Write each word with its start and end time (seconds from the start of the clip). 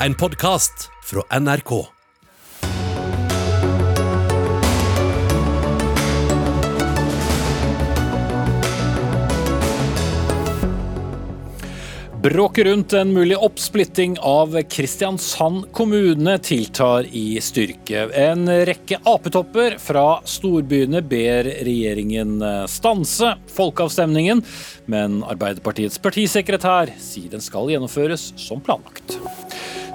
en 0.00 0.14
podkast 0.14 0.90
fra 1.04 1.40
NRK. 1.40 1.86
Bråket 12.22 12.66
rundt 12.66 12.92
en 12.92 13.12
mulig 13.12 13.36
oppsplitting 13.38 14.16
av 14.20 14.62
Kristiansand 14.62 15.72
kommune 15.72 16.38
tiltar 16.38 17.06
i 17.10 17.40
styrke. 17.40 18.08
En 18.12 18.50
rekke 18.66 18.98
apetopper 19.04 19.78
fra 19.78 20.18
storbyene 20.24 21.04
ber 21.06 21.46
regjeringen 21.46 22.42
stanse 22.68 23.36
folkeavstemningen, 23.54 24.42
men 24.90 25.22
Arbeiderpartiets 25.22 26.02
partisekretær 26.02 26.96
sier 26.98 27.30
den 27.32 27.44
skal 27.44 27.70
gjennomføres 27.70 28.32
som 28.48 28.60
planlagt. 28.60 29.20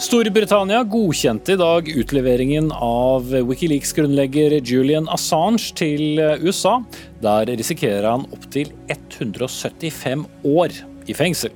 Storbritannia 0.02 0.80
godkjente 0.84 1.54
i 1.54 1.58
dag 1.62 1.90
utleveringen 1.90 2.72
av 2.74 3.28
Wikileaks-grunnlegger 3.46 4.56
Julian 4.66 5.06
Assange 5.14 5.76
til 5.78 6.18
USA. 6.42 6.80
Der 7.22 7.46
risikerer 7.46 8.08
han 8.10 8.24
opptil 8.34 8.72
175 8.90 10.24
år 10.50 10.74
i 11.06 11.14
fengsel. 11.14 11.54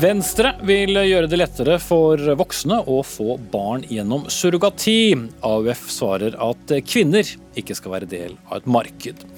Venstre 0.00 0.54
vil 0.64 0.96
gjøre 0.96 1.28
det 1.28 1.42
lettere 1.42 1.76
for 1.82 2.24
voksne 2.40 2.80
å 2.88 3.02
få 3.04 3.36
barn 3.52 3.84
gjennom 3.92 4.24
surrogati. 4.32 5.12
AUF 5.44 5.90
svarer 5.92 6.40
at 6.40 6.72
kvinner 6.88 7.36
ikke 7.52 7.76
skal 7.76 7.98
være 7.98 8.08
del 8.08 8.38
av 8.48 8.62
et 8.62 8.72
marked. 8.78 9.28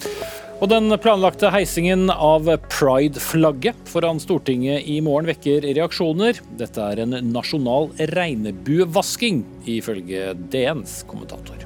Og 0.61 0.69
den 0.69 0.93
planlagte 1.01 1.49
heisingen 1.55 2.11
av 2.13 2.45
pride-flagget 2.69 3.79
foran 3.89 4.19
Stortinget 4.21 4.85
i 4.85 4.99
morgen 5.01 5.31
vekker 5.31 5.65
reaksjoner. 5.65 6.37
Dette 6.61 6.85
er 6.85 7.01
en 7.01 7.17
nasjonal 7.33 7.89
regnebuevasking, 8.13 9.41
ifølge 9.65 10.35
DNs 10.53 10.99
kommentator. 11.09 11.65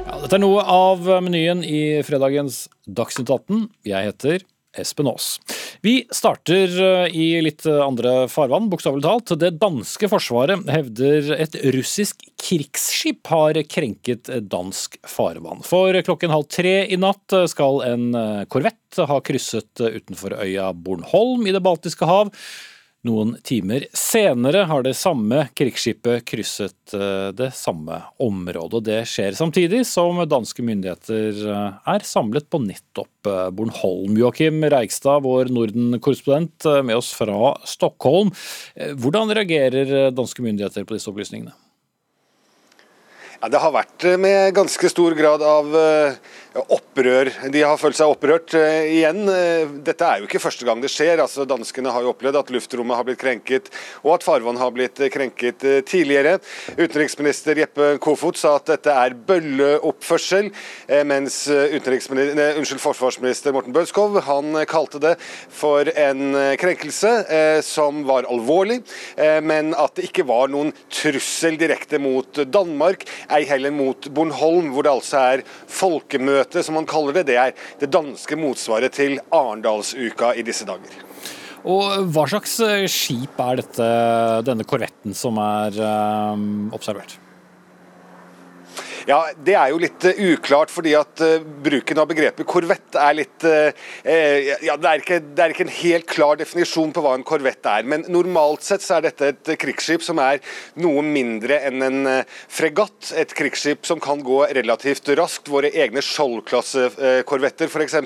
Ja, 0.00 0.16
dette 0.22 0.38
er 0.38 0.44
noe 0.46 0.64
av 0.64 1.04
menyen 1.26 1.60
i 1.60 2.00
fredagens 2.08 2.70
Dagsnytt 2.88 3.28
18. 3.28 3.68
Jeg 3.84 4.08
heter 4.08 4.48
Espen 4.80 5.08
Aas. 5.10 5.38
Vi 5.84 6.02
starter 6.14 6.74
eh, 6.86 7.14
i 7.14 7.28
litt 7.44 7.66
andre 7.66 8.26
farvann, 8.32 8.68
bokstavelig 8.72 9.04
talt. 9.06 9.34
Det 9.40 9.54
danske 9.60 10.10
forsvaret 10.10 10.66
hevder 10.70 11.32
et 11.38 11.58
russisk 11.76 12.26
krigsskip 12.44 13.26
har 13.32 13.60
krenket 13.70 14.30
dansk 14.50 14.98
farvann. 15.08 15.64
For 15.64 15.96
klokken 16.04 16.34
halv 16.34 16.48
tre 16.52 16.76
i 16.86 17.00
natt 17.00 17.34
skal 17.50 17.80
en 17.86 18.06
korvett 18.52 19.00
ha 19.08 19.18
krysset 19.24 19.80
utenfor 19.80 20.36
øya 20.44 20.70
Bornholm 20.76 21.48
i 21.48 21.54
Det 21.54 21.62
baltiske 21.64 22.08
hav. 22.08 22.30
Noen 23.04 23.34
timer 23.44 23.84
senere 23.92 24.62
har 24.64 24.84
det 24.86 24.94
samme 24.96 25.42
krigsskipet 25.52 26.24
krysset 26.24 26.94
det 27.36 27.50
samme 27.52 27.98
området. 28.22 28.80
Det 28.86 29.00
skjer 29.08 29.36
samtidig 29.36 29.82
som 29.88 30.22
danske 30.24 30.64
myndigheter 30.64 31.42
er 31.44 32.06
samlet 32.08 32.48
på 32.48 32.62
nettopp 32.64 33.28
Bornholm. 33.56 34.16
Joakim 34.16 34.64
Reigstad, 34.72 35.20
vår 35.26 35.52
Norden-korrespondent 35.52 36.64
med 36.84 36.96
oss 36.96 37.12
fra 37.16 37.52
Stockholm. 37.68 38.32
Hvordan 38.96 39.36
reagerer 39.36 40.08
danske 40.08 40.44
myndigheter 40.44 40.88
på 40.88 40.96
disse 40.96 41.12
opplysningene? 41.12 41.52
Ja, 43.44 43.50
det 43.52 43.60
har 43.60 43.74
vært 43.74 44.04
med 44.16 44.54
ganske 44.56 44.88
stor 44.88 45.12
grad 45.18 45.42
av 45.44 45.74
opprør. 46.54 47.28
De 47.50 47.62
har 47.66 47.78
følt 47.80 47.98
seg 47.98 48.08
opprørt 48.12 48.54
uh, 48.54 48.86
igjen. 48.86 49.26
Dette 49.84 50.06
er 50.06 50.20
jo 50.22 50.28
ikke 50.28 50.42
første 50.42 50.66
gang 50.66 50.78
det 50.82 50.90
skjer. 50.92 51.18
altså 51.20 51.46
Danskene 51.48 51.90
har 51.90 52.04
jo 52.04 52.12
opplevd 52.12 52.38
at 52.38 52.52
luftrommet 52.54 52.96
har 52.96 53.06
blitt 53.06 53.20
krenket, 53.20 53.70
og 54.04 54.14
at 54.14 54.26
farvann 54.26 54.60
har 54.60 54.70
blitt 54.74 55.02
krenket 55.12 55.66
tidligere. 55.90 56.36
Utenriksminister 56.78 57.58
Jeppe 57.58 57.88
Kofot 58.02 58.38
sa 58.38 58.54
at 58.60 58.70
dette 58.70 58.94
er 58.94 59.16
bølleoppførsel, 59.28 60.50
mens 61.04 61.40
unnskyld, 61.50 62.80
forsvarsminister 62.82 63.54
Morten 63.54 63.74
Bødskov 63.74 64.20
han 64.28 64.54
kalte 64.70 65.02
det 65.02 65.14
for 65.52 65.90
en 65.90 66.38
krenkelse 66.60 67.12
som 67.66 68.04
var 68.06 68.28
alvorlig, 68.30 68.80
men 69.42 69.74
at 69.74 69.98
det 69.98 70.08
ikke 70.08 70.26
var 70.28 70.52
noen 70.52 70.72
trussel 70.92 71.58
direkte 71.60 72.00
mot 72.02 72.44
Danmark, 72.46 73.06
ei 73.34 73.48
heller 73.48 73.74
mot 73.74 74.08
Bornholm, 74.14 74.70
hvor 74.74 74.86
det 74.86 74.92
altså 74.92 75.22
er 75.34 75.44
folkemøte 75.70 76.62
som 76.64 76.78
man 76.78 76.88
kaller 76.88 77.20
det, 77.20 77.26
det 77.32 77.40
er 77.40 77.56
det 77.80 77.90
danske 77.94 78.38
motsvaret 78.38 78.94
til 78.94 79.18
Arendalsuka 79.34 80.34
i 80.38 80.46
disse 80.46 80.66
dager. 80.68 81.02
Og 81.64 82.10
Hva 82.12 82.26
slags 82.28 82.58
skip 82.92 83.40
er 83.40 83.60
dette, 83.62 83.90
denne 84.44 84.66
korvetten 84.68 85.16
som 85.16 85.40
er 85.40 85.78
um, 85.80 86.66
observert? 86.76 87.16
Ja, 89.04 89.18
Det 89.36 89.52
er 89.52 89.68
jo 89.68 89.80
litt 89.82 90.04
uh, 90.08 90.20
uklart, 90.32 90.70
fordi 90.72 90.94
at 90.96 91.20
uh, 91.20 91.42
bruken 91.64 91.98
av 92.00 92.08
begrepet 92.08 92.46
korvett 92.48 92.96
er 92.96 93.16
litt 93.18 93.44
uh, 93.44 93.68
ja, 94.64 94.76
det 94.80 94.88
er, 94.88 95.02
ikke, 95.02 95.18
det 95.20 95.42
er, 95.44 95.52
ikke, 95.52 95.66
en 95.66 95.74
helt 95.76 96.06
klar 96.08 96.38
definisjon 96.40 96.92
på 96.94 97.02
hva 97.04 97.12
en 97.18 97.26
korvett 97.26 97.68
er. 97.68 97.84
Men 97.88 98.06
normalt 98.08 98.64
sett 98.64 98.84
så 98.84 98.96
er 98.96 99.08
dette 99.08 99.28
et 99.34 99.50
krigsskip 99.60 100.04
som 100.04 100.20
er 100.24 100.40
noe 100.80 101.02
mindre 101.04 101.58
enn 101.68 101.84
en 101.84 102.08
fregatt. 102.48 103.12
Et 103.20 103.34
krigsskip 103.36 103.84
som 103.88 104.00
kan 104.02 104.22
gå 104.24 104.40
relativt 104.56 105.10
raskt. 105.18 105.50
Våre 105.52 105.68
egne 105.68 106.00
Skjold-klassekorvetter 106.04 107.68
f.eks. 107.68 107.98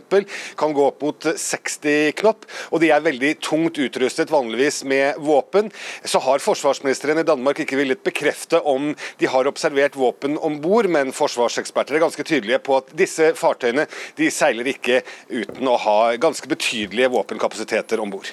kan 0.58 0.74
gå 0.74 0.88
opp 0.88 1.04
mot 1.06 1.28
60 1.30 2.16
knopp, 2.18 2.46
og 2.72 2.82
de 2.82 2.90
er 2.94 3.04
veldig 3.04 3.34
tungt 3.44 3.78
utrustet 3.78 4.32
vanligvis 4.34 4.82
med 4.88 5.22
våpen. 5.22 5.70
Så 6.02 6.22
har 6.26 6.42
forsvarsministeren 6.42 7.22
i 7.22 7.26
Danmark 7.28 7.62
ikke 7.62 7.78
villet 7.78 8.02
bekrefte 8.06 8.60
om 8.66 8.90
de 9.22 9.30
har 9.30 9.50
observert 9.50 9.98
våpen 9.98 10.38
om 10.42 10.58
bord 10.62 10.87
men 10.90 11.14
forsvarseksperter 11.16 11.96
er 11.96 12.04
ganske 12.06 12.26
tydelige 12.26 12.60
på 12.64 12.80
at 12.80 12.92
disse 12.96 13.32
fartøyene 13.38 13.86
de 14.18 14.30
seiler 14.34 14.72
ikke 14.74 15.02
uten 15.30 15.70
å 15.70 15.78
ha 15.84 15.98
ganske 16.20 16.50
betydelige 16.50 17.12
våpenkapasiteter 17.14 18.02
om 18.02 18.12
bord. 18.16 18.30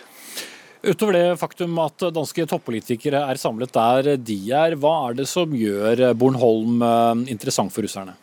Utover 0.86 1.18
det 1.18 1.40
faktum 1.42 1.80
at 1.82 2.10
danske 2.14 2.46
toppolitikere 2.50 3.24
er 3.26 3.42
samlet 3.42 3.74
der 3.74 4.12
de 4.22 4.38
er, 4.54 4.76
hva 4.78 4.94
er 5.08 5.18
det 5.22 5.26
som 5.30 5.56
gjør 5.58 6.12
Bornholm 6.14 6.84
eh, 6.86 7.26
interessant 7.34 7.74
for 7.74 7.86
russerne? 7.86 8.14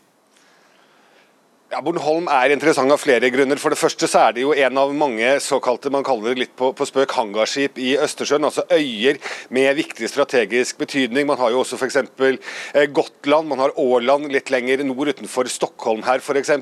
Ja, 1.73 1.79
Bornholm 1.81 2.27
er 2.29 2.53
interessant 2.53 2.93
av 2.93 2.99
flere 3.01 3.31
grunner. 3.33 3.57
For 3.57 3.73
det 3.73 3.79
første 3.81 4.05
så 4.05 4.27
er 4.27 4.35
det 4.37 4.43
jo 4.43 4.51
en 4.53 4.77
av 4.77 4.91
mange 4.93 5.25
såkalte 5.41 5.89
man 5.89 6.03
kaller 6.05 6.35
det 6.35 6.43
litt 6.43 6.51
på, 6.59 6.67
på 6.77 6.85
spøk 6.85 7.15
hangarskip 7.17 7.79
i 7.81 7.95
Østersjøen. 7.97 8.45
Altså 8.45 8.67
øyer 8.69 9.17
med 9.57 9.79
viktig 9.79 10.11
strategisk 10.13 10.77
betydning. 10.83 11.25
Man 11.31 11.41
har 11.41 11.55
jo 11.55 11.63
også 11.63 11.79
f.eks. 11.79 11.97
Eh, 12.21 12.85
Gotland, 12.93 13.49
man 13.49 13.63
har 13.65 13.73
Åland 13.81 14.29
litt 14.35 14.53
lenger 14.53 14.83
nord 14.85 15.15
utenfor 15.15 15.49
Stockholm 15.49 16.03
her 16.05 16.21
f.eks. 16.21 16.53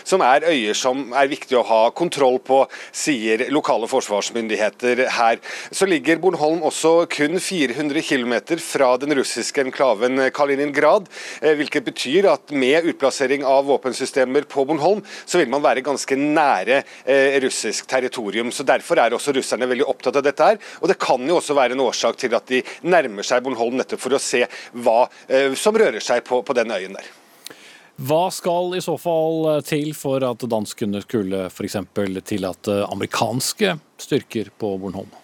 Som 0.00 0.24
er 0.24 0.48
øyer 0.48 0.80
som 0.80 1.12
er 1.12 1.28
viktig 1.28 1.60
å 1.60 1.66
ha 1.68 1.82
kontroll 1.92 2.40
på, 2.40 2.62
sier 2.88 3.44
lokale 3.52 3.90
forsvarsmyndigheter 3.92 5.04
her. 5.18 5.44
Så 5.76 5.90
ligger 5.92 6.24
Bornholm 6.24 6.64
også 6.64 6.94
kun 7.12 7.36
400 7.36 8.00
km 8.00 8.34
fra 8.64 8.94
den 9.04 9.12
russiske 9.20 9.66
enklaven 9.66 10.24
Kaliningrad. 10.32 11.12
Eh, 11.42 11.52
hvilket 11.60 11.84
betyr 11.92 12.32
at 12.32 12.56
med 12.64 12.88
utplassering 12.94 13.44
av 13.44 13.68
våpensystemer 13.68 14.48
på 14.54 14.64
Bornholm, 14.68 15.02
så 15.26 15.40
vil 15.40 15.50
man 15.52 15.64
være 15.64 15.84
ganske 15.84 16.18
nære 16.18 16.80
eh, 17.04 17.40
russisk 17.44 17.88
territorium. 17.90 18.52
så 18.54 18.66
Derfor 18.66 19.00
er 19.02 19.16
også 19.16 19.34
russerne 19.36 19.68
veldig 19.70 19.88
opptatt 19.90 20.20
av 20.20 20.26
dette. 20.26 20.52
her, 20.52 20.62
og 20.80 20.88
Det 20.88 20.98
kan 21.02 21.26
jo 21.28 21.40
også 21.40 21.56
være 21.58 21.76
en 21.76 21.84
årsak 21.84 22.20
til 22.20 22.34
at 22.38 22.46
de 22.50 22.62
nærmer 22.82 23.26
seg 23.26 23.42
Bornholm, 23.44 23.78
nettopp 23.80 24.00
for 24.00 24.16
å 24.16 24.22
se 24.22 24.44
hva 24.72 25.04
eh, 25.28 25.52
som 25.58 25.76
rører 25.76 26.02
seg 26.02 26.24
på, 26.26 26.42
på 26.42 26.56
den 26.56 26.72
øyen 26.74 26.96
der. 26.96 27.10
Hva 27.94 28.24
skal 28.34 28.74
i 28.74 28.82
så 28.82 28.96
fall 28.98 29.60
til 29.62 29.92
for 29.94 30.24
at 30.26 30.42
danskene 30.50 31.02
skulle 31.04 31.44
f.eks. 31.46 31.76
tillate 32.26 32.80
amerikanske 32.90 33.76
styrker 34.02 34.50
på 34.58 34.74
Bornholm? 34.82 35.23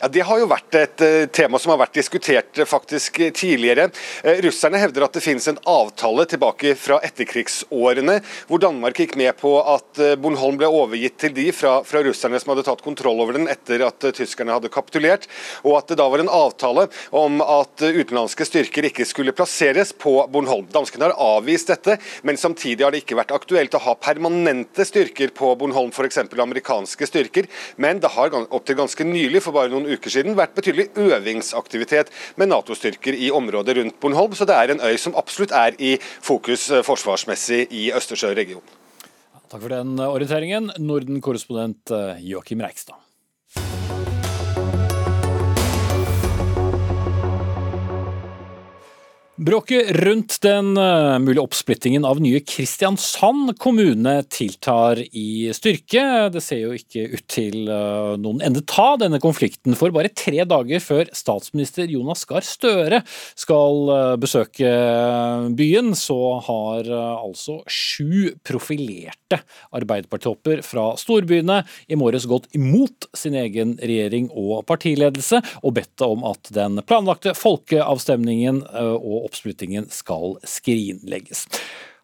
Ja, 0.00 0.08
Det 0.08 0.22
har 0.22 0.38
jo 0.38 0.46
vært 0.46 0.76
et 0.78 1.02
uh, 1.02 1.24
tema 1.34 1.58
som 1.58 1.72
har 1.72 1.80
vært 1.80 1.96
diskutert 1.98 2.58
uh, 2.60 2.66
faktisk 2.70 3.16
tidligere. 3.34 3.88
Uh, 4.22 4.36
russerne 4.44 4.78
hevder 4.78 5.02
at 5.08 5.16
det 5.16 5.22
finnes 5.24 5.48
en 5.50 5.58
avtale 5.66 6.22
tilbake 6.30 6.76
fra 6.78 7.00
etterkrigsårene, 7.02 8.20
hvor 8.46 8.62
Danmark 8.62 9.00
gikk 9.02 9.16
med 9.18 9.34
på 9.40 9.56
at 9.58 9.98
Bornholm 10.22 10.60
ble 10.60 10.68
overgitt 10.70 11.16
til 11.18 11.34
de 11.34 11.48
fra, 11.50 11.80
fra, 11.82 12.04
russerne 12.06 12.38
som 12.38 12.52
hadde 12.52 12.62
tatt 12.68 12.84
kontroll 12.84 13.18
over 13.24 13.34
den 13.34 13.50
etter 13.50 13.82
at 13.88 14.06
tyskerne 14.14 14.54
hadde 14.54 14.70
kapitulert, 14.70 15.26
og 15.66 15.80
at 15.80 15.90
det 15.90 15.98
da 15.98 16.06
var 16.12 16.22
en 16.22 16.30
avtale 16.30 16.86
om 17.10 17.42
at 17.42 17.82
utenlandske 17.82 18.46
styrker 18.46 18.86
ikke 18.86 19.06
skulle 19.08 19.34
plasseres 19.34 19.90
på 19.98 20.14
Bornholm. 20.30 20.70
Danskene 20.74 21.08
har 21.08 21.18
avvist 21.18 21.72
dette, 21.72 21.98
men 22.22 22.38
samtidig 22.38 22.86
har 22.86 22.94
det 22.94 23.02
ikke 23.02 23.18
vært 23.18 23.34
aktuelt 23.34 23.74
å 23.74 23.82
ha 23.88 23.96
permanente 23.98 24.86
styrker 24.86 25.34
på 25.34 25.56
Bornholm, 25.58 25.90
f.eks. 25.90 26.22
amerikanske 26.38 27.10
styrker. 27.10 27.50
Men 27.82 27.98
det 28.04 28.14
har 28.14 28.38
opptil 28.46 28.78
ganske 28.78 29.08
nylig, 29.08 29.42
for 29.42 29.58
bare 29.58 29.74
noen 29.74 29.87
uker 29.94 30.12
siden 30.12 30.36
vært 30.38 30.56
betydelig 30.56 30.88
øvingsaktivitet 30.98 32.12
med 32.36 32.52
Nato-styrker 32.52 33.16
i 33.16 33.30
området 33.34 33.78
rundt 33.80 33.98
Bornholm, 34.00 34.36
så 34.36 34.48
det 34.48 34.56
er 34.56 34.74
en 34.74 34.84
øy 34.84 34.96
som 35.00 35.16
absolutt 35.18 35.54
er 35.56 35.78
i 35.78 35.96
fokus 36.02 36.68
eh, 36.70 36.84
forsvarsmessig 36.86 37.66
i 37.70 37.88
Østersjøregionen. 37.96 38.76
Takk 39.48 39.62
for 39.64 39.72
den 39.72 39.96
orienteringen, 40.04 40.72
Norden-korrespondent 40.76 41.94
eh, 41.96 42.24
Joakim 42.28 42.60
Reikstad. 42.60 43.07
Bråket 49.38 49.90
rundt 49.90 50.40
den 50.40 50.76
uh, 50.76 51.18
mulige 51.18 51.40
oppsplittingen 51.40 52.02
av 52.04 52.18
nye 52.18 52.40
Kristiansand 52.42 53.52
kommune 53.62 54.24
tiltar 54.26 54.98
i 55.14 55.52
styrke. 55.54 56.02
Det 56.34 56.40
ser 56.42 56.64
jo 56.64 56.72
ikke 56.74 57.04
ut 57.12 57.22
til 57.30 57.70
uh, 57.70 58.16
noen 58.18 58.42
ende 58.42 58.64
ta 58.66 58.96
denne 58.98 59.20
konflikten, 59.22 59.76
for 59.78 59.94
bare 59.94 60.10
tre 60.10 60.42
dager 60.42 60.82
før 60.82 61.12
statsminister 61.14 61.86
Jonas 61.86 62.26
Gahr 62.26 62.42
Støre 62.42 63.04
skal 63.38 63.92
uh, 63.92 64.16
besøke 64.18 64.72
byen, 65.54 65.94
så 65.94 66.18
har 66.48 66.90
altså 66.90 67.60
sju 67.70 68.34
profilerte 68.42 69.38
Arbeiderpartitopper 69.70 70.64
fra 70.66 70.88
storbyene 70.98 71.60
i 71.86 72.00
morges 72.00 72.26
gått 72.26 72.50
imot 72.58 73.06
sin 73.14 73.38
egen 73.38 73.76
regjering 73.78 74.32
og 74.34 74.66
partiledelse, 74.66 75.44
og 75.62 75.78
bedt 75.78 76.02
om 76.02 76.26
at 76.26 76.50
den 76.58 76.82
planlagte 76.82 77.38
folkeavstemningen 77.38 78.64
og 78.98 79.27
oppsplittingen 79.28 79.88
skal 79.92 80.38
skrinlegges. 80.48 81.46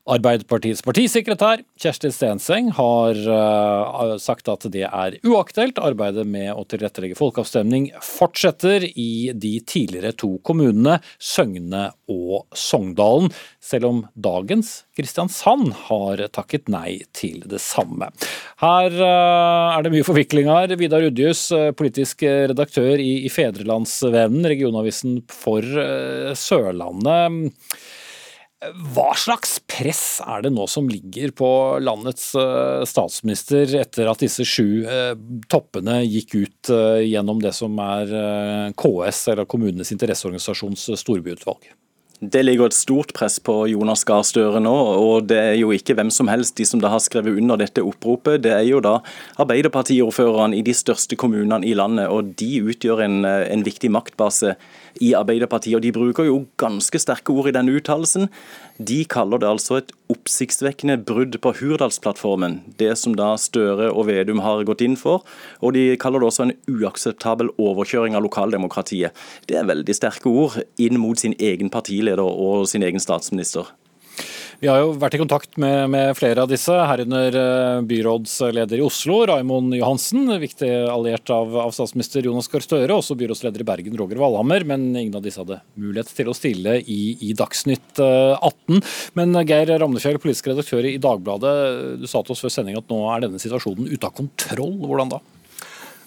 Arbeiderpartiets 0.04 0.82
partisekretær 0.84 1.62
Kjersti 1.80 2.10
Stenseng 2.12 2.66
har 2.76 3.16
uh, 3.24 4.16
sagt 4.20 4.50
at 4.52 4.66
det 4.68 4.84
er 4.84 5.16
uaktuelt. 5.24 5.80
Arbeidet 5.80 6.26
med 6.28 6.50
å 6.52 6.66
tilrettelegge 6.68 7.16
folkeavstemning 7.16 7.86
fortsetter 8.04 8.84
i 8.84 9.32
de 9.32 9.54
tidligere 9.64 10.12
to 10.20 10.34
kommunene 10.44 10.98
Søgne 11.16 11.86
og 12.12 12.44
Sogndalen, 12.52 13.32
selv 13.64 13.88
om 13.88 14.04
dagens 14.12 14.74
Kristiansand 14.92 15.72
har 15.86 16.26
takket 16.36 16.68
nei 16.68 17.00
til 17.16 17.40
det 17.48 17.62
samme. 17.64 18.12
Her 18.60 19.00
uh, 19.00 19.72
er 19.72 19.88
det 19.88 19.96
mye 19.96 20.04
forviklinger. 20.04 20.76
Vidar 20.84 21.08
Udjus, 21.08 21.48
uh, 21.56 21.70
politisk 21.72 22.28
redaktør 22.52 23.00
i 23.00 23.24
Fedrelandsvennen, 23.32 24.44
regionavisen 24.52 25.22
for 25.32 25.64
Sørlandet. 26.36 27.54
Hva 28.72 29.12
slags 29.18 29.58
press 29.68 30.20
er 30.24 30.44
det 30.44 30.52
nå 30.54 30.66
som 30.70 30.88
ligger 30.88 31.34
på 31.36 31.48
landets 31.84 32.32
eh, 32.38 32.82
statsminister 32.88 33.76
etter 33.80 34.08
at 34.10 34.24
disse 34.24 34.46
sju 34.48 34.84
eh, 34.88 35.12
toppene 35.52 36.00
gikk 36.06 36.36
ut 36.38 36.72
eh, 36.72 37.04
gjennom 37.04 37.42
det 37.44 37.54
som 37.56 37.76
er 37.82 38.12
KS, 38.78 39.24
eller 39.34 39.48
Kommunenes 39.50 39.92
interesseorganisasjons 39.94 40.88
storbyutvalg? 41.00 41.72
Det 42.24 42.40
ligger 42.44 42.70
et 42.70 42.76
stort 42.76 43.10
press 43.12 43.36
på 43.42 43.56
Jonas 43.68 44.04
Gahr 44.08 44.22
Støre 44.24 44.62
nå, 44.62 44.72
og 44.72 45.26
det 45.28 45.40
er 45.40 45.56
jo 45.58 45.72
ikke 45.74 45.96
hvem 45.98 46.12
som 46.14 46.30
helst 46.30 46.56
de 46.56 46.64
som 46.64 46.80
da 46.80 46.88
har 46.92 47.02
skrevet 47.04 47.36
under 47.36 47.58
dette 47.60 47.82
oppropet. 47.84 48.40
Det 48.46 48.54
er 48.54 48.64
jo 48.64 48.80
da 48.84 49.00
Arbeiderpartiordførerne 49.42 50.56
i 50.56 50.62
de 50.64 50.72
største 50.76 51.18
kommunene 51.20 51.66
i 51.66 51.74
landet, 51.76 52.08
og 52.08 52.32
de 52.38 52.62
utgjør 52.64 53.04
en, 53.04 53.18
en 53.26 53.66
viktig 53.66 53.90
maktbase 53.92 54.54
i 55.00 55.12
Arbeiderpartiet. 55.16 55.76
og 55.76 55.82
De 55.82 55.92
bruker 55.92 56.28
jo 56.28 56.46
ganske 56.60 56.98
sterke 57.00 57.32
ord 57.34 57.48
i 57.50 57.54
denne 57.56 57.74
uttalelsen. 57.74 58.28
De 58.78 59.04
kaller 59.04 59.42
det 59.42 59.48
altså 59.48 59.78
et 59.80 59.92
oppsiktsvekkende 60.12 60.98
brudd 61.06 61.38
på 61.40 61.54
Hurdalsplattformen, 61.60 62.60
det 62.78 62.94
som 63.00 63.14
da 63.18 63.34
Støre 63.40 63.90
og 63.92 64.08
Vedum 64.10 64.42
har 64.44 64.64
gått 64.68 64.84
inn 64.84 64.98
for. 65.00 65.24
Og 65.62 65.74
de 65.76 65.94
kaller 66.00 66.22
det 66.22 66.30
også 66.30 66.48
en 66.48 66.56
uakseptabel 66.70 67.52
overkjøring 67.58 68.18
av 68.18 68.26
lokaldemokratiet. 68.26 69.14
Det 69.48 69.58
er 69.58 69.70
veldig 69.70 69.96
sterke 69.96 70.30
ord 70.30 70.60
inn 70.78 71.00
mot 71.00 71.18
sin 71.18 71.36
egen 71.38 71.72
partileder 71.72 72.24
og 72.24 72.68
sin 72.70 72.86
egen 72.86 73.02
statsminister. 73.02 73.72
Vi 74.60 74.68
har 74.70 74.80
jo 74.80 74.92
vært 75.00 75.16
i 75.16 75.20
kontakt 75.20 75.56
med, 75.60 75.88
med 75.90 76.12
flere 76.18 76.44
av 76.44 76.50
disse, 76.50 76.74
herunder 76.88 77.34
eh, 77.38 77.80
byrådsleder 77.88 78.78
i 78.78 78.84
Oslo, 78.84 79.18
Raimond 79.28 79.74
Johansen, 79.74 80.28
viktig 80.40 80.70
alliert 80.90 81.30
av, 81.34 81.56
av 81.64 81.74
statsminister 81.74 82.26
Jonas 82.26 82.48
Gahr 82.52 82.62
Støre, 82.64 82.94
også 82.94 83.16
byrådsleder 83.18 83.64
i 83.64 83.66
Bergen, 83.66 83.96
Roger 83.98 84.20
Valhammer, 84.22 84.66
men 84.68 84.86
ingen 84.92 85.18
av 85.18 85.24
disse 85.24 85.42
hadde 85.42 85.58
mulighet 85.74 86.12
til 86.14 86.30
å 86.30 86.36
stille 86.36 86.78
i, 86.80 87.00
i 87.26 87.32
Dagsnytt 87.36 87.98
18. 87.98 88.78
Eh, 88.78 88.94
men 89.18 89.34
Geir 89.42 89.74
Ramnefjell, 89.82 90.20
politisk 90.22 90.52
redaktør 90.52 90.86
i 90.86 90.96
Dagbladet, 91.02 91.54
du 92.02 92.06
sa 92.10 92.22
til 92.22 92.36
oss 92.36 92.44
før 92.44 92.54
sending 92.54 92.78
at 92.78 92.88
nå 92.92 93.00
er 93.10 93.26
denne 93.26 93.42
situasjonen 93.42 93.90
ute 93.90 94.06
av 94.06 94.14
kontroll. 94.16 94.78
Hvordan 94.84 95.16
da? 95.16 95.20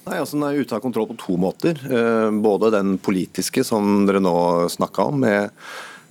Nei, 0.08 0.22
altså 0.22 0.38
Den 0.38 0.48
er 0.48 0.62
ute 0.62 0.78
av 0.78 0.82
kontroll 0.86 1.10
på 1.10 1.20
to 1.20 1.36
måter. 1.42 1.76
Eh, 1.84 2.32
både 2.44 2.72
den 2.78 2.96
politiske, 3.04 3.66
som 3.68 4.08
dere 4.08 4.24
nå 4.24 4.38
snakka 4.72 5.12
om, 5.12 5.22
med 5.26 5.52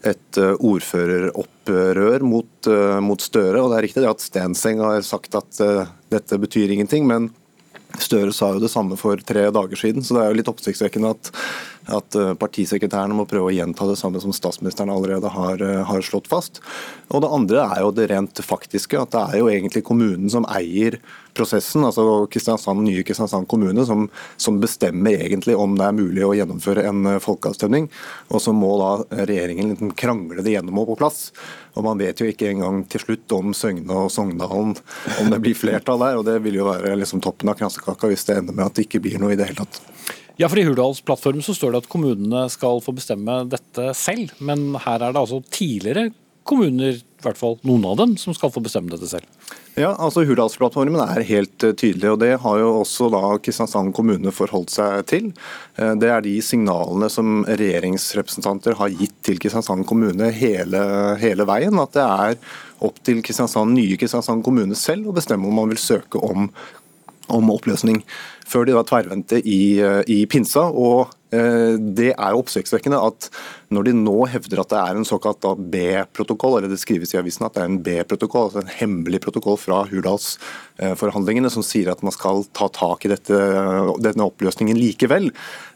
et 0.06 0.38
eh, 0.40 0.54
ordføreropprør 0.54 2.24
mot, 2.26 2.68
eh, 2.70 2.98
mot, 3.04 3.22
Støre. 3.22 3.60
og 3.62 3.72
Det 3.72 3.78
er 3.78 3.86
riktig 3.86 4.06
at 4.08 4.22
Stenseng 4.24 4.82
har 4.84 5.02
sagt 5.06 5.34
at 5.38 5.60
uh, 5.64 5.88
dette 6.12 6.38
betyr 6.40 6.72
ingenting, 6.74 7.06
men 7.08 7.30
Støre 8.02 8.34
sa 8.34 8.52
jo 8.54 8.62
det 8.62 8.70
samme 8.72 8.98
for 9.00 9.20
tre 9.24 9.46
dager 9.54 9.80
siden, 9.80 10.04
så 10.04 10.16
det 10.16 10.22
er 10.22 10.30
jo 10.30 10.38
litt 10.40 10.50
oppsiktsvekkende 10.52 11.14
at 11.16 11.30
at 11.92 12.16
eh, 12.18 12.32
partisekretærene 12.38 13.14
må 13.16 13.26
prøve 13.30 13.50
å 13.50 13.54
gjenta 13.54 13.86
det 13.88 13.98
samme 14.00 14.20
som 14.22 14.34
statsministeren 14.34 14.90
allerede 14.92 15.30
har, 15.32 15.62
eh, 15.62 15.82
har, 15.86 16.02
slått 16.02 16.30
fast. 16.30 16.60
Og 17.14 17.22
Det 17.22 17.30
andre 17.32 17.62
er 17.76 17.84
jo 17.84 17.92
det 17.94 18.08
rent 18.10 18.42
faktiske, 18.42 18.98
at 18.98 19.14
det 19.14 19.22
er 19.22 19.38
jo 19.40 19.50
egentlig 19.50 19.84
kommunen 19.86 20.30
som 20.30 20.46
eier 20.50 20.98
prosessen. 21.36 21.84
altså 21.84 22.26
Kristiansand, 22.32 22.82
nye 22.82 23.04
Kristiansand 23.06 23.46
kommune 23.48 23.84
som, 23.86 24.08
som, 24.36 24.58
bestemmer 24.60 25.20
egentlig 25.26 25.56
om 25.56 25.76
det 25.76 25.86
er 25.86 25.96
mulig 25.96 26.24
å 26.24 26.34
gjennomføre 26.34 26.86
en 26.88 27.06
eh, 27.06 27.22
folkeavstemning. 27.22 27.88
Og 28.32 28.42
så 28.42 28.54
må 28.56 28.72
da 28.80 29.24
regjeringen 29.24 29.70
liksom 29.74 29.94
krangle 29.98 30.42
det 30.42 30.56
gjennom 30.56 30.82
og 30.82 30.92
på 30.92 31.00
plass. 31.04 31.30
Og 31.76 31.84
Man 31.86 32.00
vet 32.00 32.20
jo 32.20 32.26
ikke 32.30 32.50
engang 32.50 32.82
til 32.90 33.04
slutt 33.04 33.32
om 33.36 33.54
Søgne 33.54 34.06
og 34.06 34.10
Sogndalen, 34.10 34.74
om 35.20 35.30
det 35.30 35.42
blir 35.44 35.54
flertall 35.58 36.02
der. 36.02 36.18
og 36.18 36.24
Det 36.26 36.40
vil 36.42 36.58
jo 36.58 36.70
være 36.70 36.96
liksom 36.98 37.22
toppen 37.22 37.52
av 37.52 37.60
kransekaka 37.60 38.10
hvis 38.10 38.26
det 38.26 38.40
ender 38.40 38.56
med 38.56 38.66
at 38.66 38.78
det 38.78 38.88
ikke 38.88 39.04
blir 39.04 39.20
noe 39.20 39.36
i 39.36 39.38
det 39.38 39.50
hele 39.50 39.66
tatt. 39.66 39.82
Ja, 40.36 40.50
for 40.52 40.60
I 40.60 40.66
Hurdalsplattformen 40.66 41.44
så 41.44 41.54
står 41.56 41.72
det 41.72 41.84
at 41.84 41.88
kommunene 41.88 42.42
skal 42.52 42.82
få 42.84 42.92
bestemme 42.96 43.40
dette 43.48 43.92
selv. 43.96 44.34
Men 44.44 44.74
her 44.84 45.00
er 45.00 45.14
det 45.14 45.22
altså 45.22 45.40
tidligere 45.48 46.10
kommuner, 46.46 46.98
i 47.00 47.24
hvert 47.24 47.38
fall 47.40 47.56
noen 47.66 47.86
av 47.88 47.96
dem, 48.02 48.12
som 48.20 48.36
skal 48.36 48.52
få 48.52 48.60
bestemme 48.62 48.92
dette 48.92 49.08
selv. 49.08 49.24
Ja, 49.76 49.90
altså 49.92 50.22
Hurdalsplattformen 50.28 51.00
er 51.02 51.24
helt 51.28 51.64
eh, 51.66 51.74
tydelig, 51.76 52.12
og 52.12 52.20
det 52.22 52.30
har 52.40 52.60
jo 52.60 52.68
også 52.82 53.10
da 53.12 53.22
Kristiansand 53.44 53.92
kommune 53.96 54.32
forholdt 54.32 54.72
seg 54.72 55.02
til. 55.10 55.26
Eh, 55.80 55.92
det 56.00 56.12
er 56.12 56.22
de 56.24 56.36
signalene 56.44 57.10
som 57.12 57.42
regjeringsrepresentanter 57.48 58.78
har 58.78 58.94
gitt 58.94 59.18
til 59.26 59.40
Kristiansand 59.42 59.88
kommune 59.88 60.30
hele, 60.36 60.80
hele 61.20 61.48
veien. 61.48 61.76
At 61.82 61.96
det 61.96 62.06
er 62.06 62.38
opp 62.88 63.02
til 63.04 63.20
Kristiansand, 63.24 63.76
nye 63.76 64.00
Kristiansand 64.00 64.44
kommune 64.46 64.78
selv 64.78 65.10
å 65.10 65.16
bestemme 65.16 65.48
om 65.48 65.60
man 65.60 65.72
vil 65.72 65.80
søke 65.82 66.24
om, 66.24 66.48
om 67.32 67.52
oppløsning 67.56 68.04
før 68.46 68.66
de 68.66 68.74
da 68.76 68.84
tverrvendte 68.86 69.40
i, 69.42 69.78
eh, 69.82 70.02
i 70.06 70.24
pinsa. 70.30 70.68
og 70.70 71.12
eh, 71.34 71.74
det 71.76 72.12
er 72.14 72.32
jo 72.32 72.42
oppsiktsvekkende 72.44 73.00
at 73.02 73.28
når 73.74 73.88
de 73.88 73.94
nå 73.98 74.14
hevder 74.30 74.62
at 74.62 74.70
det 74.70 74.78
er 74.78 74.98
en 74.98 75.08
såkalt 75.08 75.42
B-protokoll, 75.72 76.58
eller 76.58 76.70
det 76.70 76.78
skrives 76.78 77.14
i 77.14 77.18
avisen 77.18 77.46
at 77.46 77.56
det 77.56 77.64
er 77.64 77.70
en 77.72 77.80
B-protokoll, 77.82 78.46
altså 78.46 78.62
en 78.62 78.74
hemmelig 78.78 79.20
protokoll 79.24 79.58
fra 79.58 79.82
Hurdalsforhandlingene 79.90 81.50
som 81.50 81.66
sier 81.66 81.90
at 81.90 82.04
man 82.06 82.14
skal 82.14 82.44
ta 82.56 82.70
tak 82.70 83.06
i 83.06 83.12
dette, 83.12 83.40
denne 84.06 84.28
oppløsningen 84.30 84.78
likevel, 84.78 85.32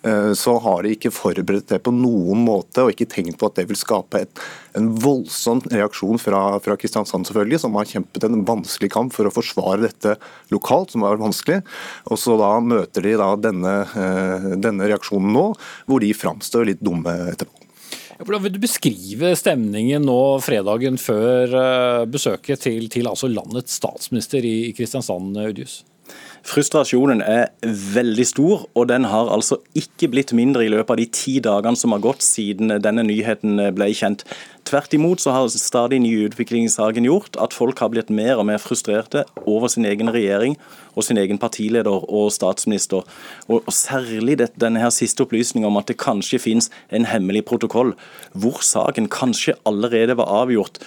eh, 0.06 0.33
så 0.38 0.56
har 0.62 0.87
de 0.87 0.95
ikke 0.95 1.14
forberedt 1.14 1.75
det 1.75 1.83
på 1.83 1.95
noen 1.95 2.47
måte 2.47 2.87
og 2.87 2.95
ikke 2.95 3.11
tenkt 3.11 3.40
på 3.40 3.50
at 3.50 3.59
det 3.59 3.66
vil 3.73 3.80
skape 3.80 4.23
et, 4.23 4.45
en 4.79 4.91
voldsom 5.03 5.62
reaksjon 5.71 6.21
fra, 6.23 6.43
fra 6.62 6.77
Kristiansand, 6.81 7.29
selvfølgelig, 7.29 7.61
som 7.62 7.79
har 7.79 7.89
kjempet 7.91 8.27
en 8.27 8.43
vanskelig 8.49 8.91
kamp 8.95 9.15
for 9.15 9.29
å 9.29 9.35
forsvare 9.35 9.85
dette 9.87 10.17
lokalt, 10.55 10.93
som 10.93 11.07
vært 11.07 11.23
vanskelig. 11.23 11.61
Og 12.11 12.21
så 12.21 12.37
da 12.41 12.53
møter 12.65 13.07
de 13.07 13.17
da 13.21 13.33
denne, 13.49 13.75
eh, 13.95 14.53
denne 14.61 14.91
reaksjonen 14.91 15.35
nå, 15.35 15.47
hvor 15.91 16.05
de 16.05 16.12
framstår 16.17 16.71
litt 16.71 16.85
dumme 16.85 17.15
etterpå. 17.33 17.67
Hvordan 18.21 18.43
vil 18.45 18.53
du 18.53 18.61
beskrive 18.61 19.31
stemningen 19.39 20.05
nå 20.05 20.21
fredagen 20.45 20.99
før 21.00 21.55
eh, 21.57 22.09
besøket 22.12 22.67
til, 22.67 22.91
til 22.93 23.09
altså 23.09 23.31
landets 23.33 23.79
statsminister 23.81 24.45
i 24.45 24.75
Kristiansand, 24.77 25.39
Audius? 25.41 25.81
Frustrasjonen 26.47 27.20
er 27.20 27.50
veldig 27.94 28.25
stor, 28.26 28.62
og 28.75 28.88
den 28.88 29.04
har 29.11 29.28
altså 29.32 29.59
ikke 29.76 30.09
blitt 30.12 30.32
mindre 30.37 30.64
i 30.64 30.70
løpet 30.73 30.94
av 30.94 31.00
de 31.00 31.06
ti 31.12 31.35
dagene 31.44 31.76
som 31.76 31.92
har 31.92 32.02
gått 32.04 32.25
siden 32.25 32.73
denne 32.80 33.04
nyheten 33.06 33.61
ble 33.76 33.90
kjent. 33.97 34.25
Tvert 34.68 34.94
imot 34.94 35.20
så 35.23 35.35
har 35.35 35.49
stadig 35.52 36.00
nye 36.04 36.28
utviklingssaken 36.28 37.06
gjort 37.09 37.37
at 37.42 37.56
folk 37.56 37.80
har 37.82 37.90
blitt 37.92 38.12
mer 38.14 38.38
og 38.38 38.47
mer 38.49 38.61
frustrerte 38.62 39.25
over 39.44 39.68
sin 39.73 39.88
egen 39.88 40.12
regjering 40.12 40.56
og 40.94 41.06
sin 41.06 41.20
egen 41.20 41.40
partileder 41.40 42.06
og 42.09 42.32
statsminister. 42.35 43.04
Og, 43.49 43.68
Særlig 43.80 44.38
denne 44.61 44.82
her 44.82 44.92
siste 44.94 45.25
opplysningen 45.25 45.68
om 45.68 45.78
at 45.80 45.88
det 45.90 45.99
kanskje 46.00 46.40
finnes 46.42 46.70
en 46.92 47.09
hemmelig 47.09 47.44
protokoll, 47.49 47.94
hvor 48.32 48.61
saken 48.64 49.09
kanskje 49.11 49.56
allerede 49.66 50.16
var 50.20 50.30
avgjort 50.42 50.78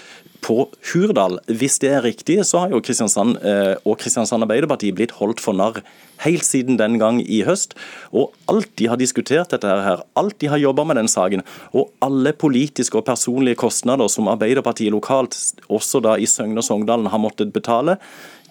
på 0.43 0.67
Hurdal. 0.91 1.39
Hvis 1.47 1.79
det 1.83 1.91
er 1.93 2.03
riktig, 2.05 2.39
så 2.47 2.63
har 2.63 2.73
jo 2.73 2.81
Kristiansand 2.83 3.39
eh, 3.41 3.75
og 3.87 3.97
Kristiansand 4.01 4.45
Arbeiderparti 4.45 4.91
blitt 4.95 5.15
holdt 5.19 5.41
for 5.43 5.55
narr 5.57 5.81
helt 6.23 6.45
siden 6.45 6.77
den 6.79 6.99
gang 7.01 7.21
i 7.23 7.41
høst. 7.47 7.75
Og 8.11 8.35
alt 8.51 8.71
de 8.79 8.89
har 8.91 8.99
diskutert 8.99 9.53
dette 9.53 9.67
her, 9.67 10.03
alt 10.19 10.37
de 10.43 10.51
har 10.51 10.61
jobba 10.61 10.85
med 10.87 10.99
den 11.01 11.11
saken, 11.11 11.43
og 11.73 11.91
alle 12.03 12.35
politiske 12.35 12.99
og 12.99 13.07
personlige 13.07 13.59
kostnader 13.63 14.11
som 14.11 14.29
Arbeiderpartiet 14.31 14.93
lokalt, 14.93 15.37
også 15.71 16.03
da 16.03 16.17
i 16.19 16.29
Søgne 16.29 16.61
og 16.61 16.67
Sogndalen, 16.67 17.11
har 17.11 17.21
måttet 17.21 17.53
betale, 17.55 17.97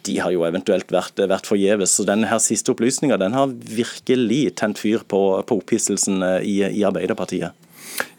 de 0.03 0.17
har 0.19 0.33
jo 0.35 0.43
eventuelt 0.47 0.91
vært, 0.91 1.21
vært 1.31 1.47
forgjeves. 1.47 1.93
Så 1.95 2.07
denne 2.09 2.27
her 2.31 2.41
siste 2.43 2.73
opplysninga 2.75 3.21
den 3.23 3.37
har 3.37 3.53
virkelig 3.53 4.57
tent 4.59 4.81
fyr 4.83 5.05
på, 5.07 5.21
på 5.47 5.61
opphisselsen 5.63 6.25
eh, 6.27 6.41
i, 6.43 6.57
i 6.81 6.87
Arbeiderpartiet. 6.89 7.55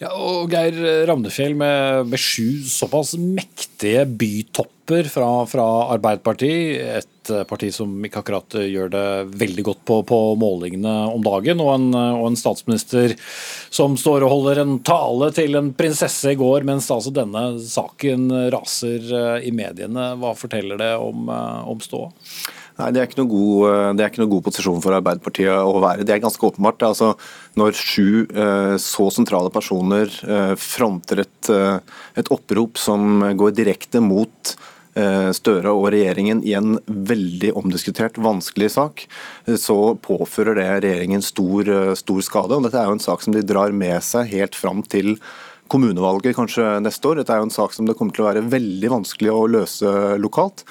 Ja, 0.02 0.12
og 0.18 0.52
Geir 0.52 0.76
Ramnefjell 1.08 1.56
med, 1.58 2.10
med 2.12 2.20
sju 2.20 2.64
såpass 2.68 3.14
mektige 3.20 4.04
bytopper 4.08 5.08
fra, 5.12 5.28
fra 5.48 5.66
Arbeiderpartiet, 5.94 7.04
et 7.04 7.32
eh, 7.32 7.44
parti 7.48 7.70
som 7.74 7.94
ikke 8.04 8.24
akkurat 8.24 8.58
gjør 8.60 8.92
det 8.92 9.06
veldig 9.44 9.66
godt 9.70 9.84
på, 9.88 10.00
på 10.10 10.20
målingene 10.40 10.96
om 11.14 11.24
dagen, 11.24 11.62
og 11.64 11.72
en, 11.76 11.88
og 11.96 12.26
en, 12.28 12.40
statsminister 12.40 13.16
som 13.74 13.96
står 14.00 14.26
og 14.26 14.34
holder 14.34 14.64
en 14.64 14.76
tale 14.86 15.32
til 15.36 15.60
en 15.60 15.72
prinsesse 15.78 16.34
i 16.34 16.40
går, 16.40 16.68
mens 16.68 16.92
altså 16.94 17.14
denne 17.16 17.46
saken 17.64 18.28
raser 18.54 19.08
eh, 19.08 19.48
i 19.48 19.54
mediene. 19.56 20.14
Hva 20.20 20.36
forteller 20.38 20.82
det 20.82 20.94
om, 21.00 21.30
eh, 21.32 21.72
om 21.72 21.82
ståa? 21.84 22.12
Nei, 22.80 22.90
det 22.90 23.02
er, 23.02 23.08
ikke 23.08 23.22
noe 23.22 23.30
god, 23.30 23.64
eh, 23.70 23.88
det 23.94 24.04
er 24.04 24.12
ikke 24.12 24.24
noe 24.24 24.32
god 24.32 24.46
posisjon 24.48 24.82
for 24.82 24.98
Arbeiderpartiet 24.98 25.54
å 25.54 25.82
være. 25.84 26.06
Det 26.08 26.16
er 26.16 26.24
ganske 26.24 26.48
åpenbart. 26.48 26.86
Altså, 26.88 27.12
når 27.60 27.78
sju 27.78 28.26
eh, 28.26 28.76
så 28.82 29.10
sentrale 29.14 29.54
personer 29.54 30.10
eh, 30.26 30.54
fronter 30.58 31.22
et, 31.22 31.52
et, 32.18 32.32
opprop 32.34 32.80
som 32.82 33.26
går 33.38 33.58
direkte 33.58 34.02
mot 34.04 34.56
Støre 34.94 35.72
og 35.74 35.88
regjeringen 35.90 36.44
i 36.46 36.52
en 36.54 36.76
veldig 36.86 37.50
omdiskutert, 37.58 38.20
vanskelig 38.22 38.68
sak, 38.76 39.02
så 39.58 39.96
påfører 39.98 40.60
det 40.60 40.68
regjeringen 40.86 41.26
stor, 41.26 41.72
stor 41.98 42.22
skade. 42.22 42.54
og 42.54 42.68
Dette 42.68 42.78
er 42.78 42.92
jo 42.92 43.00
en 43.00 43.02
sak 43.02 43.26
som 43.26 43.34
de 43.34 43.42
drar 43.42 43.74
med 43.74 43.98
seg 44.06 44.30
helt 44.36 44.54
fram 44.54 44.84
til 44.86 45.16
kommunevalget 45.74 46.38
kanskje 46.38 46.76
neste 46.86 47.10
år. 47.10 47.24
Dette 47.24 47.34
er 47.34 47.42
jo 47.42 47.48
en 47.48 47.56
sak 47.58 47.74
som 47.74 47.90
det 47.90 47.98
kommer 47.98 48.14
til 48.14 48.28
å 48.28 48.30
være 48.30 48.46
veldig 48.54 48.94
vanskelig 48.94 49.34
å 49.34 49.48
løse 49.50 49.96
lokalt. 50.22 50.62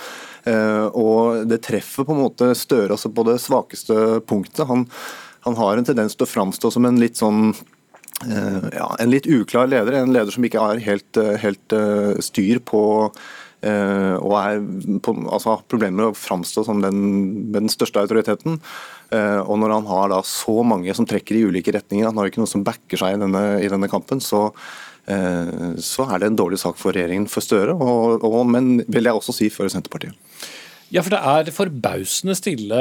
Eh, 0.49 0.87
og 0.99 1.45
det 1.47 1.61
treffer 1.63 2.07
på 2.07 2.17
en 2.17 2.25
måte 2.25 2.49
Støre 2.59 2.97
altså 2.97 3.13
på 3.15 3.27
det 3.29 3.39
svakeste 3.43 4.23
punktet. 4.27 4.67
Han, 4.69 4.89
han 5.47 5.59
har 5.59 5.79
en 5.79 5.87
tendens 5.87 6.17
til 6.17 6.27
å 6.27 6.33
framstå 6.33 6.73
som 6.75 6.89
en 6.89 6.99
litt 7.03 7.21
sånn 7.21 7.53
eh, 7.53 8.67
ja, 8.75 8.89
en 8.99 9.13
litt 9.13 9.29
uklar 9.31 9.71
leder, 9.71 10.01
en 10.01 10.15
leder 10.15 10.35
som 10.35 10.47
ikke 10.47 10.63
har 10.63 10.83
helt, 10.83 11.21
eh, 11.21 11.39
helt 11.43 11.79
styr 12.25 12.63
på 12.67 12.85
og 13.63 14.33
er 14.35 14.57
på, 15.07 15.13
altså, 15.31 15.53
har 15.53 15.61
problemer 15.71 15.95
med 16.01 16.09
å 16.09 16.19
framstå 16.19 16.65
som 16.67 16.81
den, 16.83 16.97
den 17.55 17.71
største 17.71 18.03
autoriteten. 18.03 18.57
Og 19.15 19.53
når 19.63 19.75
han 19.77 19.87
har 19.87 20.09
da 20.11 20.19
så 20.27 20.65
mange 20.67 20.91
som 20.99 21.07
trekker 21.07 21.39
i 21.39 21.45
ulike 21.47 21.71
retninger, 21.77 22.09
han 22.09 22.19
har 22.19 22.27
ikke 22.27 22.43
noe 22.43 22.51
som 22.51 22.65
backer 22.67 22.99
seg 22.99 23.15
i 23.15 23.21
denne, 23.23 23.43
i 23.63 23.71
denne 23.71 23.87
kampen, 23.93 24.19
så, 24.19 24.49
så 25.03 26.05
er 26.07 26.21
det 26.23 26.29
en 26.31 26.37
dårlig 26.39 26.61
sak 26.63 26.77
for 26.79 26.95
regjeringen 26.95 27.27
for 27.31 27.43
Støre, 27.43 27.75
og, 27.75 28.23
og, 28.23 28.43
men 28.47 28.77
vil 28.87 29.09
jeg 29.09 29.19
også 29.19 29.35
si 29.35 29.49
for 29.51 29.67
Senterpartiet. 29.73 30.15
Ja, 30.93 31.01
for 31.01 31.15
det 31.15 31.21
er 31.25 31.55
forbausende 31.57 32.35
stille, 32.37 32.81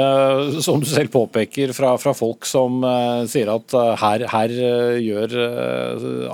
som 0.60 0.82
du 0.82 0.88
selv 0.88 1.08
påpeker, 1.14 1.72
fra, 1.72 1.94
fra 2.00 2.12
folk 2.12 2.44
som 2.44 2.82
uh, 2.84 3.24
sier 3.30 3.48
at 3.48 3.72
uh, 3.72 3.94
her, 4.02 4.26
her 4.28 4.52
uh, 4.52 4.98
gjør 5.00 5.32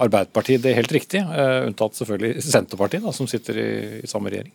Arbeiderpartiet 0.03 0.65
det 0.65 0.75
helt 0.75 0.95
riktig, 0.95 1.23
unntatt 1.23 1.95
selvfølgelig 2.01 2.43
Senterpartiet, 2.43 3.07
da, 3.07 3.15
som 3.15 3.31
sitter 3.31 3.63
i, 3.63 3.71
i 4.03 4.11
samme 4.11 4.33
regjering. 4.35 4.51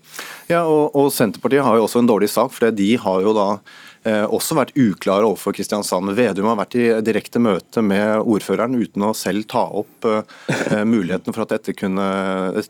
Ja, 0.51 0.65
og, 0.67 0.91
og, 0.91 1.07
Senterpartiet 1.15 1.63
har 1.63 1.79
jo 1.79 1.87
også 1.87 2.03
en 2.03 2.11
dårlig 2.11 2.27
sak, 2.33 2.51
for 2.51 2.75
de 2.75 2.91
har 2.99 3.23
jo 3.23 3.35
da 3.37 3.47
Eh, 3.53 3.92
også 4.03 4.57
vært 4.57 4.74
uklare 4.75 5.27
overfor 5.27 5.55
Kristiansand. 5.55 6.12
Vedum 6.17 6.50
har 6.50 6.60
vært 6.60 6.75
i 6.79 6.86
direkte 7.05 7.39
møte 7.39 7.83
med 7.86 8.24
ordføreren 8.27 8.75
uten 8.75 9.05
å 9.07 9.13
selv 9.15 9.48
ta 9.51 9.63
opp 9.81 10.07
eh, 10.10 10.83
muligheten 10.88 11.36
for 11.36 11.45
at 11.45 11.53
dette 11.55 11.75
kunne, 11.77 12.05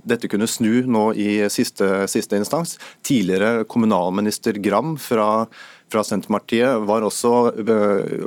dette 0.06 0.30
kunne 0.32 0.50
snu 0.50 0.84
nå 0.86 1.08
i 1.18 1.30
siste, 1.54 2.06
siste, 2.12 2.38
instans. 2.38 2.78
Tidligere 3.06 3.64
kommunalminister 3.70 4.60
Gram 4.64 4.94
fra, 5.02 5.48
fra 5.92 6.06
Senterpartiet 6.06 6.86
var 6.86 7.06
også 7.08 7.34
eh, 7.64 8.24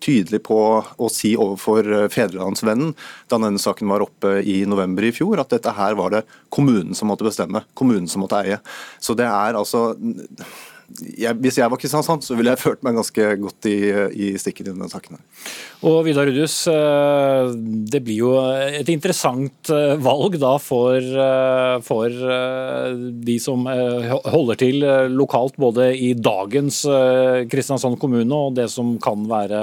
tydelig 0.00 0.42
på 0.48 0.58
å 0.80 1.12
si 1.12 1.34
overfor 1.36 2.08
Fedrelandsvennen 2.12 2.94
da 3.28 3.36
denne 3.36 3.60
saken 3.60 3.92
var 3.92 4.06
oppe 4.06 4.38
i 4.40 4.62
november 4.68 5.04
i 5.04 5.12
fjor, 5.12 5.42
at 5.42 5.52
dette 5.52 5.76
her 5.76 5.98
var 5.98 6.16
det 6.16 6.24
kommunen 6.48 6.96
som 6.96 7.12
måtte 7.12 7.28
bestemme, 7.28 7.66
kommunen 7.76 8.08
som 8.08 8.24
måtte 8.24 8.40
eie. 8.40 8.60
Så 8.96 9.16
det 9.18 9.28
er 9.28 9.58
altså 9.60 9.90
jeg, 10.98 11.36
hvis 11.42 11.58
jeg 11.60 11.70
var 11.70 11.80
Kristiansand, 11.80 12.24
så 12.24 12.36
ville 12.38 12.52
jeg 12.52 12.62
følt 12.66 12.82
meg 12.86 12.98
ganske 12.98 13.26
godt 13.40 13.68
i, 13.70 13.76
i 14.10 14.30
stikken 14.40 14.68
i 14.68 14.72
denne 14.72 14.90
saken. 14.90 15.20
Og 15.86 16.02
Vidar 16.04 16.28
Rudhus, 16.28 16.56
eh, 16.70 17.52
det 17.92 18.02
blir 18.04 18.20
jo 18.20 18.32
et 18.66 18.90
interessant 18.92 19.70
eh, 19.72 19.94
valg 20.00 20.36
da 20.42 20.54
for, 20.62 20.98
eh, 20.98 21.76
for 21.86 22.18
de 23.30 23.36
som 23.42 23.64
holder 23.64 24.60
til 24.60 24.84
lokalt 25.14 25.56
både 25.60 25.90
i 25.96 26.12
dagens 26.18 26.82
Kristiansand 27.50 27.98
kommune 28.00 28.36
og 28.36 28.56
det 28.58 28.68
som 28.72 28.96
kan 29.02 29.24
være 29.30 29.62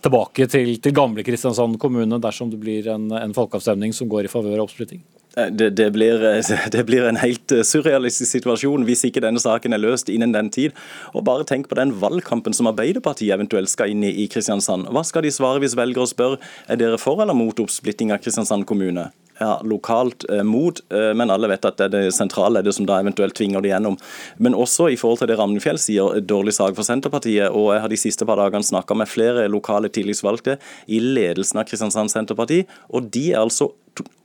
tilbake 0.00 0.46
til, 0.50 0.74
til 0.82 0.96
gamle 0.96 1.24
Kristiansand 1.26 1.78
kommune 1.80 2.20
dersom 2.22 2.50
det 2.52 2.60
blir 2.62 2.88
en, 2.92 3.10
en 3.12 3.36
folkeavstemning 3.36 3.94
som 3.96 4.10
går 4.10 4.26
i 4.26 4.32
favør 4.32 4.58
av 4.58 4.68
oppsplitting? 4.68 5.02
Det, 5.36 5.70
det, 5.70 5.90
blir, 5.94 6.18
det, 6.74 6.84
blir, 6.84 7.06
en 7.06 7.20
helt 7.22 7.52
eh, 7.54 7.62
surrealistisk 7.66 8.30
situasjon 8.32 8.84
hvis 8.88 9.04
ikke 9.06 9.22
denne 9.22 9.42
saken 9.42 9.76
er 9.76 9.82
løst 9.82 10.10
innen 10.10 10.34
den 10.34 10.50
tid. 10.50 10.76
Og 11.14 11.24
Bare 11.28 11.46
tenk 11.46 11.70
på 11.70 11.78
den 11.78 11.94
valgkampen 12.02 12.56
som 12.56 12.70
Arbeiderpartiet 12.70 13.36
eventuelt 13.36 13.70
skal 13.70 13.94
inn 13.94 14.04
i 14.06 14.12
i 14.24 14.28
Kristiansand. 14.30 14.90
Hva 14.90 15.04
skal 15.06 15.24
de 15.24 15.32
svare 15.34 15.62
hvis 15.62 15.78
velgere 15.78 16.10
spør 16.10 16.38
er 16.66 16.80
dere 16.80 16.98
for 16.98 17.22
eller 17.22 17.36
mot 17.36 17.62
oppsplitting 17.62 18.10
av 18.14 18.22
Kristiansand 18.24 18.66
kommune? 18.66 19.10
ja, 19.40 19.60
lokalt 19.64 20.24
eh, 20.30 20.42
mot, 20.42 20.80
eh, 20.92 21.14
men 21.14 21.30
alle 21.32 21.48
vet 21.48 21.64
at 21.64 21.78
det 21.80 21.86
er 21.88 21.92
det 21.94 22.12
sentrale 22.12 22.60
det 22.64 22.74
som 22.76 22.84
da 22.88 22.98
eventuelt 23.00 23.34
tvinger 23.38 23.64
det 23.64 23.72
gjennom. 23.72 23.96
Men 24.36 24.56
også 24.56 24.90
i 24.92 24.98
forhold 25.00 25.22
til 25.22 25.30
det 25.32 25.38
Ramnefjell 25.40 25.80
sier, 25.80 26.20
dårlig 26.20 26.54
sak 26.58 26.76
for 26.76 26.86
Senterpartiet. 26.86 27.48
og 27.48 27.72
Jeg 27.72 27.84
har 27.84 27.92
de 27.92 28.00
siste 28.00 28.28
par 28.28 28.36
dagene 28.36 28.66
snakka 28.66 28.96
med 29.00 29.08
flere 29.08 29.48
lokale 29.48 29.88
tillitsvalgte 29.88 30.58
i 30.88 31.00
ledelsen 31.00 31.62
av 31.62 31.68
Kristiansand 31.70 32.12
Senterparti, 32.12 32.66
og 32.92 33.08
de 33.08 33.30
er 33.32 33.40
altså 33.40 33.72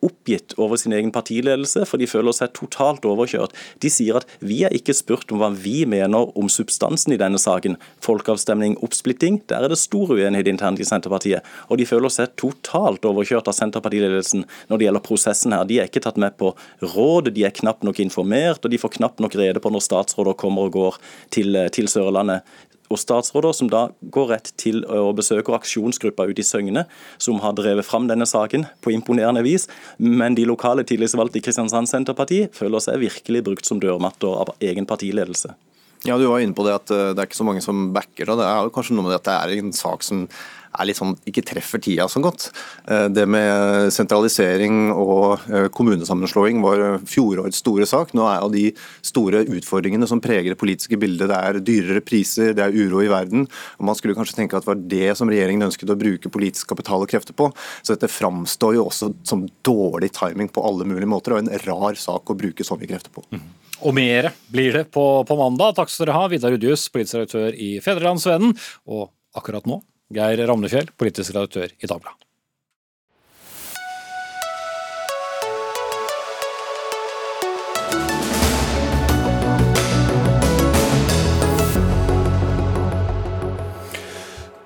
oppgitt 0.06 0.54
over 0.62 0.78
sin 0.78 0.94
egen 0.94 1.12
partiledelse, 1.14 1.86
for 1.90 2.02
de 2.02 2.08
føler 2.10 2.36
seg 2.36 2.54
totalt 2.58 3.06
overkjørt. 3.08 3.56
De 3.82 3.90
sier 3.92 4.20
at 4.20 4.30
vi 4.46 4.62
er 4.68 4.74
ikke 4.76 4.94
spurt 4.96 5.32
om 5.34 5.42
hva 5.42 5.50
vi 5.54 5.84
mener 5.90 6.30
om 6.38 6.50
substansen 6.52 7.16
i 7.16 7.20
denne 7.22 7.40
saken. 7.42 7.78
Folkeavstemning, 8.06 8.78
oppsplitting, 8.86 9.42
der 9.50 9.66
er 9.66 9.74
det 9.74 9.80
stor 9.82 10.14
uenighet 10.14 10.50
internt 10.52 10.82
i 10.82 10.88
Senterpartiet. 10.88 11.46
Og 11.70 11.82
de 11.82 11.88
føler 11.90 12.14
seg 12.14 12.36
totalt 12.40 13.06
overkjørt 13.08 13.50
av 13.50 13.58
Senterpartiledelsen 13.58 14.46
når 14.70 14.78
det 14.78 14.90
gjelder 14.90 15.06
prosessen 15.06 15.56
her. 15.56 15.66
De 15.70 15.80
er 15.82 15.90
ikke 15.90 16.04
tatt 16.06 16.22
med 16.22 16.38
på 16.40 16.54
råd, 16.84 17.32
de 17.36 17.48
er 17.48 17.56
knapt 17.56 17.86
nok 17.88 18.02
informert, 18.04 18.64
og 18.64 18.74
de 18.74 18.82
får 18.82 18.98
knapt 19.00 19.24
nok 19.24 19.38
rede 19.40 19.64
på 19.64 19.74
når 19.74 19.86
statsråder 19.88 20.38
kommer 20.40 20.70
og 20.70 20.76
går 20.78 21.02
til, 21.34 21.58
til 21.74 21.90
Sørlandet 21.92 22.46
og 22.90 23.02
statsråder, 23.02 23.56
som 23.58 23.70
da 23.72 23.88
går 24.14 24.32
rett 24.34 24.52
til 24.62 24.84
å 24.86 25.12
besøke 25.16 25.54
aksjonsgruppa 25.56 26.28
ute 26.30 26.44
i 26.44 26.48
Søgne, 26.48 26.86
som 27.18 27.42
har 27.44 27.56
drevet 27.58 27.88
fram 27.88 28.10
denne 28.12 28.28
saken 28.30 28.68
på 28.86 28.94
imponerende 28.96 29.44
vis. 29.46 29.70
Men 29.98 30.38
de 30.38 30.48
lokale 30.50 30.86
tillitsvalgte 30.88 31.42
i 31.42 31.46
Kristiansand 31.46 31.90
Senterparti 31.92 32.46
føler 32.56 32.84
seg 32.84 33.02
virkelig 33.04 33.46
brukt 33.46 33.70
som 33.70 33.82
dørmatter 33.82 34.42
av 34.46 34.54
egen 34.64 34.90
partiledelse. 34.90 35.56
Ja, 36.06 36.18
Du 36.18 36.28
var 36.30 36.44
inne 36.44 36.54
på 36.54 36.66
det 36.68 36.76
at 36.78 36.92
eh, 36.94 37.14
det 37.16 37.22
er 37.22 37.30
ikke 37.30 37.42
så 37.42 37.48
mange 37.48 37.64
som 37.66 37.90
backer 37.96 38.30
det. 38.30 38.38
Det 38.38 38.46
er 38.46 38.68
jo 38.68 38.76
kanskje 38.76 38.98
noe 38.98 39.08
med 39.08 39.16
det 39.16 39.24
at 39.24 39.28
det 39.30 39.36
er 39.40 39.64
en 39.64 39.74
sak 39.76 40.06
som 40.06 40.28
er 40.76 40.90
litt 40.90 41.00
sånn, 41.00 41.14
ikke 41.30 41.44
treffer 41.46 41.82
tida 41.82 42.06
så 42.12 42.22
godt. 42.24 42.50
Eh, 42.92 43.08
det 43.14 43.26
med 43.32 43.90
sentralisering 43.96 44.92
og 44.92 45.48
eh, 45.50 45.68
kommunesammenslåing 45.74 46.62
var 46.64 46.84
fjorårets 47.10 47.64
store 47.64 47.88
sak. 47.90 48.14
Nå 48.18 48.28
er 48.30 48.44
jo 48.44 48.52
de 48.54 48.66
store 49.06 49.46
utfordringene 49.48 50.10
som 50.10 50.22
preger 50.24 50.54
det 50.54 50.62
politiske 50.62 51.00
bildet, 51.02 51.32
det 51.32 51.42
er 51.42 51.62
dyrere 51.66 52.06
priser, 52.06 52.54
det 52.58 52.68
er 52.68 52.76
uro 52.76 53.02
i 53.02 53.10
verden. 53.12 53.48
og 53.80 53.90
Man 53.90 53.98
skulle 53.98 54.18
kanskje 54.18 54.38
tenke 54.42 54.60
at 54.60 54.68
det 54.68 54.74
var 54.74 54.88
det 54.96 55.18
som 55.18 55.32
regjeringen 55.32 55.70
ønsket 55.70 55.94
å 55.94 56.00
bruke 56.00 56.34
politisk 56.34 56.70
kapital 56.74 57.06
og 57.06 57.12
krefter 57.12 57.38
på. 57.38 57.50
Så 57.82 57.96
dette 57.96 58.12
framstår 58.12 58.78
jo 58.78 58.88
også 58.92 59.14
som 59.26 59.48
dårlig 59.66 60.14
timing 60.16 60.52
på 60.54 60.64
alle 60.66 60.88
mulige 60.88 61.10
måter, 61.10 61.36
og 61.36 61.46
en 61.46 61.54
rar 61.66 61.98
sak 62.00 62.30
å 62.30 62.38
bruke 62.38 62.68
så 62.68 62.78
mye 62.78 62.94
krefter 62.94 63.14
på. 63.16 63.26
Mm. 63.34 63.65
Og 63.86 63.94
mer 63.94 64.32
blir 64.50 64.74
det 64.74 64.88
på, 64.96 65.06
på 65.30 65.38
mandag. 65.38 65.76
Takk 65.78 65.92
skal 65.94 66.08
dere 66.08 66.18
ha, 66.18 66.30
Vidar 66.32 66.56
Udjus, 66.56 66.88
politisk 66.90 67.20
redaktør 67.20 67.54
i 67.54 67.76
Fedrelandsvennen. 67.86 68.56
Og 68.90 69.12
akkurat 69.38 69.70
nå 69.70 69.84
Geir 70.16 70.42
Ramnefjell, 70.50 70.90
politisk 70.98 71.36
redaktør 71.36 71.70
i 71.70 71.90
Dagbladet. 71.90 72.25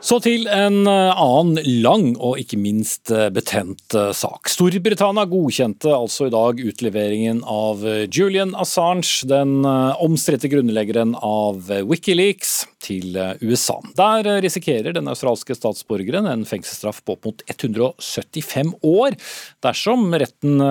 Så 0.10 0.18
til 0.26 0.48
en 0.50 0.88
eh, 0.90 1.20
annen 1.22 1.60
lang 1.84 2.06
og 2.18 2.40
ikke 2.42 2.58
minst 2.58 3.12
eh, 3.14 3.28
betent 3.30 3.94
eh, 3.94 4.10
sak. 4.18 4.50
Storbritannia 4.50 5.28
godkjente 5.30 5.92
altså 5.94 6.26
i 6.26 6.34
dag 6.34 6.64
utleveringen 6.66 7.44
av 7.46 7.84
Julian 8.10 8.56
Assange, 8.58 9.28
den 9.30 9.62
omstridte 10.02 10.50
grunnleggeren 10.50 11.14
av 11.14 11.70
Wikileaks. 11.86 12.64
Til 12.84 13.18
USA. 13.44 13.78
Der 13.98 14.28
risikerer 14.44 14.96
den 14.96 15.10
australske 15.12 15.56
statsborgeren 15.58 16.28
en 16.30 16.46
fengselsstraff 16.48 17.02
på 17.06 17.16
opp 17.16 17.28
mot 17.28 17.44
175 17.52 18.74
år 18.88 19.18
dersom 19.64 20.08
retten 20.16 20.64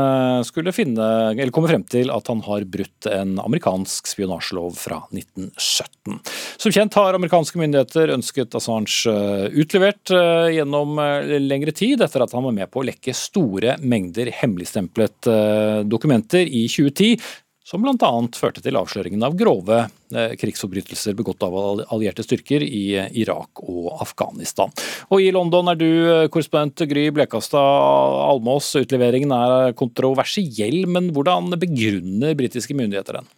skulle 0.48 0.74
finne, 0.74 1.08
eller 1.34 1.52
komme 1.54 1.70
frem 1.70 1.84
til 1.88 2.12
at 2.14 2.30
han 2.30 2.42
har 2.46 2.66
brutt 2.68 3.08
en 3.12 3.36
amerikansk 3.42 4.08
spionasjelov 4.10 4.76
fra 4.80 5.02
1917. 5.12 6.18
Som 6.58 6.74
kjent 6.74 6.96
har 6.98 7.16
amerikanske 7.18 7.60
myndigheter 7.60 8.14
ønsket 8.16 8.56
Assange 8.58 9.16
utlevert 9.54 10.12
gjennom 10.54 10.98
lengre 11.44 11.74
tid, 11.76 12.02
etter 12.04 12.24
at 12.24 12.34
han 12.36 12.46
var 12.48 12.56
med 12.56 12.72
på 12.72 12.82
å 12.82 12.88
lekke 12.88 13.14
store 13.16 13.76
mengder 13.84 14.32
hemmeligstemplet 14.40 15.28
dokumenter 15.88 16.48
i 16.48 16.66
2010 16.72 17.44
som 17.68 17.84
bl.a. 17.84 18.10
førte 18.38 18.62
til 18.64 18.78
avsløringen 18.80 19.24
av 19.26 19.34
grove 19.36 19.82
eh, 19.84 20.34
krigsforbrytelser 20.40 21.16
begått 21.18 21.44
av 21.44 21.56
allierte 21.92 22.24
styrker 22.24 22.64
i 22.64 22.84
eh, 22.96 23.10
Irak 23.20 23.60
og 23.60 23.90
Afghanistan. 24.00 24.72
Og 25.12 25.20
I 25.20 25.28
London 25.36 25.68
er 25.68 25.80
du 25.80 25.88
eh, 25.88 26.28
korrespondent 26.32 26.86
Gry 26.88 27.08
Blekastad 27.12 27.60
Almås. 28.30 28.70
Utleveringen 28.80 29.34
er 29.36 29.76
kontroversiell, 29.76 30.86
men 30.88 31.12
hvordan 31.12 31.52
begrunner 31.60 32.38
britiske 32.38 32.76
myndigheter 32.78 33.20
den? 33.20 33.28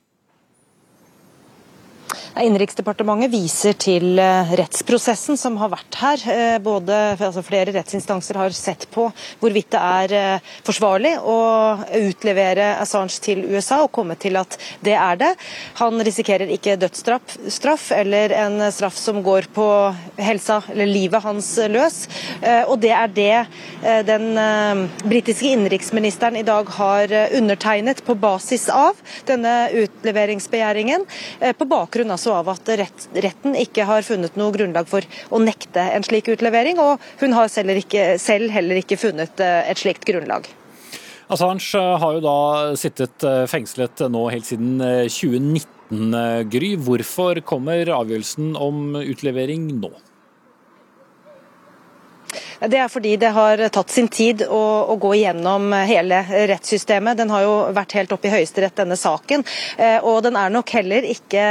Innenriksdepartementet 2.38 3.32
viser 3.32 3.75
til 3.75 4.18
eh, 4.22 4.52
rettsprosessen 4.60 5.38
som 5.38 5.56
har 5.58 5.72
vært 5.72 5.96
her. 5.99 6.22
Eh, 6.30 6.58
både, 6.62 6.94
altså 7.18 7.42
flere 7.42 7.75
rettsinstanser 7.75 8.38
har 8.38 8.54
sett 8.54 8.87
på 8.94 9.08
hvorvidt 9.40 9.72
det 9.75 9.80
er 9.80 10.14
eh, 10.14 10.52
forsvarlig 10.66 11.16
å 11.26 11.38
utlevere 11.99 12.76
Assange 12.78 13.18
til 13.25 13.42
USA, 13.50 13.80
og 13.82 13.90
kommet 13.96 14.22
til 14.22 14.38
at 14.38 14.54
det 14.87 14.94
er 14.94 15.18
det. 15.18 15.32
Han 15.80 15.99
risikerer 16.06 16.52
ikke 16.54 16.76
dødsstraff 16.78 17.90
eller 17.99 18.37
en 18.38 18.62
straff 18.70 18.94
som 19.00 19.18
går 19.26 19.50
på 19.54 19.66
helsa 20.20 20.60
eller 20.70 20.87
livet 20.87 21.25
hans 21.25 21.49
løs. 21.70 22.04
Og 22.70 22.76
det 22.82 22.92
er 22.94 23.10
det 23.14 24.04
den 24.06 24.38
britiske 25.02 25.50
innenriksministeren 25.50 26.38
i 26.38 26.44
dag 26.46 26.68
har 26.76 27.12
undertegnet 27.37 28.02
på 28.06 28.14
basis 28.20 28.68
av 28.72 28.99
denne 29.28 29.54
utleveringsbegjæringen, 29.82 31.06
på 31.58 31.68
bakgrunn 31.70 32.14
av 32.14 32.19
altså 32.20 32.36
av 32.36 32.50
at 32.52 32.68
rett, 32.76 33.08
retten 33.24 33.56
ikke 33.56 33.86
har 33.88 34.04
funnet 34.04 34.36
noe 34.36 34.52
grunnlag 34.52 34.88
for 34.90 35.06
å 35.32 35.40
nekte 35.40 35.80
en 35.94 36.04
slik 36.04 36.28
utlevering, 36.28 36.80
og 36.82 37.00
hun 37.22 37.32
har 37.36 37.48
selv, 37.48 37.72
ikke, 37.80 38.18
selv 38.20 38.52
heller 38.52 38.82
ikke 38.82 39.00
funnet 39.00 39.40
eh, 39.40 39.70
et 39.70 39.80
slikt 39.80 40.04
grunnlag. 40.08 40.50
Assange 41.30 41.64
eh, 41.78 41.96
har 42.02 42.18
jo 42.18 42.22
da 42.24 42.36
sittet 42.76 43.24
eh, 43.24 43.46
fengslet 43.48 44.04
nå 44.12 44.28
helt 44.34 44.48
siden 44.50 44.76
2019, 45.08 45.66
Gry. 46.46 46.74
Hvorfor 46.78 47.40
kommer 47.42 47.88
avgjørelsen 47.96 48.52
om 48.54 48.94
utlevering 49.00 49.64
nå? 49.80 49.90
Det 52.60 52.76
er 52.78 52.92
fordi 52.92 53.16
det 53.18 53.32
har 53.34 53.58
tatt 53.74 53.90
sin 53.90 54.06
tid 54.12 54.44
å, 54.44 54.60
å, 54.92 54.94
gå 55.00 55.14
igjennom 55.16 55.72
hele 55.88 56.20
rettssystemet. 56.52 57.18
Den 57.18 57.32
har 57.32 57.42
jo 57.42 57.54
vært 57.74 57.96
helt 57.96 58.12
oppe 58.14 58.28
i 58.28 58.34
Høyesterett, 58.36 58.76
denne 58.78 58.98
saken. 59.00 59.42
Og 60.06 60.20
den 60.28 60.38
er 60.38 60.52
nok 60.52 60.70
heller 60.76 61.08
ikke 61.08 61.46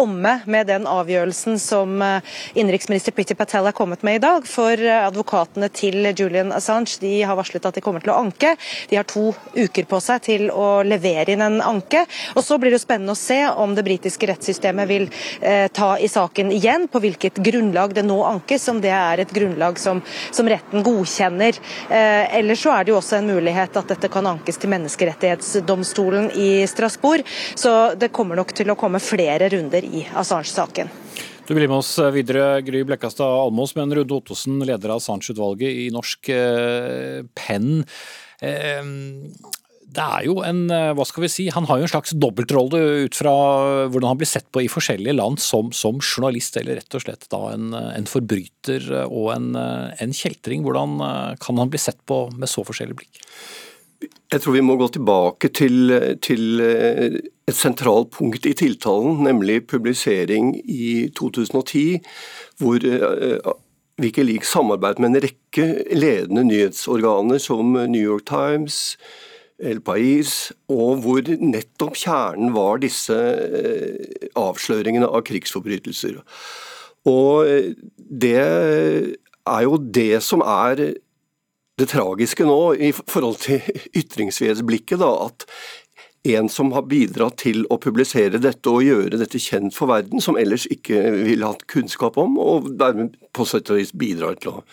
omme 0.00 0.34
med 0.46 0.68
den 0.70 0.86
avgjørelsen 0.90 1.58
som 1.62 2.02
eh, 2.04 2.20
innenriksminister 2.54 3.14
Priti 3.16 3.34
Patel 3.38 3.68
har 3.68 3.76
kommet 3.76 4.04
med 4.06 4.20
i 4.20 4.22
dag. 4.22 4.46
For 4.48 4.74
eh, 4.76 5.06
advokatene 5.06 5.70
til 5.74 6.12
Julian 6.12 6.52
Assange 6.56 7.00
de 7.02 7.14
har 7.26 7.38
varslet 7.38 7.66
at 7.66 7.78
de 7.78 7.84
kommer 7.84 8.04
til 8.04 8.12
å 8.14 8.18
anke. 8.20 8.54
De 8.90 8.98
har 9.00 9.08
to 9.08 9.30
uker 9.56 9.88
på 9.90 10.00
seg 10.04 10.22
til 10.28 10.46
å 10.52 10.82
levere 10.86 11.34
inn 11.34 11.44
en 11.46 11.60
anke. 11.64 12.04
Og 12.36 12.44
Så 12.44 12.60
blir 12.60 12.74
det 12.74 12.82
spennende 12.82 13.16
å 13.16 13.18
se 13.18 13.40
om 13.50 13.74
det 13.74 13.86
britiske 13.86 14.30
rettssystemet 14.30 14.90
vil 14.90 15.08
eh, 15.40 15.66
ta 15.72 15.94
i 15.98 16.10
saken 16.10 16.52
igjen, 16.54 16.88
på 16.90 17.00
hvilket 17.02 17.40
grunnlag 17.40 17.96
det 17.96 18.04
nå 18.06 18.20
ankes, 18.26 18.68
om 18.68 18.80
det 18.84 18.92
er 18.94 19.24
et 19.24 19.34
grunnlag 19.34 19.78
som, 19.80 20.02
som 20.30 20.48
retten 20.48 20.84
godkjenner. 20.86 21.56
Ellers 21.90 22.50
eller 22.50 22.58
så 22.58 22.72
er 22.74 22.84
det 22.84 22.90
jo 22.90 22.96
også 22.98 23.18
en 23.20 23.28
mulighet 23.30 23.76
at 23.78 23.90
dette 23.92 24.08
kan 24.10 24.26
ankes 24.26 24.56
til 24.58 24.72
menneskerettighetsdomstolen 24.72 26.32
i 26.34 26.66
Strasbourg. 26.66 27.22
Så 27.54 27.94
det 27.94 28.08
kommer 28.16 28.40
nok 28.40 28.50
til 28.58 28.72
å 28.72 28.76
komme 28.78 28.98
flere 28.98 29.46
runder 29.52 29.86
i 29.92 30.06
Assange-saken. 30.14 30.90
Du 31.50 31.56
blir 31.56 31.66
med 31.66 31.80
oss 31.80 31.96
videre, 32.14 32.60
Gry 32.62 32.84
Blekkastad 32.86 33.26
Almås, 33.26 33.72
men 33.74 33.90
Rune 33.90 34.14
Ottosen, 34.14 34.60
leder 34.62 34.92
av 34.92 35.00
Assange-utvalget 35.00 35.80
i 35.82 35.88
Norsk 35.90 36.28
eh, 36.30 37.24
Penn. 37.34 37.80
Eh, 38.38 38.92
det 39.90 40.04
er 40.04 40.28
jo 40.28 40.36
en, 40.46 40.60
eh, 40.70 40.92
hva 40.94 41.06
skal 41.08 41.24
vi 41.24 41.30
si, 41.34 41.48
Han 41.50 41.66
har 41.66 41.80
jo 41.80 41.88
en 41.88 41.90
slags 41.90 42.14
dobbeltrolle 42.14 42.78
ut 43.08 43.18
fra 43.18 43.32
hvordan 43.90 44.12
han 44.12 44.20
blir 44.20 44.30
sett 44.30 44.46
på 44.54 44.62
i 44.62 44.70
forskjellige 44.70 45.16
land 45.18 45.42
som, 45.42 45.72
som 45.74 45.98
journalist, 45.98 46.54
eller 46.60 46.78
rett 46.78 46.94
og 46.94 47.02
slett 47.02 47.26
da 47.34 47.42
en, 47.56 47.74
en 47.74 48.06
forbryter 48.06 48.86
og 49.08 49.32
en, 49.34 49.50
en, 49.58 50.14
kjeltring. 50.14 50.62
Hvordan 50.62 51.00
kan 51.42 51.58
han 51.58 51.74
bli 51.74 51.82
sett 51.82 51.98
på 52.06 52.28
med 52.30 52.46
så 52.52 52.62
forskjellig 52.62 53.00
blikk? 53.02 53.24
Jeg 54.00 54.40
tror 54.40 54.54
vi 54.54 54.62
må 54.64 54.76
gå 54.80 54.86
tilbake 54.94 55.50
til, 55.52 55.92
til 56.24 56.62
et 57.50 57.56
sentralt 57.56 58.12
punkt 58.14 58.46
i 58.46 58.54
tiltalen, 58.56 59.24
nemlig 59.26 59.66
publisering 59.70 60.54
i 60.64 61.08
2010, 61.16 61.98
hvor 62.62 62.86
eh, 62.86 63.50
Wikileaks 64.00 64.52
samarbeidet 64.54 65.02
med 65.02 65.10
en 65.10 65.24
rekke 65.26 65.66
ledende 65.92 66.44
nyhetsorganer 66.48 67.42
som 67.42 67.74
New 67.74 68.00
York 68.00 68.24
Times, 68.30 68.96
El 69.60 69.82
Pais, 69.84 70.52
og 70.72 71.02
hvor 71.04 71.26
nettopp 71.36 71.98
kjernen 72.00 72.54
var 72.56 72.80
disse 72.80 73.16
eh, 73.16 74.30
avsløringene 74.40 75.08
av 75.10 75.26
krigsforbrytelser. 75.28 76.16
Og 77.10 77.50
eh, 77.50 77.74
det 77.96 78.40
er 78.40 79.62
jo 79.66 79.76
det 79.76 80.22
som 80.24 80.44
er 80.46 80.94
det 81.80 81.90
tragiske 81.92 82.46
nå 82.46 82.58
i 82.76 82.90
forhold 82.96 83.40
til 83.44 83.64
ytringsfrihetsblikket, 84.00 85.00
da, 85.02 85.10
at 85.28 85.46
en 86.30 86.50
som 86.52 86.68
har 86.76 86.84
bidratt 86.84 87.38
til 87.40 87.62
å 87.72 87.78
publisere 87.80 88.40
dette 88.42 88.68
og 88.68 88.84
gjøre 88.84 89.20
dette 89.22 89.40
kjent 89.40 89.72
for 89.72 89.88
verden, 89.88 90.20
som 90.20 90.36
ellers 90.36 90.66
ikke 90.68 91.00
ville 91.16 91.48
hatt 91.48 91.64
kunnskap 91.70 92.18
om, 92.20 92.36
og 92.36 92.68
dermed 92.80 93.16
på 93.32 93.46
sett 93.48 93.72
og 93.72 93.80
vis 93.80 93.94
bidrar 93.96 94.36
til 94.40 94.58
å 94.58 94.64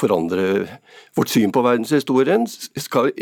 forandre 0.00 0.66
vårt 1.14 1.30
syn 1.30 1.54
på 1.54 1.62
verdenshistorien, 1.62 2.48
skal 2.50 3.12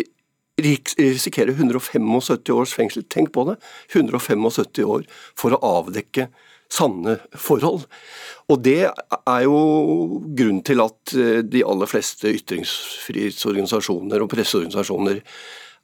risikere 0.56 1.52
175 1.52 2.56
års 2.56 2.72
fengsel. 2.72 3.04
Tenk 3.12 3.34
på 3.36 3.44
det! 3.50 3.58
175 3.92 4.86
år 4.88 5.04
for 5.36 5.52
å 5.52 5.60
avdekke 5.82 6.30
sanne 6.72 7.18
forhold. 7.36 7.86
Og 8.50 8.62
det 8.62 8.86
er 8.86 9.42
jo 9.44 9.60
grunnen 10.38 10.64
til 10.66 10.82
at 10.84 11.14
eh, 11.14 11.42
de 11.46 11.64
aller 11.66 11.90
fleste 11.90 12.32
ytringsfrihetsorganisasjoner 12.40 14.22
og 14.22 14.30
presseorganisasjoner 14.32 15.22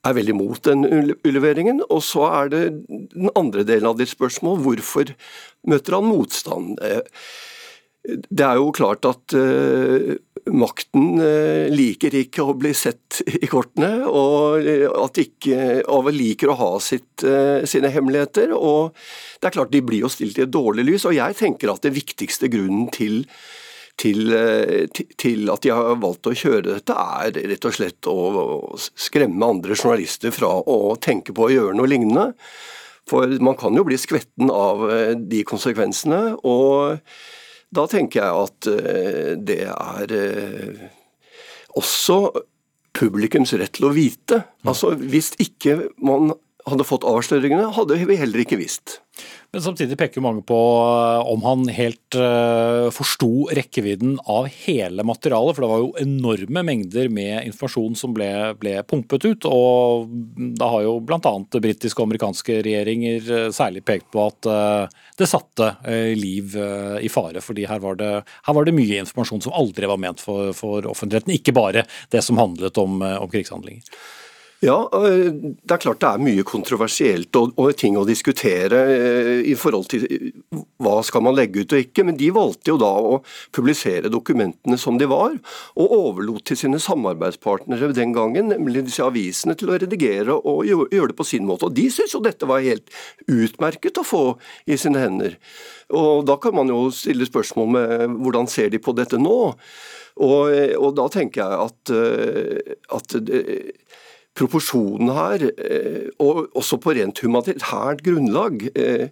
er 0.02 0.16
veldig 0.18 0.34
mot 0.34 0.58
den 0.66 0.86
utleveringen. 0.86 1.82
Og 1.88 2.02
så 2.06 2.26
er 2.30 2.52
det 2.52 2.62
den 2.88 3.30
andre 3.38 3.66
delen 3.66 3.90
av 3.90 3.98
ditt 4.00 4.10
spørsmål, 4.12 4.60
hvorfor 4.64 5.14
møter 5.70 5.98
han 5.98 6.08
motstand? 6.10 6.78
Eh, 8.08 8.20
det 8.28 8.44
er 8.46 8.60
jo 8.60 8.72
klart 8.74 9.06
at 9.08 9.34
uh, 9.38 10.12
makten 10.52 11.22
uh, 11.22 11.70
liker 11.70 12.16
ikke 12.22 12.44
å 12.44 12.56
bli 12.58 12.74
sett 12.76 13.22
i 13.26 13.48
kortene, 13.50 14.06
og 14.08 14.66
at 15.04 15.22
ikke 15.22 15.82
av 15.86 16.12
liker 16.12 16.52
å 16.52 16.58
ha 16.60 16.70
sitt, 16.82 17.24
sine 17.68 17.90
hemmeligheter. 17.94 18.54
og 18.56 18.94
det 19.40 19.50
er 19.50 19.58
klart 19.58 19.74
De 19.74 19.82
blir 19.82 20.02
jo 20.04 20.12
stilt 20.12 20.38
i 20.38 20.46
et 20.46 20.54
dårlig 20.54 20.86
lys, 20.88 21.06
og 21.06 21.16
jeg 21.16 21.38
tenker 21.38 21.72
at 21.72 21.82
det 21.86 21.94
viktigste 21.94 22.50
grunnen 22.52 22.88
til 22.94 23.22
til, 24.00 24.32
eh, 24.32 24.86
til, 25.18 25.50
at 25.52 25.62
de 25.64 25.72
har 25.72 25.98
valgt 26.00 26.28
å 26.28 26.36
kjøre 26.36 26.64
dette, 26.70 26.94
er 26.94 27.36
rett 27.52 27.66
og 27.68 27.76
slett 27.76 28.08
å 28.10 28.16
skremme 28.78 29.50
andre 29.54 29.76
journalister 29.76 30.34
fra 30.34 30.54
å 30.60 30.96
tenke 31.02 31.34
på 31.36 31.46
å 31.46 31.52
gjøre 31.52 31.76
noe 31.78 31.90
lignende. 31.90 32.32
For 33.08 33.26
man 33.42 33.58
kan 33.58 33.74
jo 33.76 33.84
bli 33.86 33.98
skvetten 33.98 34.50
av 34.54 34.84
eh, 34.90 35.14
de 35.18 35.42
konsekvensene. 35.44 36.38
Og 36.48 36.98
da 37.72 37.86
tenker 37.90 38.22
jeg 38.22 38.46
at 38.46 38.70
eh, 38.72 39.30
det 39.40 39.60
er 39.66 40.16
også 41.78 42.18
publikums 42.92 43.54
rett 43.56 43.74
til 43.78 43.88
å 43.88 43.94
vite. 43.96 44.42
Altså 44.68 44.92
Hvis 45.00 45.32
ikke 45.40 45.88
man 46.04 46.34
hadde 46.68 46.86
fått 46.86 47.06
avsløringene, 47.08 47.72
hadde 47.74 47.98
vi 48.06 48.18
heller 48.20 48.44
ikke 48.44 48.60
visst. 48.60 49.00
Men 49.52 49.62
samtidig 49.62 49.98
peker 50.00 50.22
mange 50.24 50.40
på 50.48 50.56
eh, 50.56 51.26
om 51.28 51.42
han 51.44 51.66
helt 51.76 52.16
uh, 52.16 52.88
forsto 52.94 53.50
rekkevidden 53.52 54.14
av 54.24 54.46
hele 54.64 55.04
materialet. 55.04 55.52
For 55.52 55.64
det 55.64 55.70
var 55.72 55.82
jo 55.82 55.90
enorme 56.00 56.62
mengder 56.64 57.10
med 57.12 57.50
informasjon 57.50 57.98
som 57.98 58.14
ble, 58.16 58.30
ble 58.60 58.78
pumpet 58.88 59.26
ut. 59.28 59.48
Og 59.48 60.08
da 60.56 60.70
har 60.72 60.86
jo 60.86 60.94
bl.a. 61.04 61.34
britiske 61.52 62.00
og 62.00 62.08
amerikanske 62.08 62.62
regjeringer 62.64 63.28
eh, 63.28 63.50
særlig 63.52 63.84
pekt 63.84 64.08
på 64.14 64.24
at 64.24 64.48
det 65.18 65.28
satte 65.28 65.68
liv 66.16 66.54
i 67.00 67.08
fare. 67.12 67.40
fordi 67.44 67.66
her 67.68 67.80
var, 67.82 67.96
det, 68.00 68.10
her 68.46 68.56
var, 68.56 68.64
det, 68.64 68.74
mye 68.74 69.02
informasjon 69.02 69.42
som 69.44 69.54
aldri 69.56 69.86
var 69.86 70.00
ment 70.00 70.20
for, 70.20 70.50
for 70.56 70.88
offentligheten. 70.88 71.34
Ikke 71.36 71.54
bare 71.54 71.84
det 72.10 72.22
som 72.24 72.40
handlet 72.40 72.78
om, 72.80 73.02
om 73.02 73.30
krigshandlinger. 73.30 73.84
Ja, 74.62 74.76
det 74.94 75.74
er 75.74 75.80
klart 75.82 75.98
det 76.04 76.06
er 76.06 76.20
mye 76.22 76.42
kontroversielt 76.46 77.34
og, 77.34 77.56
og 77.58 77.72
ting 77.74 77.96
å 77.98 78.04
diskutere 78.06 78.78
i 79.42 79.56
forhold 79.58 79.88
til 79.90 80.04
hva 80.78 81.00
skal 81.02 81.24
man 81.26 81.34
legge 81.34 81.64
ut 81.64 81.72
og 81.74 81.80
ikke. 81.82 82.04
Men 82.06 82.18
de 82.20 82.28
valgte 82.30 82.70
jo 82.70 82.76
da 82.78 82.90
å 82.94 83.16
publisere 83.50 84.12
dokumentene 84.12 84.78
som 84.78 85.00
de 85.00 85.08
var, 85.10 85.34
og 85.74 85.94
overlot 85.96 86.46
til 86.46 86.60
sine 86.60 86.78
samarbeidspartnere 86.82 87.90
den 87.96 88.14
gangen, 88.14 88.52
nemlig 88.54 88.84
disse 88.86 89.02
avisene, 89.02 89.56
til 89.58 89.72
å 89.72 89.80
redigere 89.82 90.38
og 90.38 90.62
gjøre 90.70 91.10
det 91.10 91.18
på 91.18 91.26
sin 91.26 91.48
måte. 91.48 91.66
Og 91.66 91.74
de 91.74 91.88
syntes 91.90 92.14
jo 92.14 92.22
dette 92.22 92.46
var 92.46 92.62
helt 92.62 92.94
utmerket 93.26 93.98
å 93.98 94.06
få 94.06 94.22
i 94.70 94.78
sine 94.78 95.02
hender. 95.02 95.34
Og 95.90 96.22
Da 96.28 96.38
kan 96.38 96.54
man 96.54 96.70
jo 96.70 96.84
stille 96.94 97.26
spørsmål 97.26 97.74
med 97.74 98.06
hvordan 98.22 98.46
ser 98.46 98.70
de 98.70 98.78
på 98.78 98.94
dette 98.94 99.18
nå? 99.18 99.40
Og, 100.22 100.54
og 100.78 100.90
da 100.94 101.10
tenker 101.10 101.42
jeg 101.42 101.66
at, 101.66 101.92
eh, 101.98 102.74
at 102.94 103.18
det, 103.26 103.42
proporsjonen 104.38 105.12
her, 105.12 105.46
eh, 105.58 106.08
og 106.22 106.48
også 106.58 106.78
på 106.82 106.94
rent 106.96 107.20
humanitært 107.24 108.02
grunnlag 108.06 108.64
eh, 108.72 109.08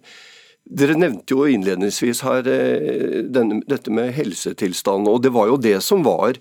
dere 0.65 0.95
nevnte 0.95 1.33
jo 1.33 1.47
innledningsvis 1.49 2.21
her 2.21 2.45
denne, 2.45 3.63
dette 3.67 3.91
med 3.91 4.11
helsetilstanden. 4.13 5.09
og 5.09 5.23
det 5.25 5.31
var 5.33 5.49
jo 5.49 5.57
det 5.57 5.79
som 5.81 6.03
var 6.05 6.37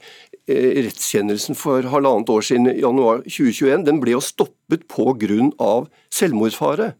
rettskjennelsen 0.46 1.56
for 1.56 1.88
halvannet 1.88 2.28
år 2.28 2.44
siden, 2.44 2.68
januar 2.78 3.22
2021. 3.24 3.86
Den 3.88 4.00
ble 4.02 4.12
jo 4.12 4.20
stoppet 4.20 4.84
pga. 4.92 5.88
selvmordsfare. 6.12 6.92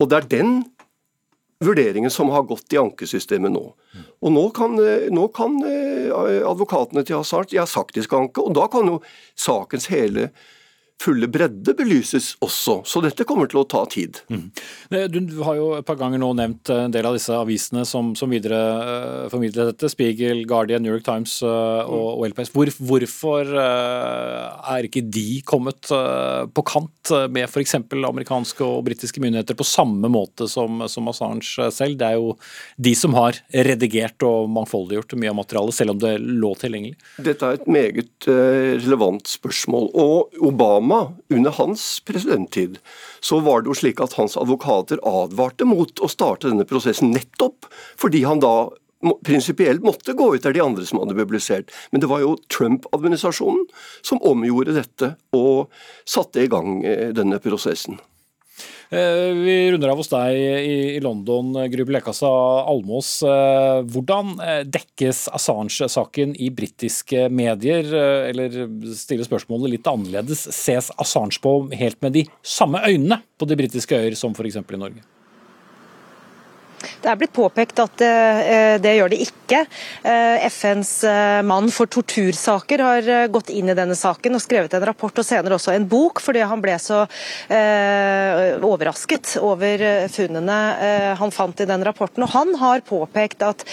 Og 0.00 0.08
det 0.08 0.16
er 0.16 0.30
den 0.30 0.54
vurderingen 1.62 2.10
som 2.10 2.30
har 2.34 2.46
gått 2.48 2.72
i 2.74 2.80
ankesystemet 2.80 3.52
nå. 3.54 3.64
Og 4.22 4.32
Nå 4.32 4.48
kan, 4.54 4.74
eh, 4.78 5.08
nå 5.10 5.28
kan 5.34 5.58
eh, 5.66 6.10
advokatene 6.46 7.04
til 7.04 7.20
Hazard 7.20 7.52
Jeg 7.52 7.62
har 7.62 7.70
sagt 7.70 7.94
de 7.94 8.02
skal 8.02 8.26
anke, 8.26 8.42
og 8.42 8.54
da 8.54 8.66
kan 8.68 8.86
jo 8.86 9.00
sakens 9.36 9.86
hele 9.92 10.30
fulle 11.02 11.28
bredde 11.30 11.74
belyses 11.76 12.32
også. 12.44 12.80
Så 12.88 13.02
dette 13.04 13.26
kommer 13.28 13.48
til 13.50 13.62
å 13.62 13.66
ta 13.68 13.82
tid. 13.90 14.20
Mm. 14.30 14.44
Du 15.12 15.40
har 15.46 15.58
jo 15.58 15.68
et 15.78 15.86
par 15.86 15.98
ganger 16.00 16.20
nå 16.22 16.30
nevnt 16.38 16.70
en 16.74 16.92
del 16.94 17.06
av 17.08 17.16
disse 17.16 17.34
avisene 17.34 17.84
som, 17.88 18.12
som 18.18 18.30
videre 18.32 18.58
uh, 18.58 19.28
formidler 19.32 19.72
dette. 19.72 19.90
Spiegel, 19.92 20.44
Guardian, 20.48 20.84
New 20.84 20.94
York 20.94 21.06
Times 21.06 21.38
uh, 21.44 21.82
og, 21.86 22.20
og 22.20 22.26
LPS. 22.30 22.52
Hvor, 22.54 22.72
hvorfor 22.92 23.52
uh, 23.56 24.74
er 24.76 24.88
ikke 24.88 25.04
de 25.12 25.42
kommet 25.48 25.80
på 25.82 26.62
kant 26.66 27.10
med 27.32 27.48
f.eks. 27.48 27.74
amerikanske 27.92 28.62
og 28.64 28.84
britiske 28.86 29.20
myndigheter 29.22 29.56
på 29.58 29.66
samme 29.66 30.08
måte 30.12 30.46
som, 30.50 30.84
som 30.90 31.10
Assange 31.10 31.70
selv? 31.74 31.98
Det 32.00 32.08
er 32.08 32.20
jo 32.20 32.36
de 32.76 32.94
som 32.98 33.16
har 33.18 33.40
redigert 33.66 34.22
og 34.26 34.50
mangfoldiggjort 34.54 35.16
mye 35.18 35.32
av 35.32 35.38
materialet, 35.40 35.76
selv 35.76 35.94
om 35.94 36.02
det 36.02 36.14
lå 36.22 36.52
tilgjengelig. 36.60 36.94
Dette 37.26 37.48
er 37.48 37.58
et 37.58 37.68
meget 37.72 38.28
relevant 38.28 39.28
spørsmål. 39.28 39.90
Og 39.98 40.42
Obama 40.46 40.91
Obama, 40.92 41.12
under 41.28 41.50
hans 41.50 42.00
presidenttid, 42.00 42.78
så 43.20 43.40
var 43.40 43.62
det 43.62 43.72
jo 43.72 43.74
slik 43.74 44.00
at 44.00 44.12
hans 44.18 44.36
advokater 44.36 45.00
advarte 45.08 45.64
mot 45.64 46.00
å 46.00 46.08
starte 46.10 46.50
denne 46.50 46.66
prosessen 46.68 47.12
nettopp 47.14 47.68
fordi 48.00 48.24
han 48.28 48.42
da 48.42 48.70
prinsipielt 49.26 49.82
måtte 49.82 50.14
gå 50.14 50.28
ut 50.36 50.44
der 50.44 50.54
de 50.54 50.62
andre 50.62 50.84
som 50.86 51.00
hadde 51.00 51.16
publisert. 51.18 51.72
Men 51.90 52.04
det 52.04 52.10
var 52.12 52.22
jo 52.22 52.36
Trump-administrasjonen 52.52 53.64
som 54.04 54.22
omgjorde 54.22 54.76
dette 54.76 55.14
og 55.34 55.72
satte 56.04 56.44
i 56.44 56.50
gang 56.52 56.84
eh, 56.84 57.10
denne 57.16 57.40
prosessen. 57.42 57.98
Eh, 58.92 59.32
vi 59.32 59.54
runder 59.72 59.88
av 59.88 60.00
hos 60.02 60.10
deg 60.12 60.36
i 60.36 61.00
London, 61.00 61.54
Gry 61.72 61.86
Blekasa 61.88 62.28
Almås. 62.68 63.14
Eh, 63.24 63.78
hvordan 63.88 64.34
eh, 64.44 64.60
dekkes 64.68 65.24
Assange-saken 65.32 66.34
i 66.36 66.50
britiske 66.52 67.30
medier? 67.32 67.88
Eller 68.28 68.58
stille 68.98 69.24
spørsmålet 69.24 69.78
litt 69.78 69.88
annerledes, 69.88 70.44
ses 70.52 70.92
Assange 71.00 71.40
på 71.40 71.54
helt 71.72 72.02
med 72.04 72.18
de 72.18 72.26
samme 72.44 72.84
øynene 72.84 73.22
på 73.40 73.48
de 73.48 73.56
britiske 73.62 73.96
øyer 73.96 74.18
som 74.18 74.36
f.eks. 74.36 74.60
i 74.60 74.82
Norge? 74.84 75.06
Det 77.02 77.10
er 77.10 77.18
blitt 77.18 77.32
påpekt 77.34 77.80
at 77.82 77.96
det, 77.98 78.10
det 78.84 78.92
gjør 78.94 79.10
det 79.10 79.18
ikke. 79.24 79.64
Eh, 80.06 80.46
FNs 80.46 80.92
eh, 81.04 81.40
mann 81.42 81.66
for 81.74 81.90
tortursaker 81.90 82.82
har 82.86 83.08
gått 83.32 83.50
inn 83.50 83.72
i 83.72 83.74
denne 83.76 83.96
saken 83.98 84.38
og 84.38 84.42
skrevet 84.44 84.76
en 84.76 84.84
rapport 84.86 85.18
og 85.18 85.26
senere 85.26 85.58
også 85.58 85.74
en 85.74 85.88
bok, 85.90 86.22
fordi 86.22 86.44
han 86.46 86.62
ble 86.62 86.76
så 86.80 87.02
overrasket 88.62 89.34
over 89.42 89.82
funnene 90.12 90.56
han 91.18 91.32
fant 91.34 91.60
i 91.60 91.66
den 91.68 91.84
rapporten. 91.84 92.24
Og 92.24 92.30
Han 92.32 92.54
har 92.60 92.82
påpekt 92.86 93.42
at 93.44 93.64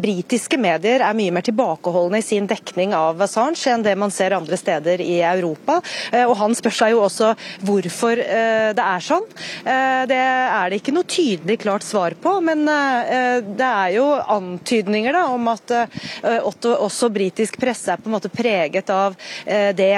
britiske 0.00 0.58
medier 0.60 1.02
er 1.04 1.16
mye 1.16 1.34
mer 1.34 1.44
tilbakeholdne 1.46 2.20
i 2.20 2.24
sin 2.24 2.46
dekning 2.48 2.94
av 2.96 3.20
Assange 3.26 3.72
enn 3.72 3.84
det 3.84 3.96
man 3.98 4.14
ser 4.14 4.36
andre 4.36 4.58
steder 4.60 5.02
i 5.04 5.18
Europa. 5.26 5.80
Og 6.24 6.36
Han 6.40 6.56
spør 6.56 6.76
seg 6.78 6.94
jo 6.94 7.02
også 7.06 7.32
hvorfor 7.66 8.16
det 8.16 8.86
er 8.86 9.04
sånn. 9.04 9.26
Det 9.64 10.20
er 10.20 10.70
det 10.70 10.80
ikke 10.80 10.96
noe 10.96 11.10
tydelig 11.10 11.60
klart 11.64 11.86
svar 11.86 12.16
på 12.22 12.35
men 12.44 12.68
eh, 12.68 13.38
det 13.44 13.66
er 13.66 13.92
jo 13.96 14.04
antydninger 14.36 15.14
da, 15.14 15.24
om 15.32 15.48
at 15.52 15.72
eh, 15.74 16.46
også 16.46 17.10
britisk 17.12 17.58
presse 17.60 17.92
er 17.92 18.00
på 18.00 18.10
en 18.10 18.16
måte 18.16 18.30
preget 18.32 18.90
av 18.92 19.16
eh, 19.44 19.70
det 19.76 19.92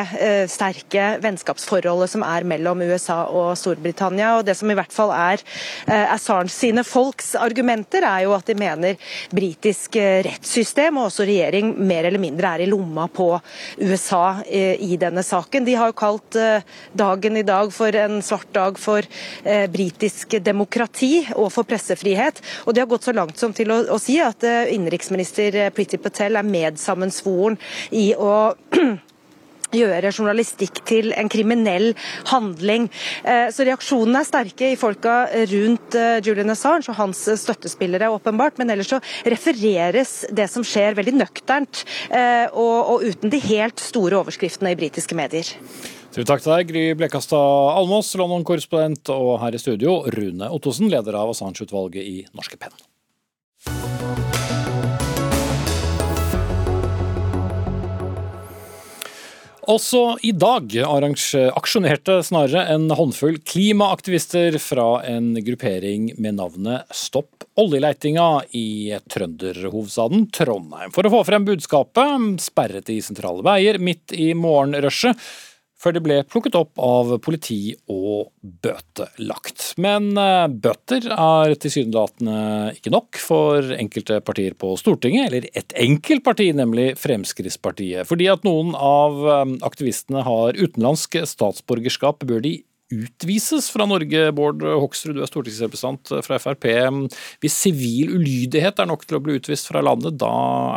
sterke 0.50 1.16
vennskapsforholdet 1.22 2.12
som 2.12 2.24
er 2.26 2.46
mellom 2.48 2.82
USA 2.86 3.20
og 3.26 3.54
Storbritannia. 3.58 4.36
og 4.38 4.46
Det 4.46 4.56
som 4.58 4.70
i 4.70 4.76
hvert 4.78 4.94
fall 4.94 5.12
er 5.14 5.42
Assange 5.88 6.52
sine 6.52 6.84
folks 6.86 7.34
argumenter, 7.38 8.04
er 8.06 8.26
jo 8.26 8.34
at 8.36 8.48
de 8.48 8.56
mener 8.58 8.98
britisk 9.34 9.96
rettssystem 9.96 10.98
og 10.98 11.08
også 11.08 11.26
regjering 11.28 11.72
mer 11.78 12.08
eller 12.08 12.22
mindre 12.22 12.54
er 12.54 12.64
i 12.64 12.68
lomma 12.70 13.08
på 13.12 13.30
USA 13.80 14.40
i 14.44 14.96
denne 15.00 15.24
saken. 15.26 15.66
De 15.66 15.76
har 15.78 15.90
jo 15.90 15.98
kalt 15.98 16.38
dagen 16.98 17.38
i 17.40 17.46
dag 17.46 17.72
for 17.74 17.94
en 18.02 18.20
svart 18.24 18.50
dag 18.56 18.78
for 18.80 19.06
britisk 19.72 20.38
demokrati 20.44 21.12
og 21.36 21.50
for 21.54 21.68
pressefrihet. 21.68 22.27
Og 22.66 22.74
de 22.74 22.84
har 22.84 22.90
gått 22.90 23.08
så 23.08 23.14
langt 23.16 23.38
som 23.40 23.54
til 23.56 23.72
å, 23.72 23.82
å 23.94 23.98
si 24.02 24.18
at 24.22 24.44
uh, 24.46 24.68
innenriksminister 24.72 25.60
Priti 25.76 26.00
Patel 26.02 26.38
er 26.38 26.46
medsammensvoren 26.46 27.58
i 27.96 28.10
å 28.18 28.54
gjøre 29.74 30.12
journalistikk 30.14 30.80
til 30.88 31.12
en 31.12 31.28
kriminell 31.28 31.90
handling. 32.30 32.86
Eh, 33.20 33.50
så 33.52 33.66
reaksjonene 33.68 34.22
er 34.22 34.28
sterke 34.28 34.70
i 34.72 34.78
folka 34.80 35.18
rundt 35.50 35.98
eh, 35.98 36.22
Julian 36.24 36.54
Assange 36.54 36.88
og 36.88 36.96
hans 36.96 37.20
støttespillere, 37.42 38.08
åpenbart. 38.08 38.56
Men 38.56 38.72
ellers 38.72 38.94
så 38.94 39.02
refereres 39.28 40.22
det 40.32 40.48
som 40.48 40.64
skjer, 40.64 40.96
veldig 40.96 41.18
nøkternt 41.18 41.84
og, 42.56 42.76
og 42.94 43.04
uten 43.04 43.32
de 43.32 43.44
helt 43.44 43.82
store 43.82 44.22
overskriftene 44.22 44.72
i 44.72 44.80
britiske 44.80 45.16
medier. 45.18 45.52
Tusen 46.08 46.24
takk 46.24 46.40
til 46.40 46.54
deg, 46.54 46.70
Gry 46.70 46.82
Blekastad 46.96 47.74
Almås, 47.76 48.14
London-korrespondent, 48.16 49.10
og 49.12 49.42
her 49.42 49.52
i 49.52 49.58
studio, 49.60 49.98
Rune 50.08 50.46
Ottosen, 50.56 50.88
leder 50.88 51.18
av 51.20 51.34
Assange-utvalget 51.34 52.00
i 52.00 52.22
Norske 52.32 52.56
Penn. 52.56 52.72
Også 59.68 60.00
i 60.24 60.30
dag 60.32 60.72
aksjonerte 60.80 62.22
snarere 62.24 62.62
en 62.72 62.86
håndfull 62.88 63.36
klimaaktivister 63.44 64.56
fra 64.64 65.02
en 65.04 65.34
gruppering 65.44 66.14
med 66.16 66.38
navnet 66.38 66.88
Stopp 66.88 67.44
oljeleitinga 67.60 68.46
i 68.56 68.96
trønderhovedstaden 69.12 70.24
Trondheim. 70.32 70.94
For 70.96 71.04
å 71.04 71.12
få 71.18 71.20
frem 71.28 71.44
budskapet 71.50 72.40
sperret 72.40 72.88
de 72.88 72.96
sentrale 73.04 73.44
veier 73.44 73.76
midt 73.76 74.16
i 74.16 74.30
morgenrushet 74.32 75.20
før 75.78 75.94
det 75.94 76.02
ble 76.04 76.18
plukket 76.26 76.56
opp 76.58 76.80
av 76.82 77.14
politi 77.24 77.72
og 77.90 78.30
bøtelagt. 78.64 79.72
Men 79.80 80.10
eh, 80.18 80.46
bøter 80.50 81.06
er 81.14 81.54
tilsynelatende 81.60 82.74
ikke 82.76 82.92
nok 82.94 83.20
for 83.22 83.74
enkelte 83.78 84.20
partier 84.26 84.56
på 84.58 84.74
Stortinget, 84.80 85.28
eller 85.28 85.48
et 85.54 85.74
enkelt 85.78 86.24
parti, 86.26 86.50
nemlig 86.56 86.90
Fremskrittspartiet. 87.00 88.08
Fordi 88.08 88.30
at 88.32 88.46
noen 88.46 88.74
av 88.74 89.22
eh, 89.22 89.44
aktivistene 89.68 90.24
har 90.26 90.58
utenlandsk 90.58 91.20
statsborgerskap, 91.30 92.26
bør 92.28 92.42
de 92.44 92.58
utvises 92.90 93.68
fra 93.70 93.86
Norge. 93.88 94.32
Bård 94.32 94.62
Hoksrud, 94.62 95.16
du 95.16 95.22
er 95.22 95.28
stortingsrepresentant 95.30 96.12
fra 96.24 96.38
Frp. 96.40 96.66
Hvis 97.42 97.56
sivil 97.66 98.14
ulydighet 98.16 98.80
er 98.80 98.88
nok 98.88 99.04
til 99.06 99.18
å 99.18 99.22
bli 99.24 99.36
utvist 99.38 99.68
fra 99.68 99.82
landet, 99.84 100.16
da 100.20 100.32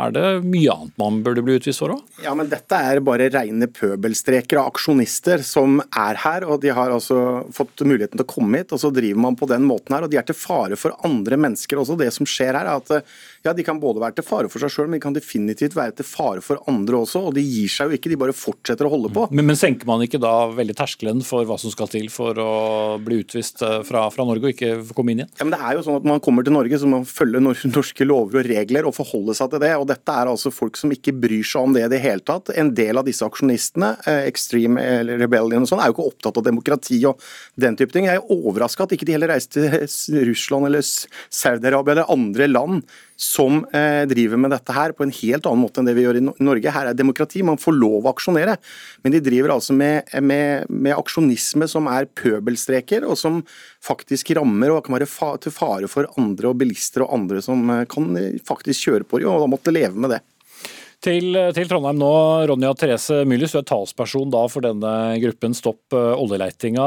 er 0.06 0.14
det 0.16 0.26
mye 0.44 0.74
annet 0.74 1.00
man 1.00 1.22
burde 1.24 1.44
bli 1.44 1.56
utvist 1.60 1.82
for 1.82 1.96
òg? 1.96 2.02
Ja, 2.24 2.34
men 2.38 2.50
dette 2.52 2.78
er 2.78 3.02
bare 3.04 3.30
rene 3.32 3.68
pøbelstreker 3.72 4.60
av 4.60 4.72
aksjonister 4.72 5.44
som 5.46 5.80
er 5.88 6.20
her. 6.22 6.46
og 6.48 6.60
De 6.64 6.72
har 6.74 6.92
altså 6.92 7.46
fått 7.54 7.84
muligheten 7.86 8.18
til 8.18 8.26
å 8.26 8.32
komme 8.34 8.62
hit, 8.62 8.74
og 8.76 8.82
så 8.82 8.92
driver 8.94 9.24
man 9.28 9.38
på 9.38 9.48
den 9.50 9.64
måten 9.68 9.96
her. 9.96 10.06
og 10.06 10.12
De 10.12 10.20
er 10.20 10.28
til 10.28 10.38
fare 10.38 10.78
for 10.80 10.96
andre 11.06 11.40
mennesker 11.40 11.80
også. 11.80 11.98
Det 12.00 12.12
som 12.14 12.28
skjer 12.28 12.52
her 12.52 12.68
er 12.68 12.76
at 12.76 13.12
ja, 13.42 13.52
De 13.52 13.64
kan 13.66 13.80
både 13.82 14.02
være 14.02 14.20
til 14.20 14.26
fare 14.26 14.50
for 14.52 14.62
seg 14.62 14.70
sjøl, 14.70 14.90
men 14.90 15.00
de 15.00 15.06
kan 15.06 15.16
definitivt 15.16 15.74
være 15.74 15.96
til 15.98 16.06
fare 16.06 16.44
for 16.44 16.60
andre 16.70 17.00
også. 17.02 17.24
og 17.28 17.34
De 17.34 17.42
gir 17.42 17.70
seg 17.72 17.90
jo 17.90 17.98
ikke, 17.98 18.12
de 18.12 18.20
bare 18.20 18.36
fortsetter 18.36 18.86
å 18.86 18.92
holde 18.92 19.10
på. 19.14 19.26
Men, 19.32 19.48
men 19.48 19.58
senker 19.58 19.88
man 19.88 20.04
ikke 20.04 20.20
da 20.22 20.34
veldig 20.52 20.76
terskelen 20.78 21.24
for 21.26 21.46
hva 21.48 21.58
som 21.58 21.72
skal 21.74 21.90
til? 21.90 22.01
Til 22.02 22.12
for 22.12 22.38
å 22.42 22.52
bli 23.02 23.20
utvist 23.22 23.62
eh, 23.64 23.80
fra, 23.86 24.04
fra 24.12 24.26
Norge 24.26 24.48
og 24.48 24.54
ikke 24.54 24.94
komme 24.96 25.14
inn 25.14 25.22
igjen? 25.22 25.32
Ja, 25.38 25.46
men 25.46 25.54
det 25.54 25.60
er 25.62 25.76
jo 25.76 25.84
sånn 25.86 25.98
at 26.00 26.08
Man 26.08 26.22
kommer 26.24 26.46
til 26.46 26.54
Norge 26.54 26.78
så 26.80 26.88
må 26.88 27.00
man 27.02 27.08
følge 27.08 27.42
norske 27.76 28.06
lover 28.06 28.40
og 28.42 28.50
regler 28.50 28.88
og 28.88 28.96
forholde 28.96 29.36
seg 29.38 29.52
til 29.52 29.62
det. 29.64 29.72
og 29.78 29.86
Dette 29.90 30.16
er 30.16 30.30
altså 30.30 30.52
folk 30.54 30.78
som 30.80 30.92
ikke 30.94 31.14
bryr 31.14 31.46
seg 31.46 31.68
om 31.68 31.76
det 31.76 31.86
i 31.86 31.92
det 31.92 32.02
hele 32.04 32.24
tatt. 32.26 32.52
En 32.58 32.72
del 32.76 33.00
av 33.00 33.06
disse 33.08 33.26
aksjonistene, 33.26 33.94
eh, 34.10 34.26
Extreme 34.30 34.86
Rebellion 35.12 35.66
og 35.66 35.70
sånn, 35.70 35.82
er 35.82 35.90
jo 35.90 35.96
ikke 35.96 36.08
opptatt 36.10 36.40
av 36.40 36.46
demokrati 36.48 37.00
og 37.08 37.22
den 37.60 37.78
type 37.78 37.94
ting. 37.94 38.08
Jeg 38.10 38.20
er 38.20 38.34
overraska 38.34 38.86
at 38.86 38.96
ikke 38.96 39.08
de 39.08 39.16
heller 39.16 39.32
reiste 39.34 39.62
til 39.62 40.28
Russland 40.28 40.68
eller 40.68 40.84
Saudi-Arabia 40.84 41.96
eller 41.96 42.12
andre 42.12 42.50
land 42.50 42.82
som 43.16 43.62
eh, 43.72 44.02
driver 44.10 44.40
med 44.40 44.52
dette 44.54 44.74
her 44.74 44.94
på 44.96 45.04
en 45.06 45.14
helt 45.14 45.46
annen 45.48 45.62
måte 45.62 45.80
enn 45.80 45.88
det 45.88 45.94
vi 45.96 46.04
gjør 46.06 46.18
i 46.18 46.24
Norge. 46.24 46.72
Her 46.74 46.90
er 46.90 46.98
demokrati, 46.98 47.44
man 47.46 47.60
får 47.60 47.76
lov 47.76 48.06
å 48.06 48.12
aksjonere. 48.12 48.56
Men 49.04 49.14
de 49.14 49.22
driver 49.24 49.54
altså 49.54 49.76
med, 49.76 50.10
med, 50.24 50.70
med 50.72 50.96
aksjonisme 50.96 51.68
som 51.70 51.88
er 51.92 52.10
pøbelstreker, 52.18 53.06
og 53.06 53.18
som 53.20 53.42
faktisk 53.82 54.34
rammer 54.38 54.74
og 54.74 54.84
kan 54.86 54.98
være 54.98 55.10
fa 55.10 55.34
til 55.42 55.54
fare 55.54 55.90
for 55.90 56.10
andre 56.20 56.50
og 56.52 56.58
bilister 56.62 57.06
og 57.06 57.14
andre 57.18 57.42
som 57.44 57.62
eh, 57.70 57.86
kan 57.90 58.10
eh, 58.18 58.38
faktisk 58.46 58.88
kjøre 58.88 59.08
på 59.08 59.22
dem, 59.22 59.32
og 59.32 59.44
da 59.44 59.50
måtte 59.54 59.74
leve 59.74 59.94
med 59.98 60.16
det. 60.16 60.22
Til, 61.02 61.34
til, 61.50 61.66
Trondheim 61.66 61.96
nå, 61.98 62.08
Ronja 62.46 62.68
Therese 62.78 63.24
Mylius, 63.26 63.56
du 63.56 63.58
er 63.58 63.64
talsperson 63.66 64.30
da 64.30 64.44
for 64.46 64.62
denne 64.62 64.92
gruppen 65.24 65.56
Stopp 65.58 65.96
uh, 65.96 66.12
oljeleitinga. 66.14 66.84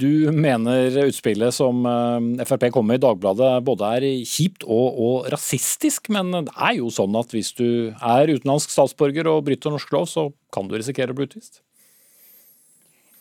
Du 0.00 0.30
mener 0.32 0.96
utspillet 1.02 1.52
som 1.52 1.84
uh, 1.84 2.16
Frp 2.48 2.70
kom 2.72 2.88
med 2.88 3.02
i 3.02 3.04
Dagbladet 3.04 3.50
både 3.66 3.90
er 3.98 4.06
kjipt 4.24 4.64
og, 4.64 4.96
og, 4.96 5.28
rasistisk, 5.34 6.08
men 6.16 6.32
det 6.48 6.54
er 6.56 6.78
jo 6.78 6.88
sånn 6.96 7.18
at 7.20 7.36
hvis 7.36 7.52
du 7.60 7.66
er 7.92 8.32
utenlandsk 8.32 8.72
statsborger 8.72 9.28
og 9.28 9.44
bryter 9.50 9.76
norsk 9.76 9.92
lov, 9.92 10.08
så 10.08 10.30
kan 10.56 10.70
du 10.70 10.78
risikere 10.78 11.12
å 11.12 11.20
bli 11.20 11.28
utvist? 11.28 11.60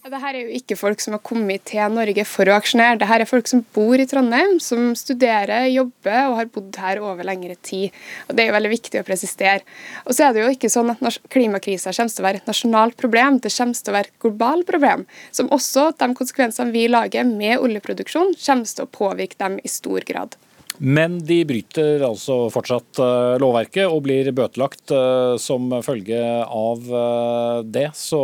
Dette 0.09 0.25
er 0.25 0.37
jo 0.39 0.53
ikke 0.57 0.73
folk 0.79 1.01
som 1.03 1.13
har 1.13 1.21
kommet 1.21 1.67
til 1.69 1.93
Norge 1.93 2.23
for 2.25 2.49
å 2.49 2.55
aksjonere. 2.57 2.97
Dette 2.97 3.17
er 3.21 3.29
folk 3.29 3.49
som 3.51 3.61
bor 3.75 4.01
i 4.01 4.07
Trondheim, 4.09 4.55
som 4.63 4.87
studerer, 4.97 5.67
jobber 5.69 6.31
og 6.31 6.37
har 6.39 6.49
bodd 6.49 6.79
her 6.81 7.01
over 7.03 7.27
lengre 7.27 7.53
tid. 7.61 7.93
Og 8.25 8.33
Det 8.33 8.41
er 8.41 8.49
jo 8.49 8.55
veldig 8.57 8.73
viktig 8.73 9.03
å 9.03 9.05
presisere. 9.05 9.61
Og 10.07 10.17
så 10.17 10.25
er 10.25 10.33
det 10.33 10.41
jo 10.41 10.49
ikke 10.55 10.73
sånn 10.73 10.89
at 10.95 11.21
Klimakrisa 11.29 11.93
kommer 11.93 12.15
til 12.15 12.23
å 12.23 12.27
være 12.29 12.41
et 12.41 12.49
nasjonalt 12.49 12.97
problem, 12.97 13.37
det 13.37 13.53
kommer 13.53 13.77
til 13.77 13.93
å 13.93 13.97
være 13.99 14.09
et 14.09 14.21
globalt 14.25 14.69
problem. 14.71 15.05
Som 15.29 15.53
også 15.53 15.91
de 16.01 16.09
konsekvensene 16.17 16.73
vi 16.73 16.87
lager 16.89 17.29
med 17.29 17.61
oljeproduksjon, 17.61 18.33
kommer 18.33 18.65
til 18.65 18.87
å 18.87 18.93
påvirke 18.97 19.37
dem 19.37 19.61
i 19.61 19.69
stor 19.69 20.01
grad. 20.09 20.39
Men 20.79 21.17
de 21.27 21.41
bryter 21.43 22.05
altså 22.07 22.45
fortsatt 22.53 23.01
eh, 23.03 23.35
lovverket 23.43 23.91
og 23.91 24.05
blir 24.05 24.31
bøtelagt 24.31 24.93
eh, 24.95 25.35
som 25.41 25.67
følge 25.83 26.21
av 26.45 26.87
eh, 26.87 27.59
det. 27.67 27.89
Så 27.99 28.21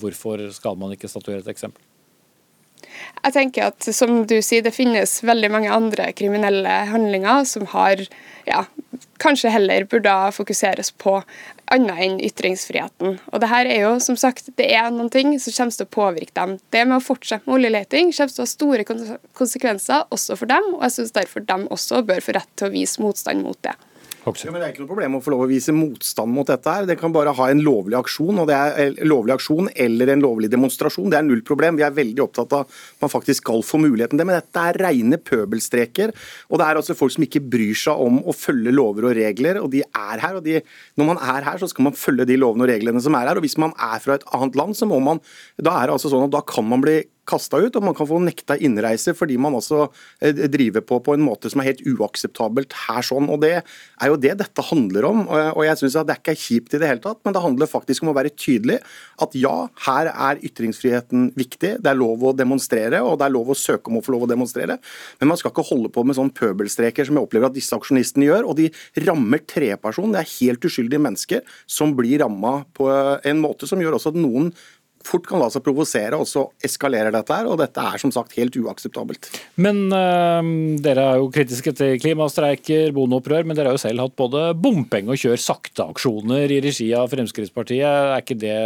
hvorfor 0.00 0.48
skal 0.54 0.78
man 0.80 0.96
ikke 0.96 1.10
statuere 1.10 1.44
et 1.44 1.52
eksempel? 1.54 1.82
Jeg 3.22 3.34
tenker 3.36 3.70
at 3.70 3.88
som 3.94 4.22
du 4.28 4.36
sier, 4.42 4.64
det 4.64 4.74
finnes 4.74 5.20
veldig 5.24 5.50
mange 5.52 5.72
andre 5.72 6.10
kriminelle 6.16 6.76
handlinger 6.90 7.46
som 7.48 7.66
har 7.72 8.02
ja, 8.48 8.64
kanskje 9.22 9.52
heller 9.54 9.86
burde 9.90 10.14
fokuseres 10.34 10.90
på 10.98 11.20
annet 11.72 12.02
enn 12.04 12.18
ytringsfriheten. 12.26 13.18
Og 13.30 13.42
det 13.42 13.50
her 13.52 13.70
er 13.70 13.84
jo, 13.86 13.92
som 14.02 14.18
sagt, 14.18 14.50
det 14.58 14.68
er 14.74 14.90
noen 14.92 15.10
ting 15.12 15.36
som 15.40 15.54
kommer 15.56 15.76
til 15.76 15.86
å 15.86 15.94
påvirke 15.96 16.34
dem. 16.36 16.58
Det 16.74 16.82
med 16.88 16.98
å 16.98 17.04
fortsette 17.04 17.46
med 17.46 17.60
oljeleting 17.60 18.10
kommer 18.10 18.34
til 18.34 18.42
å 18.42 18.48
ha 18.48 18.52
store 18.52 18.88
konsekvenser 19.38 20.10
også 20.12 20.36
for 20.40 20.50
dem, 20.50 20.74
og 20.74 20.84
jeg 20.88 20.98
syns 20.98 21.16
derfor 21.16 21.46
de 21.46 21.58
også 21.72 22.02
bør 22.08 22.24
få 22.24 22.36
rett 22.36 22.52
til 22.58 22.68
å 22.68 22.74
vise 22.74 23.02
motstand 23.02 23.46
mot 23.46 23.58
det. 23.64 23.76
Ja, 24.22 24.32
men 24.52 24.60
Det 24.60 24.62
er 24.62 24.70
ikke 24.70 24.84
noe 24.84 24.90
problem 24.92 25.16
å 25.16 25.20
få 25.22 25.32
lov 25.34 25.40
å 25.44 25.50
vise 25.50 25.72
motstand 25.74 26.30
mot 26.30 26.46
dette. 26.46 26.70
her. 26.70 26.86
Det 26.86 26.98
kan 26.98 27.10
bare 27.12 27.34
ha 27.34 27.46
en 27.50 27.62
lovlig 27.62 27.98
aksjon, 27.98 28.38
og 28.38 28.46
det 28.46 28.54
er 28.54 28.94
lovlig 29.02 29.34
aksjon 29.34 29.68
eller 29.74 30.12
en 30.12 30.22
lovlig 30.22 30.48
demonstrasjon. 30.48 31.10
Det 31.10 31.18
er 31.18 31.26
null 31.26 31.42
problem. 31.42 31.76
Vi 31.76 31.82
er 31.82 31.90
veldig 31.90 32.22
opptatt 32.22 32.52
av 32.52 32.60
at 32.60 33.02
man 33.02 33.10
faktisk 33.10 33.42
skal 33.42 33.62
få 33.66 33.80
muligheten 33.82 34.14
til 34.14 34.22
det. 34.22 34.26
Men 34.26 34.38
dette 34.38 34.62
er 34.62 34.78
rene 34.78 35.18
pøbelstreker. 35.18 36.14
Og 36.50 36.58
det 36.58 36.68
er 36.68 36.78
altså 36.78 36.94
folk 36.94 37.10
som 37.16 37.26
ikke 37.26 37.42
bryr 37.42 37.74
seg 37.74 37.98
om 37.98 38.22
å 38.22 38.32
følge 38.32 38.70
lover 38.70 39.10
og 39.10 39.16
regler. 39.18 39.58
og 39.58 39.70
de 39.72 39.82
er 39.82 40.18
her, 40.20 40.36
og 40.36 40.44
de, 40.44 40.62
Når 40.96 41.04
man 41.04 41.18
er 41.18 41.42
her, 41.42 41.58
så 41.58 41.68
skal 41.68 41.84
man 41.84 41.92
følge 41.92 42.24
de 42.24 42.36
lovene 42.36 42.62
og 42.62 42.70
reglene 42.70 43.02
som 43.02 43.14
er 43.14 43.26
her. 43.26 43.36
og 43.36 43.42
Hvis 43.42 43.58
man 43.58 43.72
er 43.74 43.98
fra 43.98 44.14
et 44.14 44.24
annet 44.32 44.54
land, 44.54 44.74
så 44.74 44.86
må 44.86 45.02
man, 45.02 45.20
da 45.58 45.82
er 45.82 45.86
det 45.86 45.98
altså 45.98 46.10
sånn 46.10 46.24
at 46.24 46.30
da 46.30 46.42
kan 46.42 46.64
man 46.64 46.80
bli 46.80 47.02
kasta 47.28 47.60
ut, 47.62 47.76
og 47.78 47.84
man 47.86 47.96
kan 47.96 48.08
få 48.08 48.18
nekta 48.22 48.56
innreise 48.58 49.14
fordi 49.14 49.38
man 49.40 49.54
eh, 49.54 50.42
driver 50.50 50.82
på 50.84 50.98
på 51.06 51.14
en 51.16 51.24
måte 51.24 51.50
som 51.52 51.62
er 51.62 51.70
helt 51.70 51.84
uakseptabelt 51.86 52.74
her. 52.86 53.02
sånn, 53.02 53.30
og 53.30 53.40
Det 53.42 53.54
er 53.62 54.10
jo 54.10 54.16
det 54.16 54.36
dette 54.38 54.62
handler 54.62 55.06
om. 55.08 55.28
og 55.28 55.62
jeg 55.64 55.78
synes 55.78 55.96
at 55.96 56.06
Det 56.06 56.16
er 56.16 56.22
ikke 56.22 56.42
kjipt 56.42 56.74
i 56.74 56.78
det 56.82 56.88
hele 56.88 57.04
tatt, 57.04 57.20
men 57.24 57.34
det 57.34 57.42
handler 57.42 57.70
faktisk 57.70 58.02
om 58.02 58.10
å 58.10 58.16
være 58.16 58.34
tydelig 58.34 58.80
at 59.22 59.34
ja, 59.34 59.68
her 59.86 60.10
er 60.10 60.42
ytringsfriheten 60.42 61.32
viktig. 61.38 61.78
Det 61.82 61.90
er 61.90 61.98
lov 61.98 62.22
å 62.22 62.34
demonstrere, 62.36 63.02
og 63.02 63.18
det 63.18 63.26
er 63.26 63.34
lov 63.34 63.52
å 63.52 63.58
søke 63.58 63.90
om 63.90 64.00
å 64.00 64.04
få 64.04 64.14
lov 64.16 64.26
å 64.26 64.30
demonstrere. 64.30 64.78
Men 65.20 65.28
man 65.28 65.38
skal 65.38 65.52
ikke 65.52 65.66
holde 65.68 65.92
på 65.92 66.04
med 66.04 66.18
sånn 66.18 66.32
pøbelstreker 66.34 67.06
som 67.06 67.18
jeg 67.18 67.28
opplever 67.28 67.50
at 67.50 67.56
disse 67.56 67.76
aksjonistene 67.76 68.28
gjør. 68.28 68.48
Og 68.50 68.58
de 68.58 68.70
rammer 69.06 69.42
treperson. 69.46 70.12
Det 70.12 70.22
er 70.22 70.34
helt 70.40 70.68
uskyldige 70.68 71.02
mennesker 71.02 71.42
som 71.70 71.94
blir 71.96 72.22
ramma 72.24 72.62
på 72.76 72.88
en 72.90 73.42
måte 73.42 73.68
som 73.70 73.80
gjør 73.82 73.98
også 73.98 74.14
at 74.14 74.20
noen 74.20 74.52
fort 75.08 75.26
kan 75.28 75.42
la 75.42 75.48
seg 75.52 75.64
provosere, 75.64 76.18
og 76.18 76.28
så 76.28 76.46
eskalerer 76.64 77.14
dette 77.14 77.34
her. 77.34 77.48
Og 77.50 77.58
dette 77.60 77.82
er 77.82 78.00
som 78.02 78.12
sagt 78.14 78.36
helt 78.38 78.56
uakseptabelt. 78.58 79.28
Men 79.62 79.84
øh, 79.92 80.50
dere 80.84 81.06
er 81.12 81.20
jo 81.20 81.30
kritiske 81.34 81.74
til 81.78 81.98
klimastreiker, 82.02 82.92
bondeopprør, 82.96 83.46
men 83.48 83.58
dere 83.58 83.72
har 83.72 83.78
jo 83.78 83.82
selv 83.84 84.04
hatt 84.04 84.16
både 84.18 84.44
bompenge- 84.58 85.12
og 85.12 85.20
kjør 85.20 85.40
sakte-aksjoner 85.40 86.52
i 86.52 86.60
regi 86.64 86.88
av 86.96 87.10
Fremskrittspartiet. 87.12 87.86
Er 87.86 88.22
ikke 88.22 88.38
det 88.40 88.56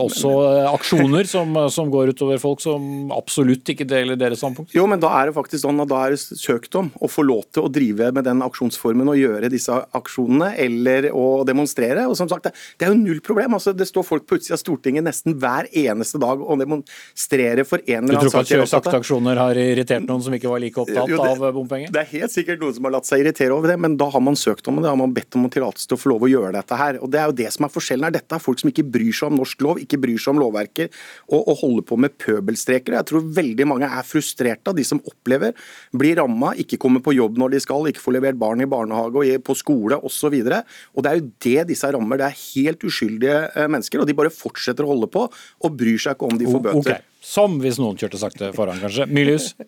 også 0.00 0.32
aksjoner 0.70 1.28
som, 1.30 1.56
som, 1.72 1.90
går 1.90 2.12
utover 2.14 2.40
folk 2.42 2.62
som 2.62 3.10
absolutt 3.14 3.72
ikke 3.72 3.88
deler 3.88 4.18
deres 4.18 4.42
standpunkt? 4.42 4.74
Jo, 4.76 4.86
men 4.90 5.02
da 5.02 5.10
er 5.18 5.30
det 5.30 5.36
faktisk 5.36 5.64
sånn 5.64 5.82
at 5.82 5.90
da 5.90 6.04
er 6.06 6.14
det 6.14 6.20
søkt 6.20 6.76
om 6.78 6.90
å 7.00 7.10
få 7.10 7.24
lov 7.26 7.46
til 7.50 7.66
å 7.66 7.72
drive 7.72 8.10
med 8.14 8.26
den 8.26 8.44
aksjonsformen 8.46 9.10
og 9.10 9.18
gjøre 9.18 9.50
disse 9.52 9.74
aksjonene, 9.96 10.52
eller 10.60 11.10
å 11.16 11.42
demonstrere. 11.48 12.06
Og 12.10 12.16
som 12.18 12.30
sagt, 12.30 12.50
det 12.50 12.86
er 12.86 12.92
jo 12.92 13.00
null 13.00 13.22
problem. 13.24 13.56
Altså, 13.58 13.74
det 13.76 13.88
står 13.88 14.06
folk 14.06 14.26
på 14.28 14.40
utsida 14.40 14.58
av 14.58 14.62
Stortinget 14.62 15.06
nesten 15.06 15.38
hver 15.40 15.69
eneste 15.82 16.20
dag 16.22 16.40
og 16.40 16.60
demonstrere 16.60 17.64
for 17.68 17.82
en 17.84 18.04
eller 18.04 18.18
annen 18.18 18.20
sak. 18.20 18.24
Du 18.24 18.30
tror 18.30 18.40
ikke 18.40 18.46
at 18.46 18.52
kjøresaktaksjoner 18.54 19.40
har 19.40 19.60
irritert 19.60 20.06
noen 20.06 20.24
som 20.24 20.36
ikke 20.36 20.50
var 20.50 20.62
like 20.62 20.80
opptatt 20.82 21.10
jo, 21.10 21.20
det, 21.20 21.30
av 21.30 21.56
bompenger? 21.56 21.92
Det 21.94 22.02
er 22.02 22.10
helt 22.14 22.34
sikkert 22.34 22.62
noen 22.62 22.76
som 22.76 22.88
har 22.88 22.96
latt 22.96 23.08
seg 23.08 23.24
irritere 23.24 23.56
over 23.56 23.72
det, 23.72 23.78
men 23.82 23.96
da 24.00 24.10
har 24.12 24.24
man 24.24 24.38
søkt 24.38 24.68
om 24.70 24.78
det. 24.78 24.86
Da 24.86 24.94
har 24.94 25.00
man 25.00 25.14
bedt 25.16 25.38
om 25.38 25.48
tillatelse 25.50 25.90
til 25.90 25.98
å 25.98 26.00
få 26.00 26.12
lov 26.14 26.26
å 26.26 26.30
gjøre 26.30 26.54
dette 26.56 26.80
her. 26.80 27.00
Og 27.00 27.10
Det 27.12 27.20
er 27.20 27.30
jo 27.30 27.36
det 27.40 27.50
som 27.54 27.66
er 27.66 27.74
forskjellen 27.74 28.08
her. 28.08 28.16
Dette 28.18 28.36
er 28.36 28.44
folk 28.44 28.62
som 28.62 28.72
ikke 28.72 28.86
bryr 28.96 29.16
seg 29.16 29.30
om 29.30 29.40
norsk 29.40 29.64
lov, 29.66 29.82
ikke 29.82 30.00
bryr 30.02 30.20
seg 30.20 30.34
om 30.34 30.42
lovverker, 30.44 30.90
og, 31.30 31.40
og 31.40 31.60
holder 31.62 31.86
på 31.90 32.00
med 32.00 32.16
pøbelstreker. 32.20 32.98
Jeg 32.98 33.10
tror 33.10 33.26
veldig 33.40 33.68
mange 33.70 33.90
er 33.90 34.06
frustrerte 34.06 34.72
av 34.72 34.78
de 34.78 34.86
som 34.86 35.02
opplever, 35.08 35.54
blir 35.96 36.18
ramma, 36.20 36.54
ikke 36.60 36.78
kommer 36.80 37.04
på 37.04 37.14
jobb 37.16 37.38
når 37.40 37.56
de 37.56 37.62
skal, 37.62 37.88
ikke 37.90 38.02
får 38.02 38.16
levert 38.18 38.40
barn 38.40 38.62
i 38.64 38.68
barnehage 38.70 39.20
og 39.20 39.44
på 39.46 39.56
skole 39.58 39.98
osv. 40.06 40.36
Og, 40.40 40.74
og 40.94 41.04
det 41.04 41.10
er 41.10 41.20
jo 41.20 41.28
det 41.46 41.66
disse 41.70 41.90
rammer. 41.94 42.20
Det 42.20 42.28
er 42.28 42.40
helt 42.40 42.86
uskyldige 42.86 43.38
eh, 43.54 43.70
mennesker, 43.70 44.02
og 44.02 44.08
de 44.08 44.16
bare 44.16 44.32
fortsetter 44.34 44.86
å 44.86 44.92
holde 44.92 45.10
på 45.12 45.26
og 45.60 45.78
bryr 45.78 46.00
seg 46.00 46.16
ikke 46.16 46.28
om 46.28 46.38
de 46.40 46.48
får 46.48 46.62
bøter. 46.66 46.80
Okay. 46.80 47.08
Som 47.20 47.58
hvis 47.62 47.80
noen 47.80 47.98
kjørte 48.00 48.20
sakte 48.20 48.52
foran, 48.56 48.80
kanskje. 48.82 49.08
Milius? 49.12 49.52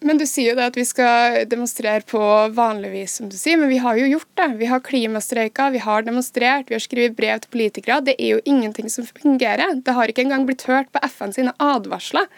Men 0.00 0.16
du 0.16 0.24
sier 0.24 0.54
jo 0.54 0.56
det 0.56 0.70
at 0.70 0.76
vi 0.78 0.84
skal 0.88 1.42
demonstrere 1.48 2.00
på 2.08 2.20
vanlig 2.56 2.88
vis, 2.94 3.18
som 3.18 3.28
du 3.28 3.36
sier, 3.36 3.58
men 3.60 3.68
vi 3.68 3.82
har 3.84 3.98
jo 4.00 4.06
gjort 4.08 4.30
det. 4.40 4.46
Vi 4.62 4.68
har 4.70 4.80
klimastreika, 4.80 5.66
vi 5.74 5.82
har 5.84 6.06
demonstrert, 6.06 6.70
vi 6.70 6.78
har 6.78 6.80
skrevet 6.80 7.18
brev 7.18 7.42
til 7.42 7.52
politikere. 7.52 7.98
Det 8.06 8.14
er 8.16 8.38
jo 8.38 8.40
ingenting 8.48 8.88
som 8.88 9.04
fungerer. 9.04 9.74
Det 9.84 9.92
har 9.92 10.08
ikke 10.08 10.24
engang 10.24 10.46
blitt 10.48 10.64
hørt 10.70 10.88
på 10.94 11.02
FN 11.04 11.36
sine 11.36 11.52
advarsler. 11.60 12.32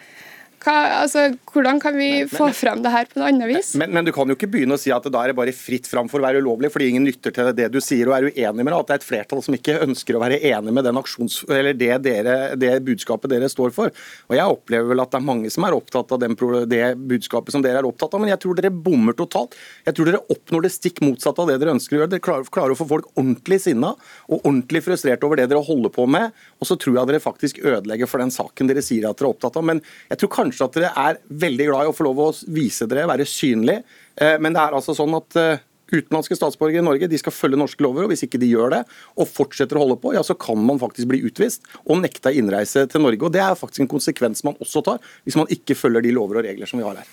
Hva, 0.63 0.73
altså, 1.01 1.25
hvordan 1.51 1.79
kan 1.83 1.97
vi 1.97 2.09
men, 2.21 2.29
få 2.31 2.47
frem 2.55 2.79
det 2.83 2.91
her 2.93 3.07
på 3.09 3.19
noe 3.19 3.27
annet 3.33 3.49
vis? 3.49 3.73
Men, 3.79 3.91
men, 3.91 4.05
du 4.07 4.13
kan 4.15 4.29
jo 4.29 4.37
ikke 4.37 4.47
begynne 4.53 4.77
å 4.77 4.79
si 4.79 4.93
at 4.95 5.03
det 5.03 5.11
da 5.11 5.25
er 5.27 5.35
bare 5.35 5.51
fritt 5.55 5.89
fram 5.91 6.07
for 6.07 6.21
å 6.21 6.23
være 6.23 6.39
ulovlig, 6.39 6.69
fordi 6.71 6.87
ingen 6.93 7.07
lytter 7.07 7.33
til 7.35 7.49
det 7.57 7.67
du 7.73 7.81
sier 7.83 8.07
og 8.07 8.15
er 8.15 8.29
uenig 8.29 8.63
med 8.63 8.71
det. 8.71 8.77
At 8.77 8.87
det 8.87 8.95
er 8.95 9.01
et 9.01 9.07
flertall 9.07 9.43
som 9.43 9.57
ikke 9.57 9.75
ønsker 9.83 10.15
å 10.15 10.21
være 10.23 10.39
enig 10.53 10.75
med 10.75 10.87
den 10.87 10.99
aksjons, 11.01 11.41
eller 11.49 11.75
det, 11.75 11.91
dere, 12.05 12.37
det 12.59 12.71
budskapet 12.87 13.33
dere 13.33 13.49
står 13.51 13.73
for. 13.75 13.91
Og 14.31 14.37
Jeg 14.37 14.55
opplever 14.55 14.93
vel 14.93 15.03
at 15.03 15.11
det 15.11 15.19
er 15.19 15.27
mange 15.27 15.51
som 15.51 15.67
er 15.67 15.75
opptatt 15.75 16.15
av 16.15 16.21
den, 16.23 16.37
det 16.71 16.83
budskapet 17.11 17.55
som 17.55 17.65
dere 17.65 17.83
er 17.83 17.89
opptatt 17.89 18.15
av, 18.15 18.23
men 18.23 18.31
jeg 18.31 18.43
tror 18.45 18.61
dere 18.61 18.71
bommer 18.71 19.17
totalt. 19.19 19.59
Jeg 19.83 19.97
tror 19.97 20.09
dere 20.09 20.23
oppnår 20.31 20.67
det 20.69 20.73
stikk 20.77 21.03
motsatte 21.03 21.43
av 21.43 21.51
det 21.51 21.59
dere 21.59 21.75
ønsker 21.75 21.97
å 21.97 22.01
gjøre. 22.01 22.13
Dere 22.15 22.23
klarer, 22.23 22.47
klarer 22.55 22.77
å 22.77 22.79
få 22.79 22.87
folk 22.87 23.11
ordentlig 23.17 23.59
sinna 23.65 23.91
og 24.29 24.39
ordentlig 24.39 24.85
frustrert 24.87 25.27
over 25.27 25.41
det 25.41 25.49
dere 25.51 25.65
holder 25.67 25.91
på 25.91 26.07
med, 26.07 26.31
og 26.63 26.71
så 26.71 26.79
tror 26.79 27.01
jeg 27.01 27.11
dere 27.11 27.23
faktisk 27.23 27.59
ødelegger 27.59 28.07
for 28.07 28.23
den 28.23 28.31
saken 28.31 28.71
dere 28.71 28.85
sier 28.85 29.09
at 29.09 29.19
dere 29.19 29.27
er 29.27 29.35
opptatt 29.35 29.59
av. 29.59 29.67
Men 29.67 29.83
jeg 30.07 30.23
tror 30.23 30.31
kanskje 30.39 30.52
kanskje 30.53 30.69
at 30.69 30.79
dere 30.79 30.93
er 31.09 31.19
veldig 31.29 31.67
glad 31.69 31.85
i 31.85 31.91
å 31.91 31.95
få 31.95 32.07
lov 32.07 32.21
å 32.21 32.31
vise 32.53 32.87
dere, 32.89 33.09
være 33.09 33.25
synlig. 33.27 33.81
Eh, 34.15 34.37
men 34.39 34.53
det 34.53 34.61
er 34.61 34.75
altså 34.77 34.95
sånn 34.95 35.13
at 35.17 35.37
eh, 35.39 35.63
utenlandske 35.93 36.37
statsborgere 36.37 36.83
i 36.83 36.85
Norge 36.85 37.09
de 37.09 37.19
skal 37.19 37.33
følge 37.33 37.59
norske 37.59 37.83
lover. 37.83 38.05
og 38.05 38.13
Hvis 38.13 38.25
ikke 38.27 38.41
de 38.41 38.51
gjør 38.51 38.75
det, 38.77 38.81
og 39.17 39.29
fortsetter 39.29 39.77
å 39.77 39.85
holde 39.85 39.99
på, 40.01 40.13
ja, 40.15 40.23
så 40.25 40.37
kan 40.37 40.59
man 40.61 40.81
faktisk 40.81 41.09
bli 41.11 41.23
utvist 41.27 41.65
og 41.83 42.01
nekta 42.01 42.33
innreise 42.33 42.85
til 42.89 43.05
Norge. 43.05 43.23
og 43.25 43.33
Det 43.33 43.41
er 43.43 43.59
faktisk 43.59 43.85
en 43.85 43.93
konsekvens 43.95 44.43
man 44.47 44.59
også 44.63 44.83
tar, 44.85 45.01
hvis 45.25 45.39
man 45.39 45.49
ikke 45.53 45.77
følger 45.77 46.05
de 46.05 46.13
lover 46.15 46.41
og 46.41 46.47
regler 46.49 46.69
som 46.69 46.81
vi 46.81 46.87
har 46.87 47.01
her. 47.01 47.09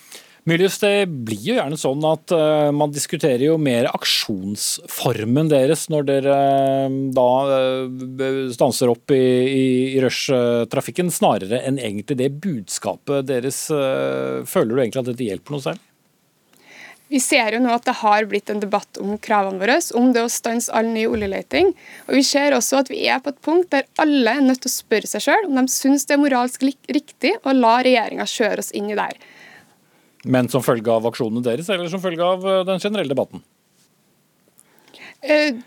Mylius, 0.49 0.79
det 0.81 1.05
blir 1.05 1.41
jo 1.51 1.55
gjerne 1.59 1.77
sånn 1.77 2.01
at 2.09 2.31
uh, 2.33 2.71
man 2.73 2.89
diskuterer 2.89 3.43
jo 3.45 3.59
mer 3.61 3.85
aksjonsformen 3.91 5.51
deres 5.51 5.83
når 5.93 6.07
dere 6.07 6.37
uh, 6.87 6.95
da 7.13 7.27
uh, 7.45 8.49
stanser 8.49 8.89
opp 8.89 9.13
i, 9.13 9.21
i, 9.21 9.67
i 9.93 10.01
rushtrafikken, 10.01 11.13
snarere 11.13 11.61
enn 11.61 11.77
egentlig 11.77 12.17
det 12.23 12.31
budskapet 12.41 13.29
deres. 13.29 13.67
føler 13.69 14.73
du 14.73 14.81
egentlig 14.81 15.03
at 15.03 15.09
dette 15.11 15.27
hjelper 15.27 15.53
noe 15.53 15.65
selv? 15.67 15.87
Vi 17.11 17.19
ser 17.19 17.53
jo 17.53 17.59
nå 17.59 17.73
at 17.75 17.85
det 17.85 17.97
har 17.99 18.25
blitt 18.31 18.49
en 18.49 18.61
debatt 18.63 18.97
om 19.03 19.17
kravene 19.21 19.59
våre, 19.61 19.75
om 19.99 20.13
det 20.15 20.23
å 20.23 20.31
stanse 20.31 20.71
all 20.71 20.87
ny 20.89 21.03
oljeleting. 21.11 21.73
Og 22.07 22.15
vi 22.15 22.23
ser 22.23 22.55
også 22.55 22.79
at 22.81 22.89
vi 22.89 23.03
er 23.11 23.19
på 23.21 23.33
et 23.33 23.41
punkt 23.43 23.69
der 23.75 23.85
alle 24.01 24.37
er 24.39 24.45
nødt 24.45 24.63
til 24.63 24.71
å 24.71 24.77
spørre 24.79 25.11
seg 25.11 25.27
sjøl 25.27 25.49
om 25.49 25.59
de 25.59 25.65
syns 25.69 26.07
det 26.07 26.15
er 26.15 26.23
moralsk 26.23 26.63
riktig 26.65 27.35
å 27.43 27.53
la 27.53 27.81
regjeringa 27.83 28.25
kjøre 28.31 28.63
oss 28.63 28.71
inn 28.73 28.89
i 28.89 28.95
det 28.95 29.09
her. 29.11 29.19
Men 30.23 30.49
som 30.49 30.63
følge 30.63 30.91
av 30.93 31.07
aksjonene 31.09 31.43
deres, 31.45 31.69
eller 31.69 31.89
som 31.89 32.01
følge 32.01 32.25
av 32.25 32.45
eh, 32.45 32.63
den 32.67 32.81
generelle 32.81 33.09
debatten? 33.09 33.41
Eh, 35.21 35.57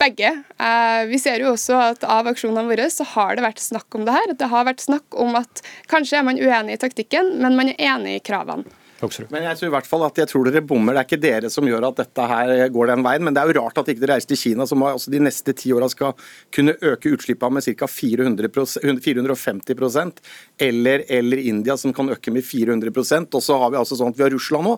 begge. 0.00 0.30
Eh, 0.58 1.06
vi 1.08 1.20
ser 1.20 1.40
jo 1.40 1.52
også 1.54 1.78
at 1.90 2.04
av 2.08 2.28
aksjonene 2.28 2.68
våre 2.68 2.88
så 2.92 3.06
har 3.14 3.36
det 3.36 3.44
vært 3.46 3.62
snakk 3.62 3.96
om 3.96 4.06
det 4.06 4.16
her. 4.16 4.34
Det 4.36 4.50
har 4.52 4.68
vært 4.68 4.84
snakk 4.84 5.18
om 5.20 5.36
at 5.40 5.64
kanskje 5.90 6.20
er 6.20 6.26
man 6.28 6.40
uenig 6.40 6.76
i 6.76 6.82
taktikken, 6.84 7.36
men 7.40 7.56
man 7.58 7.72
er 7.72 7.80
enig 7.94 8.18
i 8.18 8.24
kravene. 8.24 8.68
Hoksrud. 9.04 9.30
Men 9.34 9.46
jeg 9.48 9.60
tror 9.60 9.70
i 9.70 9.74
hvert 9.76 9.88
fall 9.88 10.04
at 10.06 10.20
jeg 10.20 10.30
tror 10.30 10.48
dere 10.48 10.62
bommer. 10.64 10.96
Det 10.96 11.02
er 11.02 11.08
ikke 11.08 11.22
dere 11.22 11.50
som 11.52 11.68
gjør 11.68 11.88
at 11.90 12.00
dette 12.02 12.28
her 12.30 12.52
går 12.74 12.92
den 12.92 13.04
veien. 13.06 13.24
Men 13.26 13.36
det 13.36 13.42
er 13.42 13.50
jo 13.50 13.60
rart 13.60 13.80
at 13.80 13.90
ikke 13.92 14.02
dere 14.02 14.16
reiser 14.16 14.32
til 14.32 14.40
Kina, 14.40 14.66
som 14.68 14.84
altså 14.86 15.12
de 15.12 15.20
neste 15.22 15.54
ti 15.56 15.72
åra 15.74 15.88
skal 15.92 16.14
kunne 16.54 16.76
øke 16.80 17.12
utslippene 17.14 17.58
med 17.58 17.66
ca. 17.66 17.86
450% 17.94 20.22
eller, 20.58 21.04
eller 21.08 21.38
India, 21.38 21.76
som 21.80 21.94
kan 21.94 22.10
øke 22.12 22.32
med 22.34 22.44
400% 22.44 23.34
Og 23.34 23.42
så 23.42 23.58
har 23.58 23.72
vi 23.72 23.80
altså 23.80 23.96
sånn 23.98 24.14
at 24.14 24.18
vi 24.18 24.26
har 24.26 24.34
Russland 24.34 24.64
nå, 24.64 24.74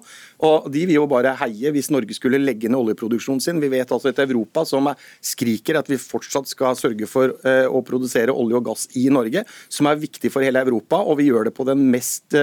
og 0.46 0.68
de 0.72 0.82
vil 0.88 0.98
jo 0.98 1.06
bare 1.10 1.34
heie 1.40 1.70
hvis 1.74 1.90
Norge 1.94 2.14
skulle 2.16 2.40
legge 2.42 2.70
ned 2.70 2.78
oljeproduksjonen 2.78 3.42
sin. 3.42 3.60
Vi 3.62 3.70
vet 3.72 3.92
altså 3.92 4.10
et 4.10 4.22
Europa 4.24 4.64
som 4.68 4.88
skriker 5.24 5.80
at 5.80 5.90
vi 5.90 6.00
fortsatt 6.00 6.48
skal 6.50 6.78
sørge 6.78 7.08
for 7.10 7.34
uh, 7.46 7.66
å 7.68 7.82
produsere 7.86 8.34
olje 8.34 8.58
og 8.58 8.66
gass 8.70 8.86
i 8.98 9.06
Norge, 9.12 9.44
som 9.72 9.90
er 9.90 10.00
viktig 10.00 10.32
for 10.32 10.46
hele 10.46 10.62
Europa, 10.64 11.02
og 11.02 11.20
vi 11.20 11.28
gjør 11.30 11.50
det 11.50 11.56
på 11.56 11.66
den 11.68 11.86
mest 11.92 12.36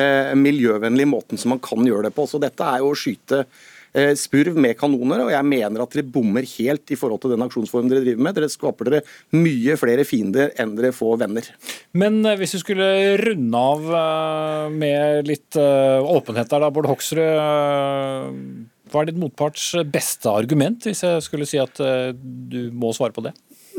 uh, 0.00 0.32
miljøvennlige 0.38 1.10
måten 1.10 1.40
som 1.40 1.54
man 1.54 1.62
kan 1.62 1.84
gjøre 1.86 2.08
det 2.08 2.16
på. 2.16 2.26
Så 2.28 2.40
dette 2.42 2.64
er 2.64 2.82
jo 2.82 2.94
å 2.94 2.98
skyte 2.98 3.44
eh, 3.92 4.12
spurv 4.18 4.58
med 4.60 4.76
kanoner, 4.78 5.24
og 5.24 5.32
jeg 5.32 5.46
mener 5.46 5.82
at 5.82 5.94
dere 5.94 6.06
bommer 6.14 6.46
helt 6.56 6.92
i 6.92 6.98
forhold 6.98 7.22
til 7.22 7.34
den 7.34 7.44
aksjonsformen 7.46 7.90
dere 7.92 8.04
driver 8.04 8.26
med. 8.26 8.36
Dere 8.38 8.50
skaper 8.52 8.90
dere 8.90 9.02
mye 9.36 9.76
flere 9.80 10.06
fiender 10.08 10.54
enn 10.60 10.74
dere 10.78 10.92
får 10.96 11.20
venner. 11.24 11.52
Men 11.98 12.20
eh, 12.24 12.38
hvis 12.40 12.56
du 12.56 12.62
skulle 12.62 12.90
runde 13.22 13.64
av 13.74 13.92
eh, 14.00 14.66
med 14.74 15.30
litt 15.30 15.58
åpenhet 15.60 16.50
der, 16.50 16.66
da, 16.66 16.74
Bård 16.74 16.90
Hoksrud. 16.90 17.22
Hva 18.90 19.02
er 19.02 19.06
ditt 19.06 19.20
motparts 19.22 19.68
beste 19.86 20.30
argument, 20.30 20.82
hvis 20.86 21.04
jeg 21.06 21.22
skulle 21.22 21.46
si 21.46 21.60
at 21.62 21.78
du 21.78 22.58
må 22.74 22.90
svare 22.96 23.14
på 23.14 23.22
det? 23.22 23.30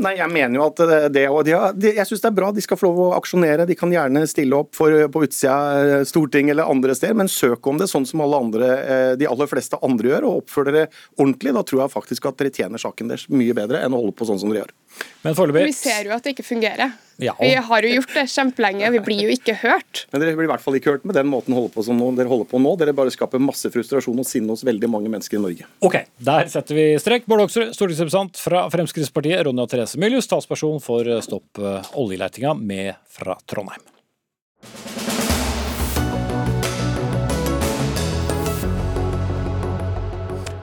Nei, 0.02 0.16
jeg 0.18 0.34
mener 0.34 0.58
jo 0.58 0.66
at 0.66 0.82
det, 1.14 1.24
og 1.30 1.44
de, 1.46 1.54
de, 1.78 1.92
Jeg 2.00 2.08
syns 2.10 2.24
det 2.24 2.30
er 2.32 2.38
bra. 2.38 2.50
De 2.56 2.64
skal 2.64 2.80
få 2.80 2.90
lov 2.90 3.02
å 3.06 3.10
aksjonere. 3.20 3.68
De 3.70 3.78
kan 3.78 3.92
gjerne 3.94 4.24
stille 4.30 4.58
opp 4.58 4.74
for, 4.78 4.96
på 5.14 5.24
utsida 5.28 5.54
av 5.54 6.06
Stortinget 6.10 6.56
eller 6.56 6.72
andre 6.72 6.96
steder, 6.98 7.18
men 7.22 7.30
søk 7.32 7.68
om 7.70 7.80
det 7.82 7.90
sånn 7.92 8.08
som 8.10 8.24
alle 8.26 8.40
andre, 8.48 8.72
eh, 8.82 9.12
de 9.22 9.30
aller 9.30 9.50
fleste 9.52 9.80
andre 9.86 10.14
gjør, 10.14 10.28
og 10.28 10.44
oppfør 10.44 10.70
dere 10.72 10.88
ordentlig. 11.20 11.56
Da 11.58 11.66
tror 11.68 11.84
jeg 11.84 11.96
faktisk 11.96 12.30
at 12.32 12.42
dere 12.42 12.54
tjener 12.56 12.82
saken 12.82 13.14
deres 13.14 13.28
mye 13.32 13.56
bedre 13.58 13.84
enn 13.86 13.94
å 13.94 14.02
holde 14.02 14.18
på 14.18 14.28
sånn 14.30 14.42
som 14.42 14.52
dere 14.52 14.66
gjør. 14.66 14.76
Men 15.24 15.38
foreløpig 15.38 15.70
Vi 15.70 15.78
ser 15.78 16.10
jo 16.10 16.16
at 16.18 16.26
det 16.26 16.36
ikke 16.36 16.48
fungerer. 16.50 16.98
Ja. 17.22 17.36
Vi 17.40 17.54
har 17.54 17.86
jo 17.86 17.94
gjort 18.00 18.14
det 18.18 18.26
kjempelenge, 18.34 18.92
vi 18.96 19.02
blir 19.06 19.24
jo 19.28 19.34
ikke 19.36 19.56
hørt. 19.62 20.06
Men 20.12 20.24
dere 20.24 20.36
blir 20.40 20.50
i 20.50 20.52
hvert 20.52 20.64
fall 20.64 20.78
ikke 20.80 20.96
hørt 20.96 21.06
med 21.08 21.18
den 21.18 21.30
måten 21.32 21.56
holder 21.56 21.74
på 21.76 21.86
som 21.86 22.00
nå, 22.02 22.10
dere 22.18 22.32
holder 22.32 22.50
på 22.50 22.62
nå. 22.62 22.74
Dere 22.82 22.96
bare 22.98 23.14
skaper 23.14 23.42
masse 23.42 23.70
frustrasjon 23.74 24.24
og 24.24 24.28
sinne 24.28 24.54
hos 24.56 24.66
veldig 24.68 24.90
mange 24.92 25.12
mennesker 25.14 25.38
i 25.40 25.44
Norge. 25.44 25.70
Ok, 25.86 26.00
der 26.32 26.50
setter 26.52 26.78
vi 26.78 26.88
strek. 27.02 27.30
Bård 27.30 27.46
Hoksrud, 27.46 27.76
stortingsrepresentant 27.78 28.42
fra 28.42 28.66
Fremskrittspartiet. 28.74 29.46
Ronja 29.48 29.68
Therese 29.72 30.02
Mylius, 30.02 30.30
talsperson 30.32 30.82
for 30.84 31.08
Stopp 31.24 31.62
eh, 31.62 31.94
oljeletinga 32.02 32.56
med 32.58 32.98
fra 33.12 33.38
Trondheim. 33.46 33.86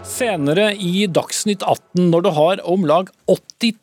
Senere 0.08 0.70
i 0.80 1.04
Dagsnytt 1.06 1.62
18, 1.62 2.08
når 2.10 2.24
du 2.24 2.28
har 2.34 2.62
om 2.66 2.86
lag 2.88 3.10
80 3.28 3.74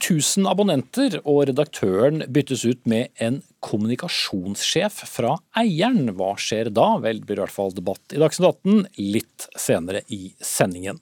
000 0.42 0.50
abonnenter 0.50 1.20
og 1.22 1.46
redaktøren 1.52 2.26
byttes 2.34 2.66
ut 2.66 2.82
med 2.90 3.14
en 3.22 3.40
kommunikasjonssjef 3.66 5.02
fra 5.10 5.36
eieren. 5.58 6.12
Hva 6.18 6.34
skjer 6.40 6.70
da? 6.74 6.96
Vel, 7.04 7.22
det 7.22 7.30
blir 7.30 7.40
i 7.40 7.46
hvert 7.46 7.56
fall 7.56 7.74
debatt 7.76 8.14
i 8.14 8.22
Dagsnytt 8.22 8.66
18 8.66 8.86
litt 9.02 9.48
senere 9.60 10.04
i 10.14 10.30
sendingen. 10.44 11.00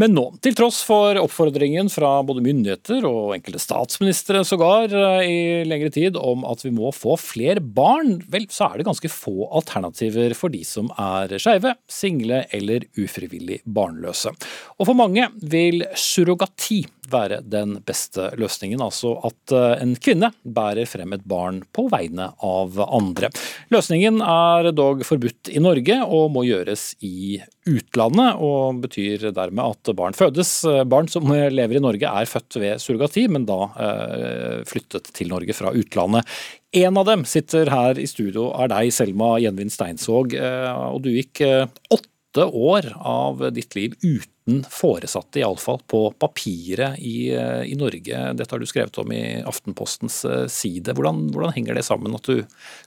Men 0.00 0.14
nå, 0.16 0.26
til 0.44 0.56
tross 0.58 0.82
for 0.86 1.18
oppfordringen 1.20 1.90
fra 1.92 2.14
både 2.26 2.44
myndigheter 2.44 3.06
og 3.08 3.34
enkelte 3.36 3.62
statsministre 3.62 4.42
sågar 4.48 4.92
eh, 4.92 5.26
i 5.26 5.40
lengre 5.68 5.92
tid 5.94 6.18
om 6.20 6.46
at 6.48 6.64
vi 6.66 6.72
må 6.74 6.92
få 6.94 7.16
flere 7.20 7.62
barn, 7.62 8.18
vel, 8.32 8.48
så 8.52 8.70
er 8.70 8.80
det 8.80 8.88
ganske 8.88 9.12
få 9.12 9.48
alternativer 9.50 10.36
for 10.38 10.52
de 10.52 10.62
som 10.66 10.90
er 11.00 11.36
skeive, 11.42 11.74
single 11.90 12.44
eller 12.52 12.86
ufrivillig 13.00 13.62
barnløse. 13.64 14.34
Og 14.78 14.88
for 14.88 14.98
mange 14.98 15.28
vil 15.42 15.86
surrogati 15.98 16.82
være 17.12 17.40
den 17.44 17.76
beste 17.86 18.30
løsningen, 18.40 18.82
altså 18.82 19.14
at 19.26 19.54
eh, 19.54 19.74
en 19.82 19.94
kvinne 20.00 20.32
bærer 20.42 20.88
frem 20.88 21.16
et 21.16 21.26
barn 21.28 21.62
på 21.74 21.88
vegne 22.02 22.28
av 22.42 22.78
andre. 22.84 23.30
Løsningen 23.72 24.20
er 24.24 24.70
dog 24.76 25.04
forbudt 25.06 25.50
i 25.52 25.62
Norge 25.62 25.98
og 26.04 26.30
må 26.34 26.44
gjøres 26.48 26.92
i 27.04 27.40
utlandet, 27.68 28.40
og 28.42 28.82
betyr 28.82 29.28
dermed 29.34 29.62
at 29.62 29.92
barn 29.96 30.16
fødes. 30.18 30.54
Barn 30.90 31.10
som 31.10 31.30
lever 31.30 31.78
i 31.78 31.82
Norge 31.82 32.10
er 32.10 32.28
født 32.30 32.58
ved 32.58 32.82
surrogati, 32.82 33.28
men 33.30 33.46
da 33.48 33.60
eh, 33.72 34.58
flyttet 34.68 35.12
til 35.16 35.30
Norge 35.32 35.54
fra 35.56 35.74
utlandet. 35.74 36.26
En 36.72 36.96
av 36.96 37.04
dem 37.04 37.26
sitter 37.28 37.68
her 37.68 37.98
i 38.00 38.08
studio, 38.08 38.48
er 38.56 38.70
deg, 38.72 38.92
Selma 38.94 39.34
Gjenvin 39.42 39.72
Steinsvåg, 39.72 40.38
eh, 40.38 40.70
og 40.92 41.02
du 41.04 41.12
gikk 41.14 41.44
åtte 41.44 42.11
år 42.40 42.92
av 42.96 43.52
ditt 43.52 43.74
liv 43.74 43.94
uten 44.02 44.64
foresatte, 44.70 45.40
iallfall 45.40 45.80
på 45.86 46.10
papiret 46.18 46.98
i, 46.98 47.30
eh, 47.34 47.62
i, 47.68 47.74
Norge. 47.78 48.32
Dette 48.34 48.54
har 48.54 48.58
du 48.58 48.66
skrevet 48.66 48.98
om 48.98 49.12
i 49.12 49.42
Aftenpostens 49.46 50.24
eh, 50.24 50.46
side. 50.46 50.94
Hvordan, 50.96 51.28
hvordan 51.34 51.52
henger 51.52 51.78
det 51.78 51.84
sammen 51.86 52.16
at 52.16 52.26
du 52.26 52.42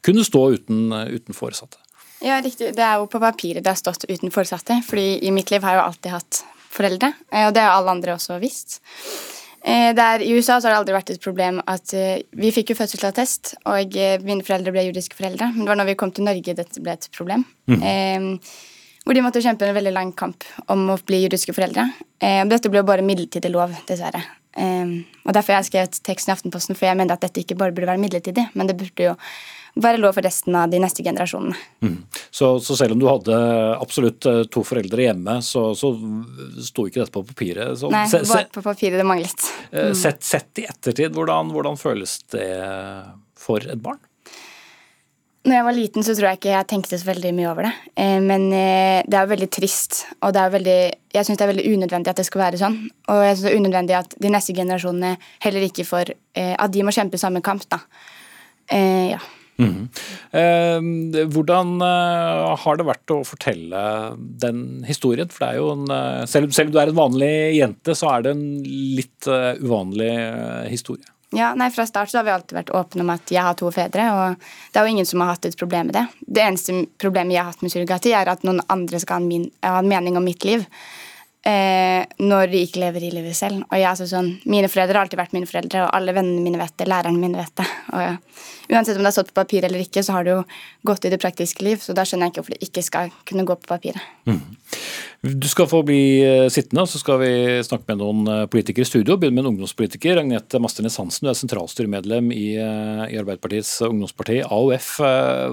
kunne 0.06 0.26
stå 0.26 0.44
uten, 0.58 0.92
eh, 0.92 1.14
uten 1.16 1.38
foresatte? 1.38 1.78
Ja, 2.26 2.42
riktig. 2.42 2.74
Det 2.76 2.84
er 2.84 2.98
jo 3.00 3.08
på 3.12 3.22
papiret 3.22 3.64
det 3.64 3.72
har 3.72 3.80
stått 3.80 4.08
uten 4.10 4.32
foresatte. 4.32 4.82
fordi 4.88 5.24
i 5.28 5.32
mitt 5.32 5.52
liv 5.52 5.64
har 5.64 5.76
jeg 5.76 5.82
jo 5.82 5.88
alltid 5.88 6.12
hatt 6.12 6.44
foreldre, 6.76 7.14
og 7.32 7.54
det 7.56 7.62
har 7.64 7.72
alle 7.72 7.92
andre 7.92 8.16
også 8.16 8.40
visst. 8.42 8.82
Der, 9.66 10.22
I 10.22 10.34
USA 10.36 10.60
så 10.60 10.68
har 10.68 10.76
det 10.76 10.80
aldri 10.82 10.94
vært 10.94 11.10
et 11.10 11.24
problem 11.24 11.62
at 11.66 11.90
Vi 11.90 12.52
fikk 12.54 12.70
jo 12.70 12.76
fødselsattest, 12.78 13.56
og 13.66 13.96
mine 14.22 14.44
foreldre 14.46 14.72
ble 14.76 14.84
juridiske 14.90 15.18
foreldre. 15.18 15.48
Men 15.56 15.64
det 15.64 15.72
var 15.72 15.80
når 15.80 15.90
vi 15.90 15.96
kom 15.96 16.12
til 16.12 16.28
Norge 16.28 16.54
dette 16.54 16.84
ble 16.84 16.94
et 16.94 17.08
problem. 17.16 17.46
Mm. 17.72 17.82
Eh, 17.82 18.75
hvor 19.06 19.14
de 19.14 19.22
måtte 19.22 19.44
kjempe 19.44 19.68
en 19.68 19.78
veldig 19.78 19.94
lang 19.94 20.14
kamp 20.18 20.44
om 20.74 20.88
å 20.90 20.98
bli 21.06 21.22
juridiske 21.24 21.54
foreldre. 21.56 21.88
Eh, 22.20 22.42
dette 22.50 22.72
ble 22.74 22.82
jo 22.82 22.88
bare 22.88 23.06
midlertidig 23.06 23.52
lov, 23.54 23.76
dessverre. 23.88 24.24
Eh, 24.58 24.96
og 25.26 25.36
Derfor 25.36 25.56
har 25.56 25.62
jeg 25.62 25.72
skrevet 25.72 26.00
teksten 26.08 26.34
i 26.34 26.36
Aftenposten, 26.36 26.78
for 26.78 26.90
jeg 26.90 26.98
mente 26.98 27.14
at 27.14 27.28
dette 27.28 27.44
ikke 27.44 27.58
bare 27.60 27.76
burde 27.76 27.92
være 27.92 28.02
midlertidig, 28.02 28.50
men 28.58 28.72
det 28.72 28.78
burde 28.80 29.12
jo 29.12 29.20
være 29.76 30.00
lov 30.00 30.16
for 30.16 30.24
resten 30.24 30.56
av 30.56 30.72
de 30.72 30.80
neste 30.80 31.04
generasjonene. 31.04 31.56
Mm. 31.84 31.98
Så, 32.32 32.54
så, 32.64 32.78
selv 32.80 32.96
om 32.96 33.02
du 33.02 33.08
hadde 33.10 33.36
absolutt 33.76 34.26
eh, 34.32 34.42
to 34.52 34.64
foreldre 34.66 35.10
hjemme, 35.10 35.38
så, 35.44 35.68
så 35.78 35.92
sto 36.64 36.88
ikke 36.88 37.04
dette 37.04 37.16
på 37.16 37.26
papiret? 37.28 37.76
Så, 37.80 37.92
Nei, 37.94 38.08
bare 38.16 38.48
på 38.56 38.64
papiret 38.66 39.02
det 39.02 39.08
manglet. 39.08 39.48
Eh, 39.72 39.92
mm. 39.92 39.96
Sett, 40.00 40.24
sett, 40.26 40.64
i 40.64 40.68
ettertid, 40.70 41.12
hvordan, 41.16 41.52
hvordan 41.56 41.80
føles 41.80 42.18
det 42.34 42.50
for 43.40 43.64
et 43.68 43.82
barn? 43.84 44.00
Når 45.46 45.54
jeg 45.54 45.66
var 45.68 45.76
liten, 45.78 46.02
så 46.06 46.16
tror 46.18 46.32
jeg 46.32 46.40
ikke 46.40 46.54
jeg 46.56 46.68
tenkte 46.72 46.98
så 46.98 47.06
veldig 47.06 47.32
mye 47.38 47.50
over 47.52 47.68
det. 47.68 47.74
Eh, 48.02 48.18
men 48.24 48.48
eh, 48.50 49.06
det 49.06 49.14
er 49.18 49.28
jo 49.28 49.34
veldig 49.36 49.50
trist, 49.54 50.02
og 50.26 50.34
det 50.34 50.42
er 50.42 50.56
veldig, 50.56 50.80
jeg 51.14 51.28
syns 51.28 51.38
det 51.38 51.46
er 51.46 51.52
veldig 51.52 51.66
unødvendig 51.76 52.12
at 52.12 52.22
det 52.22 52.26
skal 52.26 52.42
være 52.48 52.62
sånn. 52.62 52.80
Og 53.14 53.22
jeg 53.22 53.36
synes 53.36 53.46
det 53.46 53.52
er 53.52 53.62
unødvendig 53.62 53.98
at 54.00 54.18
de 54.26 54.34
neste 54.34 54.58
generasjonene 54.58 55.14
heller 55.46 55.68
ikke 55.68 55.86
får 55.86 56.16
eh, 56.16 56.56
At 56.58 56.74
de 56.74 56.82
må 56.86 56.94
kjempe 56.96 57.22
samme 57.22 57.46
kamp, 57.46 57.68
da. 57.70 57.84
Ja. 58.74 59.22
Mm 59.58 59.88
-hmm. 60.34 61.28
hvordan 61.32 61.80
har 61.80 62.78
det 62.78 62.86
vært 62.86 63.12
å 63.14 63.24
fortelle 63.24 64.18
den 64.18 64.84
historien? 64.84 65.30
For 65.30 65.46
det 65.46 65.50
er 65.54 65.58
jo 65.58 65.72
en 65.72 66.28
selv 66.28 66.46
om 66.46 66.72
du 66.72 66.80
er 66.80 66.90
en 66.90 66.96
vanlig 66.96 67.58
jente, 67.60 67.96
så 67.96 68.10
er 68.18 68.22
det 68.22 68.32
en 68.32 68.64
litt 68.98 69.28
uvanlig 69.62 70.12
historie. 70.70 71.06
Ja, 71.36 71.52
nei, 71.56 71.70
Fra 71.72 71.84
start 71.88 72.10
så 72.10 72.20
har 72.22 72.28
vi 72.28 72.32
alltid 72.32 72.56
vært 72.56 72.70
åpne 72.72 73.04
om 73.04 73.10
at 73.12 73.32
jeg 73.32 73.44
har 73.44 73.58
to 73.60 73.68
fedre, 73.76 74.06
og 74.16 74.44
det 74.72 74.80
er 74.80 74.86
jo 74.88 74.94
ingen 74.96 75.08
som 75.10 75.24
har 75.24 75.34
hatt 75.34 75.48
et 75.50 75.58
problem 75.60 75.90
med 75.90 75.98
det. 75.98 76.06
Det 76.24 76.44
eneste 76.46 76.86
problemet 77.02 77.36
jeg 77.36 77.44
har 77.44 77.52
hatt 77.52 77.66
med 77.66 77.74
surrogati, 77.74 78.14
er 78.16 78.32
at 78.32 78.46
noen 78.48 78.62
andre 78.72 79.02
skal 79.04 79.20
ha 79.20 79.24
en, 79.24 79.28
min, 79.28 79.50
ha 79.66 79.82
en 79.82 79.92
mening 79.92 80.16
om 80.16 80.24
mitt 80.24 80.48
liv. 80.48 80.64
Eh, 81.48 82.04
når 82.22 82.52
de 82.52 82.64
ikke 82.66 82.82
lever 82.84 83.08
i 83.08 83.14
livet 83.14 83.38
selv. 83.38 83.64
Og 83.70 83.78
jeg, 83.78 83.88
altså 83.90 84.08
sånn, 84.10 84.36
Mine 84.50 84.70
foreldre 84.72 84.98
har 84.98 85.06
alltid 85.06 85.22
vært 85.22 85.36
mine 85.38 85.50
foreldre, 85.50 85.86
og 85.86 85.96
alle 85.98 86.16
vennene 86.16 86.44
mine 86.44 86.62
vet 86.62 86.76
det. 86.80 86.90
Læreren 86.92 87.22
mine 87.22 87.40
vet 87.40 87.56
det. 87.62 87.68
Og 87.94 88.04
ja, 88.04 88.14
Uansett 88.66 88.98
om 88.98 89.06
det 89.06 89.12
er 89.12 89.14
stått 89.20 89.30
på 89.30 89.38
papir 89.38 89.66
eller 89.68 89.84
ikke, 89.84 90.02
så 90.02 90.16
har 90.16 90.26
det 90.26 90.34
jo 90.34 90.42
gått 90.90 91.06
i 91.06 91.12
det 91.14 91.20
praktiske 91.22 91.66
liv. 91.66 91.82
Så 91.84 91.94
da 91.98 92.06
skjønner 92.08 92.28
jeg 92.28 92.34
ikke 92.34 92.42
hvorfor 92.42 92.56
det 92.56 92.70
ikke 92.70 92.84
skal 92.86 93.14
kunne 93.30 93.46
gå 93.46 93.58
på 93.62 93.70
papiret. 93.70 94.02
Mm. 94.26 94.42
Du 95.26 95.48
skal 95.50 95.70
få 95.70 95.82
bli 95.86 96.02
eh, 96.26 96.48
sittende, 96.54 96.86
og 96.86 96.90
så 96.90 97.02
skal 97.02 97.22
vi 97.22 97.32
snakke 97.66 97.88
med 97.92 98.02
noen 98.02 98.32
eh, 98.32 98.44
politikere 98.52 98.86
i 98.86 98.90
studio. 98.90 99.18
Begynne 99.22 99.38
med 99.38 99.46
en 99.46 99.54
ungdomspolitiker. 99.54 100.22
Agnete 100.22 100.62
Masternes 100.62 100.98
Hansen, 101.02 101.26
du 101.26 101.34
er 101.34 101.40
sentralstyremedlem 101.40 102.30
i, 102.36 102.46
eh, 102.62 103.04
i 103.14 103.20
Arbeiderpartiets 103.22 103.78
ungdomsparti 103.88 104.42
AUF. 104.46 104.96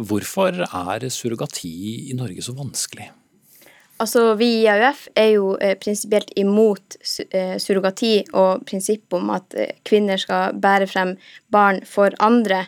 Hvorfor 0.08 0.64
er 0.64 1.08
surrogati 1.12 1.74
i 2.12 2.16
Norge 2.16 2.44
så 2.44 2.56
vanskelig? 2.56 3.10
Altså, 4.02 4.34
Vi 4.34 4.48
i 4.62 4.66
AUF 4.66 5.04
er 5.14 5.28
jo 5.36 5.52
eh, 5.62 5.76
prinsipielt 5.78 6.32
imot 6.40 6.96
eh, 7.30 7.54
surrogati 7.62 8.16
og 8.34 8.64
prinsippet 8.66 9.14
om 9.14 9.28
at 9.30 9.54
eh, 9.54 9.76
kvinner 9.86 10.18
skal 10.18 10.56
bære 10.58 10.88
frem 10.90 11.12
barn 11.54 11.78
for 11.86 12.10
andre. 12.18 12.64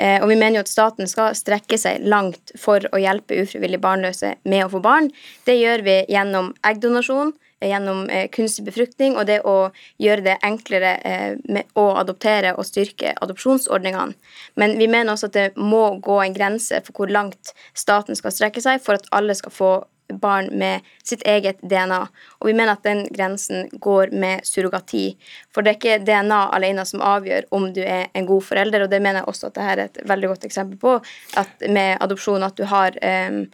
Eh, 0.00 0.16
og 0.22 0.30
vi 0.30 0.38
mener 0.38 0.60
jo 0.60 0.62
at 0.64 0.70
staten 0.72 1.10
skal 1.10 1.36
strekke 1.36 1.76
seg 1.80 2.06
langt 2.08 2.54
for 2.56 2.86
å 2.88 3.00
hjelpe 3.02 3.36
ufrivillig 3.42 3.82
barnløse 3.82 4.36
med 4.48 4.64
å 4.64 4.70
få 4.72 4.80
barn. 4.84 5.10
Det 5.44 5.58
gjør 5.58 5.84
vi 5.84 5.98
gjennom 6.08 6.54
eggdonasjon, 6.70 7.34
gjennom 7.68 8.06
eh, 8.08 8.30
kunstig 8.32 8.64
befruktning 8.70 9.18
og 9.18 9.28
det 9.28 9.42
å 9.44 9.58
gjøre 10.00 10.24
det 10.24 10.38
enklere 10.46 10.94
eh, 11.04 11.60
å 11.76 11.86
adoptere 12.00 12.54
og 12.56 12.64
styrke 12.64 13.12
adopsjonsordningene. 13.18 14.16
Men 14.56 14.78
vi 14.80 14.88
mener 14.88 15.12
også 15.12 15.28
at 15.28 15.36
det 15.36 15.46
må 15.60 15.98
gå 16.00 16.22
en 16.24 16.40
grense 16.40 16.80
for 16.86 17.02
hvor 17.02 17.12
langt 17.12 17.52
staten 17.76 18.16
skal 18.16 18.32
strekke 18.32 18.64
seg 18.64 18.80
for 18.80 18.96
at 18.96 19.12
alle 19.12 19.36
skal 19.36 19.52
få 19.52 19.72
barn 20.08 20.48
med 20.58 20.86
sitt 21.04 21.22
eget 21.28 21.60
DNA. 21.62 22.00
Og 22.40 22.48
vi 22.48 22.54
mener 22.56 22.74
at 22.74 22.86
den 22.86 23.04
grensen 23.14 23.68
går 23.72 24.12
med 24.12 24.46
surrogati. 24.46 25.12
For 25.52 25.62
det 25.62 25.72
er 25.72 25.78
ikke 25.78 26.04
DNA 26.06 26.42
alene 26.56 26.84
som 26.88 27.04
avgjør 27.04 27.48
om 27.54 27.70
du 27.74 27.82
er 27.84 28.08
en 28.14 28.28
god 28.28 28.46
forelder, 28.50 28.84
og 28.84 28.92
det 28.92 29.02
mener 29.02 29.22
jeg 29.22 29.32
også 29.32 29.50
at 29.50 29.58
dette 29.58 29.72
er 29.74 29.84
et 29.84 30.00
veldig 30.08 30.32
godt 30.34 30.46
eksempel 30.48 30.80
på. 30.80 30.98
At 31.40 31.68
med 31.68 31.98
adopsjon 32.00 32.46
at 32.46 32.56
du 32.58 32.64
har 32.68 32.96
um, 33.28 33.44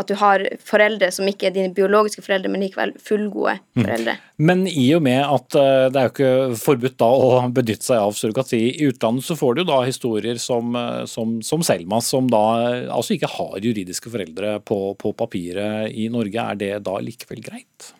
at 0.00 0.10
du 0.10 0.14
har 0.18 0.42
foreldre 0.66 1.10
som 1.14 1.28
ikke 1.30 1.48
er 1.48 1.54
dine 1.54 1.72
biologiske 1.74 2.22
foreldre, 2.24 2.50
men 2.52 2.64
likevel 2.64 2.94
fullgode 3.02 3.56
mm. 3.60 3.82
foreldre. 3.82 4.16
Mm. 4.18 4.46
Men 4.50 4.64
i 4.70 4.86
og 4.96 5.02
med 5.06 5.20
at 5.22 5.58
eh, 5.60 5.86
det 5.94 6.00
er 6.00 6.08
jo 6.08 6.12
ikke 6.14 6.60
forbudt 6.60 6.98
da 7.00 7.10
å 7.14 7.28
benytte 7.54 7.86
seg 7.86 8.02
av 8.02 8.16
surrogati 8.18 8.62
i 8.72 8.88
utlandet, 8.90 9.26
så 9.26 9.38
får 9.38 9.54
du 9.54 9.62
jo 9.62 9.68
da 9.70 9.80
historier 9.86 10.40
som, 10.42 10.74
eh, 10.78 11.02
som, 11.10 11.36
som 11.46 11.64
Selma, 11.66 12.00
som 12.04 12.30
da 12.30 12.44
altså 12.92 13.16
ikke 13.16 13.32
har 13.36 13.60
juridiske 13.62 14.12
foreldre 14.12 14.58
på, 14.66 14.80
på 15.00 15.14
papiret 15.18 15.92
i 15.94 16.08
Norge. 16.12 16.48
Er 16.54 16.58
det 16.60 16.72
da 16.88 16.98
likevel 17.02 17.44
greit? 17.44 17.94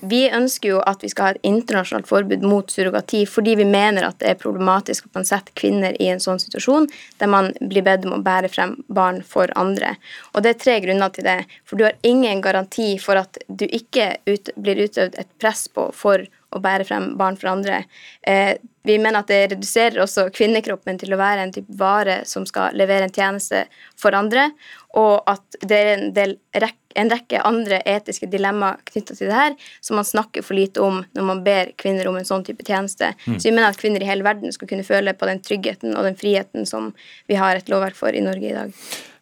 Vi 0.00 0.28
ønsker 0.30 0.68
jo 0.70 0.80
at 0.86 1.02
vi 1.02 1.08
skal 1.10 1.26
ha 1.26 1.34
et 1.34 1.46
internasjonalt 1.48 2.06
forbud 2.06 2.44
mot 2.46 2.70
surrogati 2.70 3.24
fordi 3.26 3.56
vi 3.58 3.66
mener 3.66 4.06
at 4.06 4.20
det 4.20 4.30
er 4.30 4.38
problematisk 4.38 5.08
at 5.08 5.18
man 5.18 5.26
setter 5.26 5.54
kvinner 5.58 5.96
i 5.98 6.06
en 6.12 6.22
sånn 6.22 6.38
situasjon 6.38 6.86
der 7.18 7.30
man 7.32 7.50
blir 7.58 7.82
bedt 7.86 8.06
om 8.06 8.14
å 8.14 8.22
bære 8.22 8.50
frem 8.52 8.76
barn 8.86 9.24
for 9.26 9.50
andre. 9.58 9.96
Og 10.34 10.44
det 10.44 10.54
er 10.54 10.62
tre 10.62 10.76
grunner 10.84 11.10
til 11.14 11.26
det. 11.26 11.40
For 11.66 11.78
du 11.78 11.88
har 11.88 11.98
ingen 12.06 12.42
garanti 12.44 12.92
for 13.02 13.18
at 13.18 13.40
du 13.48 13.66
ikke 13.66 14.12
ut, 14.28 14.52
blir 14.54 14.84
utøvd 14.86 15.18
et 15.18 15.32
press 15.42 15.66
på 15.72 15.90
for 15.96 16.22
å 16.54 16.60
bære 16.64 16.86
frem 16.88 17.12
barn 17.20 17.36
for 17.36 17.52
andre. 17.52 17.82
Eh, 18.22 18.56
vi 18.88 18.96
mener 18.96 19.20
at 19.20 19.28
det 19.28 19.40
reduserer 19.52 20.00
også 20.00 20.28
kvinnekroppen 20.32 21.00
til 21.00 21.12
å 21.12 21.20
være 21.20 21.44
en 21.44 21.52
type 21.52 21.74
vare 21.76 22.22
som 22.28 22.46
skal 22.48 22.76
levere 22.78 23.08
en 23.08 23.12
tjeneste 23.12 23.66
for 24.00 24.16
andre, 24.16 24.48
og 24.96 25.28
at 25.28 25.58
det 25.60 25.78
er 25.78 25.90
en, 25.92 26.06
del, 26.16 26.32
en 26.56 27.12
rekke 27.12 27.42
andre 27.44 27.82
etiske 27.84 28.30
dilemmaer 28.32 28.80
knytta 28.88 29.18
til 29.18 29.28
det 29.28 29.36
her 29.36 29.58
som 29.84 30.00
man 30.00 30.08
snakker 30.08 30.46
for 30.46 30.56
lite 30.56 30.80
om 30.80 31.02
når 31.12 31.28
man 31.28 31.44
ber 31.44 31.74
kvinner 31.80 32.08
om 32.08 32.16
en 32.16 32.28
sånn 32.28 32.46
type 32.46 32.64
tjeneste. 32.64 33.12
Mm. 33.26 33.36
Så 33.36 33.50
vi 33.50 33.52
mener 33.52 33.68
at 33.68 33.82
kvinner 33.82 34.04
i 34.04 34.08
hele 34.08 34.24
verden 34.24 34.54
skal 34.56 34.72
kunne 34.72 34.88
føle 34.88 35.12
på 35.12 35.28
den 35.28 35.44
tryggheten 35.44 35.92
og 35.92 36.08
den 36.08 36.16
friheten 36.16 36.64
som 36.66 36.94
vi 37.28 37.36
har 37.36 37.60
et 37.60 37.68
lovverk 37.68 37.98
for 37.98 38.16
i 38.16 38.24
Norge 38.24 38.48
i 38.48 38.56
dag. 38.56 38.72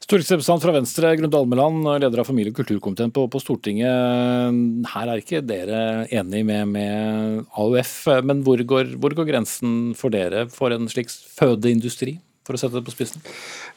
Stortingsrepresentant 0.07 0.63
fra 0.63 0.73
Venstre, 0.77 1.09
Grunde 1.19 1.35
Almeland, 1.35 1.87
leder 1.99 2.21
av 2.23 2.29
familie- 2.29 2.53
og 2.53 2.61
kulturkomiteen 2.61 3.11
på, 3.11 3.25
på, 3.27 3.41
Stortinget. 3.43 4.61
Her 4.93 5.11
er 5.11 5.19
ikke 5.19 5.41
dere 5.43 5.81
enig 6.15 6.45
med, 6.47 6.69
med 6.77 7.41
AUF, 7.59 7.97
men 8.23 8.45
hvor 8.47 8.63
går, 8.63 8.93
hvor 9.03 9.17
går, 9.19 9.27
grensen 9.33 9.97
for 9.99 10.15
dere 10.15 10.45
for 10.53 10.71
en 10.77 10.87
slik 10.93 11.11
fødeindustri? 11.11 12.21
For 12.47 12.55
å 12.55 12.61
sette 12.63 12.79
det 12.79 12.87
på 12.87 12.95
spissen? 12.95 13.27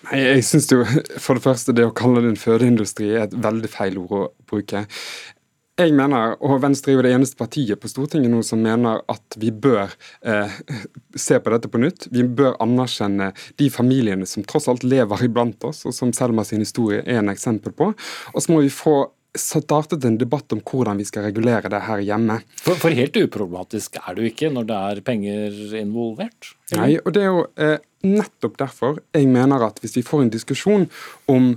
Nei, 0.05 0.19
jeg 0.21 0.45
synes 0.45 0.69
jo, 0.69 0.83
For 1.17 1.39
det 1.39 1.47
første, 1.47 1.73
det 1.73 1.87
å 1.89 1.95
kalle 1.97 2.21
det 2.21 2.35
en 2.35 2.37
fødeindustri 2.43 3.09
er 3.15 3.25
et 3.25 3.33
veldig 3.33 3.73
feil 3.73 3.97
ord 4.03 4.13
å 4.19 4.23
bruke. 4.53 4.85
Jeg 5.79 5.93
mener, 5.95 6.33
og 6.43 6.59
Venstre 6.59 6.91
er 6.91 6.97
jo 6.97 7.03
det 7.05 7.13
eneste 7.15 7.39
partiet 7.39 7.79
på 7.79 7.87
Stortinget 7.87 8.31
nå 8.33 8.41
som 8.43 8.59
mener 8.59 8.99
at 9.07 9.37
vi 9.39 9.51
bør 9.55 9.93
eh, 10.27 10.57
se 11.15 11.37
på 11.39 11.53
dette 11.53 11.71
på 11.71 11.79
nytt. 11.79 12.09
Vi 12.11 12.25
bør 12.25 12.57
anerkjenne 12.63 13.29
de 13.61 13.69
familiene 13.71 14.27
som 14.27 14.43
tross 14.43 14.67
alt 14.71 14.83
lever 14.83 15.23
iblant 15.29 15.63
oss, 15.69 15.85
og 15.87 15.95
som 15.95 16.11
Selma 16.15 16.43
sin 16.43 16.65
historie 16.65 16.99
er 17.05 17.21
en 17.21 17.31
eksempel 17.31 17.71
på. 17.71 17.93
Og 18.33 18.43
så 18.43 18.51
må 18.51 18.59
vi 18.65 18.73
få 18.73 18.97
startet 19.37 20.03
en 20.03 20.17
debatt 20.19 20.51
om 20.51 20.61
hvordan 20.65 20.99
vi 20.99 21.05
skal 21.07 21.27
regulere 21.27 21.71
det 21.71 21.83
her 21.85 22.01
hjemme. 22.03 22.39
For, 22.59 22.75
for 22.81 22.95
helt 22.95 23.15
uproblematisk 23.15 23.99
er 24.01 24.15
det 24.15 24.23
jo 24.25 24.31
ikke 24.33 24.51
når 24.53 24.69
det 24.69 24.79
er 24.91 25.03
penger 25.05 25.59
involvert? 25.79 26.53
Nei, 26.75 26.95
og 27.03 27.13
det 27.15 27.23
er 27.23 27.29
jo 27.29 27.43
eh, 27.61 27.77
nettopp 28.05 28.57
derfor 28.59 28.99
jeg 29.15 29.29
mener 29.31 29.63
at 29.69 29.79
hvis 29.83 29.99
vi 29.99 30.05
får 30.05 30.25
en 30.25 30.33
diskusjon 30.33 30.89
om 31.31 31.53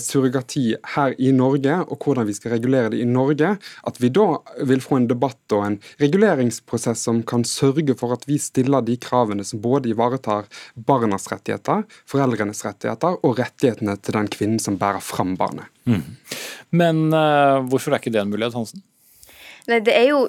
surrogati 0.00 0.74
her 0.94 1.14
i 1.20 1.30
Norge, 1.36 1.76
og 1.84 2.00
hvordan 2.00 2.26
vi 2.28 2.34
skal 2.36 2.54
regulere 2.54 2.92
det 2.94 3.02
i 3.02 3.08
Norge, 3.08 3.54
at 3.60 4.00
vi 4.00 4.10
da 4.14 4.26
vil 4.64 4.80
få 4.84 5.00
en 5.00 5.08
debatt 5.10 5.54
og 5.56 5.66
en 5.66 5.76
reguleringsprosess 6.00 7.04
som 7.08 7.20
kan 7.26 7.44
sørge 7.48 7.96
for 8.00 8.16
at 8.16 8.24
vi 8.28 8.38
stiller 8.40 8.84
de 8.84 8.96
kravene 9.00 9.44
som 9.44 9.60
både 9.64 9.92
ivaretar 9.92 10.48
barnas 10.74 11.28
rettigheter, 11.32 11.84
foreldrenes 12.08 12.64
rettigheter 12.64 13.20
og 13.20 13.38
rettighetene 13.40 13.98
til 14.00 14.18
den 14.18 14.32
kvinnen 14.32 14.62
som 14.62 14.80
bærer 14.80 15.04
fram 15.04 15.36
barnet. 15.40 15.68
Mm. 15.84 16.02
Men 16.74 17.06
uh, 17.12 17.60
hvorfor 17.68 17.92
er 17.92 18.00
ikke 18.00 18.14
det 18.14 18.24
en 18.24 18.32
mulighet, 18.32 18.56
Hansen? 18.56 18.82
Nei, 19.68 19.78
det 19.84 19.94
er 19.96 20.10
jo 20.10 20.24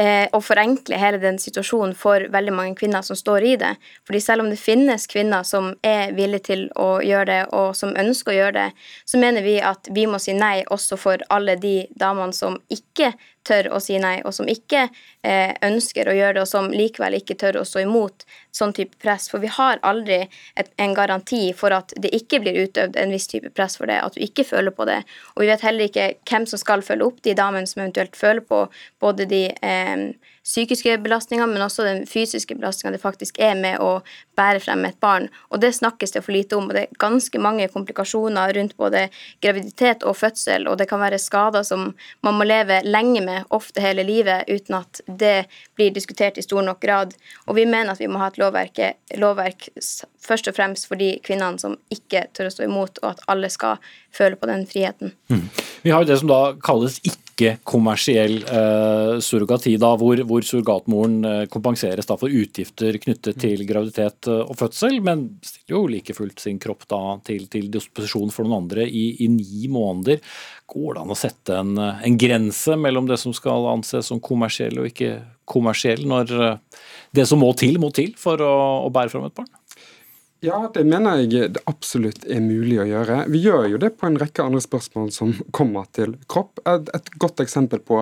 eh, 0.00 0.26
å 0.32 0.40
forenkle 0.42 0.98
hele 1.00 1.20
den 1.22 1.38
situasjonen 1.42 1.92
for 1.98 2.24
veldig 2.32 2.54
mange 2.56 2.76
kvinner 2.80 3.04
som 3.06 3.18
står 3.18 3.46
i 3.52 3.54
det. 3.60 3.74
Fordi 4.08 4.20
selv 4.24 4.44
om 4.44 4.50
det 4.52 4.60
finnes 4.60 5.06
kvinner 5.10 5.44
som 5.46 5.74
er 5.86 6.14
villige 6.16 6.48
til 6.50 6.66
å 6.80 6.88
gjøre 7.04 7.28
det, 7.30 7.40
og 7.56 7.74
som 7.78 7.92
ønsker 8.00 8.32
å 8.32 8.38
gjøre 8.38 8.56
det, 8.58 8.68
så 9.04 9.20
mener 9.20 9.46
vi 9.46 9.58
at 9.60 9.90
vi 9.92 10.06
må 10.10 10.20
si 10.22 10.36
nei 10.36 10.62
også 10.70 10.98
for 11.00 11.26
alle 11.28 11.58
de 11.60 11.76
damene 12.00 12.36
som 12.36 12.58
ikke 12.72 13.12
tør 13.46 13.70
å 13.72 13.80
si 13.80 13.96
nei, 14.00 14.20
og 14.26 14.34
som 14.36 14.48
ikke 14.50 14.86
eh, 15.24 15.52
ønsker 15.64 16.08
å 16.08 16.14
gjøre 16.14 16.36
det, 16.36 16.42
og 16.44 16.50
som 16.50 16.68
likevel 16.72 17.16
ikke 17.18 17.36
tør 17.40 17.60
å 17.60 17.66
stå 17.66 17.82
imot 17.84 18.26
sånn 18.54 18.74
type 18.76 18.98
press. 19.00 19.28
For 19.32 19.42
vi 19.42 19.50
har 19.52 19.80
aldri 19.86 20.20
et, 20.60 20.70
en 20.80 20.94
garanti 20.96 21.42
for 21.56 21.74
at 21.74 21.94
det 22.00 22.12
ikke 22.16 22.42
blir 22.44 22.58
utøvd 22.66 22.98
en 23.00 23.14
viss 23.14 23.28
type 23.30 23.52
press 23.56 23.78
for 23.80 23.90
det, 23.90 24.00
at 24.04 24.16
du 24.16 24.24
ikke 24.24 24.44
føler 24.46 24.74
på 24.76 24.86
det. 24.88 25.00
Og 25.34 25.44
vi 25.44 25.50
vet 25.50 25.64
heller 25.64 25.88
ikke 25.88 26.08
hvem 26.28 26.46
som 26.50 26.60
skal 26.60 26.84
følge 26.86 27.08
opp 27.08 27.22
de 27.26 27.36
damene 27.38 27.70
som 27.70 27.82
eventuelt 27.82 28.18
føler 28.18 28.44
på 28.44 28.62
både 29.02 29.28
de 29.30 29.44
eh, 29.50 29.89
psykiske 30.44 30.98
belastninger, 31.04 31.46
men 31.46 31.62
også 31.62 31.84
den 31.84 32.06
fysiske 32.08 32.54
belastninga 32.56 32.94
det 32.94 33.02
faktisk 33.02 33.38
er 33.42 33.54
med 33.58 33.80
å 33.82 34.00
bære 34.38 34.62
frem 34.64 34.84
et 34.88 34.98
barn. 35.02 35.28
Og 35.50 35.60
det 35.62 35.72
snakkes 35.76 36.14
det 36.14 36.22
for 36.24 36.34
lite 36.34 36.56
om. 36.56 36.68
og 36.68 36.74
Det 36.74 36.82
er 36.82 37.00
ganske 37.02 37.42
mange 37.42 37.68
komplikasjoner 37.68 38.54
rundt 38.56 38.76
både 38.80 39.06
graviditet 39.42 40.02
og 40.02 40.16
fødsel, 40.16 40.66
og 40.68 40.78
det 40.80 40.88
kan 40.90 41.02
være 41.02 41.20
skader 41.20 41.66
som 41.66 41.90
man 42.26 42.38
må 42.38 42.48
leve 42.48 42.80
lenge 42.84 43.22
med, 43.24 43.48
ofte 43.50 43.84
hele 43.84 44.04
livet, 44.06 44.48
uten 44.48 44.80
at 44.80 45.02
det 45.06 45.46
blir 45.78 45.94
diskutert 45.94 46.38
i 46.38 46.46
stor 46.46 46.64
nok 46.66 46.80
grad. 46.82 47.14
Og 47.46 47.56
vi 47.58 47.66
mener 47.68 47.92
at 47.92 48.00
vi 48.00 48.08
må 48.10 48.20
ha 48.22 48.30
et 48.32 48.40
lovverk, 48.40 48.80
lovverk 49.20 49.68
først 50.20 50.48
og 50.48 50.56
fremst 50.56 50.88
for 50.88 51.00
de 51.00 51.14
kvinnene 51.24 51.60
som 51.60 51.76
ikke 51.92 52.26
tør 52.36 52.50
å 52.50 52.54
stå 52.54 52.66
imot, 52.66 53.02
og 53.02 53.14
at 53.14 53.24
alle 53.30 53.50
skal 53.52 53.80
føle 54.14 54.36
på 54.40 54.48
den 54.50 54.66
friheten. 54.68 55.14
Mm. 55.30 55.48
Vi 55.82 55.92
har 55.92 56.02
jo 56.02 56.10
det 56.10 56.20
som 56.20 56.30
da 56.30 56.40
kalles 56.64 57.00
ikke-kommersiell 57.40 58.36
eh, 58.44 59.14
surrogati, 59.24 59.72
da, 59.80 59.94
hvor, 59.98 60.20
hvor 60.28 60.44
surrogatmoren 60.44 61.16
eh, 61.24 61.42
kompenseres 61.52 62.08
da 62.08 62.16
for 62.20 62.32
utgifter 62.32 62.98
knyttet 63.00 63.40
til 63.40 63.64
graviditet 63.68 64.28
eh, 64.28 64.42
og 64.44 64.58
fødsel, 64.60 64.98
men 65.04 65.26
stiller 65.44 65.76
jo 65.78 65.82
like 65.90 66.16
fullt 66.16 66.42
sin 66.44 66.60
kropp 66.62 66.84
da 66.90 67.00
til, 67.26 67.46
til 67.52 67.70
disposisjon 67.72 68.32
for 68.34 68.46
noen 68.46 68.66
andre 68.66 68.86
i, 68.86 69.06
i, 69.24 69.30
ni 69.32 69.70
måneder. 69.72 70.20
Går 70.70 70.96
det 70.96 71.04
an 71.04 71.14
å 71.14 71.18
sette 71.18 71.60
en, 71.62 71.72
eh, 71.80 72.04
en, 72.08 72.18
grense 72.20 72.76
mellom 72.76 73.08
det 73.08 73.20
som 73.22 73.34
skal 73.36 73.70
anses 73.72 74.12
som 74.12 74.20
kommersiell 74.22 74.82
og 74.82 74.90
ikke 74.90 75.16
kommersiell, 75.50 76.04
når 76.06 76.36
det 77.16 77.24
som 77.26 77.40
må 77.42 77.50
til, 77.58 77.80
må 77.82 77.90
til 77.94 78.12
for 78.20 78.38
å, 78.44 78.52
å 78.86 78.92
bære 78.94 79.10
fram 79.10 79.26
et 79.26 79.34
barn? 79.40 79.50
Ja, 80.40 80.70
det 80.72 80.86
mener 80.88 81.18
jeg 81.20 81.50
det 81.52 81.60
absolutt 81.68 82.22
er 82.24 82.38
mulig 82.40 82.78
å 82.80 82.86
gjøre. 82.88 83.26
Vi 83.28 83.42
gjør 83.44 83.66
jo 83.74 83.78
det 83.80 83.90
på 84.00 84.06
en 84.08 84.14
rekke 84.16 84.40
andre 84.40 84.62
spørsmål 84.64 85.10
som 85.12 85.34
kommer 85.56 85.84
til 85.92 86.14
kropp. 86.32 86.62
Et, 86.64 86.86
et 86.96 87.10
godt 87.20 87.42
eksempel 87.44 87.82
på 87.84 87.98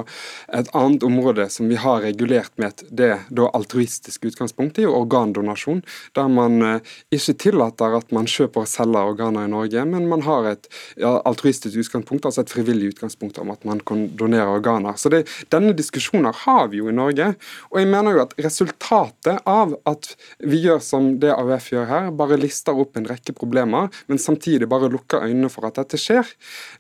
et 0.55 0.69
annet 0.71 1.03
område 1.03 1.49
som 1.51 1.67
vi 1.67 1.81
har 1.83 2.05
regulert 2.05 2.53
med 2.55 2.69
et 2.71 2.85
det 3.01 3.09
da 3.35 3.49
altruistiske 3.59 4.31
utgangspunkt, 4.31 4.79
er 4.79 4.87
jo 4.87 4.95
organdonasjon. 5.01 5.81
Der 6.15 6.29
man 6.31 6.63
eh, 6.63 6.93
ikke 7.19 7.35
tillater 7.43 7.97
at 7.99 8.15
man 8.15 8.31
kjøper 8.31 8.63
og 8.63 8.71
selger 8.71 9.11
organer 9.17 9.49
i 9.49 9.51
Norge, 9.51 9.83
men 9.91 10.07
man 10.07 10.23
har 10.29 10.47
et 10.53 10.71
ja, 10.95 11.17
altruistisk 11.27 11.83
utgangspunkt, 11.83 12.31
altså 12.31 12.47
et 12.47 12.55
frivillig 12.55 12.93
utgangspunkt 12.93 13.43
om 13.43 13.51
at 13.51 13.67
man 13.67 13.83
kan 13.83 14.07
donere 14.15 14.61
organer. 14.61 14.95
Så 14.95 15.11
det, 15.11 15.25
Denne 15.51 15.75
diskusjonen 15.75 16.31
har 16.45 16.71
vi 16.71 16.85
jo 16.85 16.87
i 16.87 16.95
Norge. 16.95 17.33
Og 17.75 17.83
jeg 17.83 17.91
mener 17.91 18.15
jo 18.15 18.25
at 18.29 18.39
resultatet 18.47 19.43
av 19.43 19.75
at 19.91 20.13
vi 20.39 20.63
gjør 20.69 20.79
som 20.87 21.17
det 21.19 21.35
AUF 21.35 21.73
gjør 21.75 21.91
her, 21.91 22.11
bare 22.15 22.28
bare 22.29 22.41
lister 22.41 22.77
opp 22.79 22.97
en 22.99 23.09
rekke 23.09 23.35
problemer, 23.37 23.89
men 24.07 24.21
samtidig 24.21 24.69
bare 24.71 24.91
lukker 24.93 25.25
øynene 25.27 25.51
for 25.53 25.69
at 25.69 25.81
dette 25.81 26.01
skjer, 26.01 26.29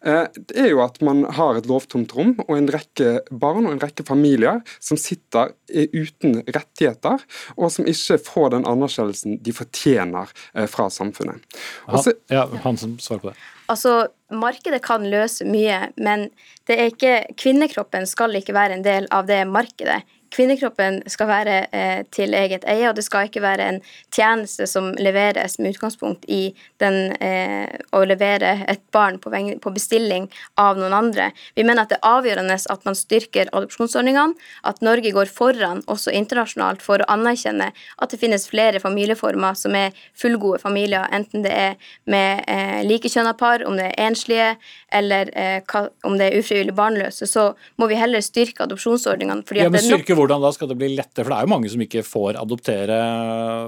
eh, 0.04 0.26
det 0.36 0.58
er 0.66 0.70
jo 0.72 0.82
at 0.84 1.00
man 1.04 1.24
har 1.38 1.58
et 1.58 1.68
lovtomt 1.68 2.12
rom 2.16 2.34
og 2.46 2.54
en 2.56 2.70
rekke 2.72 3.18
barn 3.30 3.66
og 3.66 3.74
en 3.74 3.82
rekke 3.82 4.06
familier 4.06 4.62
som 4.78 5.00
sitter 5.00 5.54
uten 5.68 6.42
rettigheter, 6.46 7.24
og 7.56 7.72
som 7.72 7.88
ikke 7.88 8.18
får 8.28 8.54
den 8.56 8.68
anerkjennelsen 8.68 9.38
de 9.44 9.54
fortjener 9.56 10.30
eh, 10.54 10.68
fra 10.70 10.88
samfunnet. 10.92 11.44
Også, 11.88 12.14
ja, 12.32 12.46
som 12.76 12.98
svar 13.02 13.22
på 13.22 13.32
det. 13.32 13.38
Altså, 13.68 14.08
Markedet 14.32 14.80
kan 14.84 15.04
løse 15.08 15.44
mye, 15.48 15.90
men 16.00 16.28
det 16.68 16.76
er 16.76 16.90
ikke, 16.92 17.12
kvinnekroppen 17.40 18.06
skal 18.08 18.36
ikke 18.36 18.56
være 18.56 18.78
en 18.78 18.84
del 18.84 19.08
av 19.12 19.28
det 19.28 19.42
markedet. 19.48 20.02
Kvinnekroppen 20.34 21.00
skal 21.08 21.28
være 21.30 21.56
eh, 21.72 22.02
til 22.14 22.34
eget 22.36 22.64
eie, 22.68 22.88
og 22.88 22.96
det 22.98 23.04
skal 23.06 23.28
ikke 23.28 23.42
være 23.44 23.68
en 23.72 23.80
tjeneste 24.14 24.66
som 24.68 24.90
leveres 25.00 25.58
med 25.58 25.74
utgangspunkt 25.74 26.26
i 26.28 26.52
den, 26.82 27.14
eh, 27.24 27.68
å 27.96 28.02
levere 28.08 28.64
et 28.68 28.82
barn 28.94 29.18
på, 29.22 29.32
på, 29.32 29.72
bestilling 29.74 30.28
av 30.60 30.78
noen 30.80 30.96
andre. 30.96 31.30
Vi 31.56 31.64
mener 31.64 31.84
at 31.84 31.94
det 31.94 32.00
er 32.00 32.10
avgjørende 32.10 32.58
at 32.58 32.84
man 32.88 32.98
styrker 32.98 33.50
adopsjonsordningene, 33.52 34.36
at 34.68 34.82
Norge 34.84 35.12
går 35.14 35.32
foran 35.32 35.82
også 35.86 36.12
internasjonalt 36.14 36.84
for 36.84 37.02
å 37.02 37.08
anerkjenne 37.12 37.70
at 37.72 38.12
det 38.12 38.20
finnes 38.20 38.48
flere 38.50 38.82
familieformer 38.82 39.56
som 39.58 39.76
er 39.78 39.96
fullgode 40.18 40.60
familier, 40.62 41.08
enten 41.14 41.44
det 41.46 41.54
er 41.54 41.90
med 42.10 42.44
eh, 42.50 42.80
likekjønna 42.88 43.34
par, 43.38 43.64
om 43.66 43.78
det 43.78 43.90
er 43.92 44.08
enslige, 44.08 44.52
eller 44.88 45.28
eh, 45.36 45.76
om 46.08 46.14
det 46.16 46.30
er 46.30 46.38
ufrivillig 46.40 46.72
barnløse, 46.76 47.26
så 47.28 47.50
må 47.80 47.88
vi 47.90 47.98
heller 47.98 48.22
styrke 48.24 48.64
adopsjonsordningene. 48.64 49.44
ja, 49.58 49.68
det 49.68 49.82
er 49.82 49.90
nok 49.92 50.12
hvordan 50.16 50.44
da 50.44 50.52
skal 50.56 50.70
det 50.70 50.78
bli 50.80 50.90
lettere? 50.94 51.26
For 51.26 51.32
det 51.34 51.38
er 51.38 51.48
jo 51.48 51.52
mange 51.52 51.72
som 51.72 51.84
ikke 51.84 52.04
får 52.06 52.38
adoptere 52.40 52.98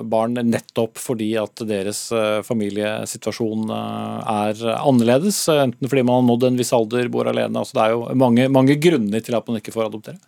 barn 0.09 0.41
nettopp 0.49 1.01
fordi 1.01 1.35
at 1.41 1.65
deres 1.69 2.07
eh, 2.17 2.41
familiesituasjon 2.47 3.69
eh, 3.77 4.33
er 4.37 4.65
annerledes. 4.79 5.43
Enten 5.53 5.93
fordi 5.93 6.07
man 6.07 6.23
har 6.23 6.29
nådd 6.31 6.49
en 6.49 6.61
viss 6.61 6.73
alder, 6.77 7.13
bor 7.13 7.29
alene. 7.29 7.53
Altså 7.53 7.77
det 7.77 7.85
er 7.85 7.97
jo 7.97 8.21
mange, 8.25 8.49
mange 8.53 8.79
grunner 8.81 9.25
til 9.25 9.37
at 9.37 9.49
man 9.51 9.61
ikke 9.61 9.77
får 9.77 9.91
adoptere. 9.91 10.21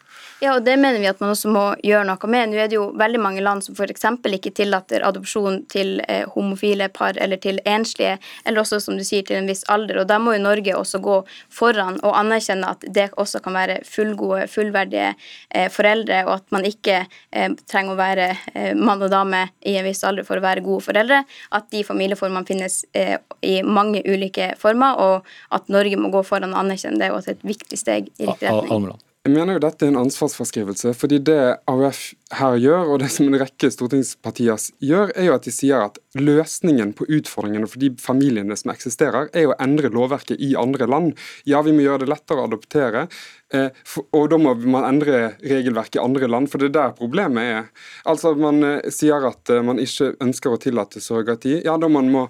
Ja, 0.43 0.57
og 0.57 0.65
det 0.67 0.73
mener 0.75 0.99
vi 0.99 1.07
at 1.07 1.21
man 1.23 1.31
også 1.31 1.51
må 1.55 1.61
gjøre 1.87 2.03
noe 2.09 2.29
med. 2.33 2.51
Nå 2.51 2.57
er 2.59 2.71
det 2.71 2.75
jo 2.75 2.89
veldig 2.99 3.19
mange 3.23 3.43
land 3.45 3.63
som 3.63 3.77
f.eks. 3.79 4.09
ikke 4.27 4.51
tillater 4.59 5.05
adopsjon 5.07 5.61
til 5.71 6.01
eh, 6.11 6.25
homofile 6.35 6.89
par 6.91 7.15
eller 7.15 7.39
til 7.39 7.61
enslige, 7.63 8.17
eller 8.43 8.65
også, 8.65 8.81
som 8.83 8.97
du 8.99 9.05
sier, 9.07 9.23
til 9.23 9.39
en 9.39 9.47
viss 9.47 9.63
alder. 9.71 10.01
Og 10.03 10.09
da 10.11 10.19
må 10.19 10.35
jo 10.35 10.41
Norge 10.43 10.75
også 10.75 10.99
gå 11.05 11.21
foran 11.47 12.01
og 12.03 12.17
anerkjenne 12.19 12.73
at 12.75 12.83
det 12.91 13.05
også 13.23 13.39
kan 13.45 13.55
være 13.55 13.77
fullgode, 13.87 14.49
fullverdige 14.51 15.13
eh, 15.55 15.69
foreldre, 15.71 16.25
og 16.27 16.35
at 16.41 16.51
man 16.59 16.67
ikke 16.67 16.99
eh, 17.05 17.55
trenger 17.71 17.95
å 17.95 18.01
være 18.03 18.29
eh, 18.57 18.75
mann 18.75 19.07
og 19.07 19.15
dame 19.15 19.45
i 19.63 19.77
en 19.79 19.87
viss 19.87 20.03
alder 20.03 20.27
for 20.27 20.43
å 20.43 20.47
være 20.49 20.67
gode 20.67 20.89
foreldre. 20.89 21.23
At 21.55 21.71
de 21.71 21.85
familieformene 21.87 22.51
finnes 22.51 22.81
eh, 22.99 23.15
i 23.47 23.61
mange 23.63 24.03
ulike 24.11 24.57
former, 24.59 24.99
og 24.99 25.33
at 25.55 25.71
Norge 25.71 26.03
må 26.03 26.11
gå 26.11 26.27
foran 26.27 26.51
og 26.51 26.65
anerkjenne 26.65 26.99
det, 26.99 27.15
og 27.15 27.23
at 27.23 27.31
det 27.31 27.37
er 27.37 27.41
et 27.41 27.49
viktig 27.55 27.83
steg 27.87 28.13
i 28.19 28.27
riktig 28.27 28.51
retning. 28.51 28.99
Jeg 29.23 29.37
mener 29.37 29.55
jo 29.55 29.61
dette 29.63 29.87
er 29.87 29.93
en 29.93 30.01
ansvarsforskrivelse, 30.01 30.91
fordi 30.99 31.21
det 31.23 31.39
AUF 31.71 31.99
her 32.35 32.57
gjør, 32.59 32.89
og 32.91 32.97
det 33.05 33.11
som 33.15 33.29
en 33.29 33.39
rekke 33.39 33.69
stortingspartier 33.71 34.65
gjør, 34.83 35.13
er 35.15 35.29
jo 35.29 35.37
at 35.37 35.47
de 35.47 35.53
sier 35.55 35.85
at 35.85 36.01
løsningen 36.19 36.93
på 36.97 37.07
utfordringene 37.09 37.69
for 37.71 37.83
de 37.83 37.93
familiene 38.01 38.57
som 38.59 38.73
eksisterer, 38.75 39.31
er 39.33 39.49
å 39.49 39.57
endre 39.63 39.93
lovverket 39.93 40.41
i 40.41 40.53
andre 40.59 40.89
land. 40.91 41.15
Ja, 41.49 41.63
vi 41.65 41.73
må 41.73 41.87
gjøre 41.87 42.05
det 42.05 42.13
lettere 42.13 42.43
å 42.43 42.51
adoptere, 42.51 43.07
Eh, 43.53 43.69
og 44.17 44.31
da 44.33 44.39
må 44.41 44.55
man 44.57 44.87
endre 44.89 45.35
regelverket 45.45 45.99
i 45.99 46.03
andre 46.03 46.29
land, 46.31 46.49
for 46.49 46.61
det 46.61 46.71
er 46.71 46.77
der 46.79 46.95
problemet 46.97 47.45
er. 47.45 47.67
Altså 48.09 48.33
Man 48.39 48.63
eh, 48.65 48.89
sier 48.93 49.27
at 49.29 49.51
eh, 49.53 49.61
man 49.65 49.81
ikke 49.83 50.15
ønsker 50.25 50.55
å 50.55 50.61
tillate 50.61 51.03
surrogati. 51.05 51.59
Ja, 51.67 51.77
da 51.81 51.91
man 51.93 52.09
må, 52.13 52.25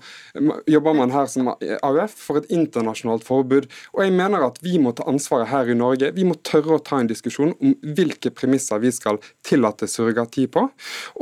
jobber 0.70 0.96
man 0.98 1.14
her 1.14 1.28
som 1.30 1.52
AUF 1.52 2.16
for 2.18 2.42
et 2.42 2.50
internasjonalt 2.52 3.26
forbud. 3.26 3.68
Og 3.94 4.02
jeg 4.02 4.16
mener 4.18 4.48
at 4.48 4.58
vi 4.64 4.80
må 4.82 4.94
ta 4.98 5.06
ansvaret 5.10 5.52
her 5.52 5.70
i 5.70 5.78
Norge. 5.78 6.10
Vi 6.16 6.26
må 6.26 6.36
tørre 6.42 6.78
å 6.78 6.82
ta 6.82 6.98
en 6.98 7.10
diskusjon 7.10 7.54
om 7.54 7.76
hvilke 7.94 8.34
premisser 8.34 8.82
vi 8.82 8.90
skal 8.94 9.20
tillate 9.46 9.86
surrogati 9.90 10.48
på. 10.50 10.66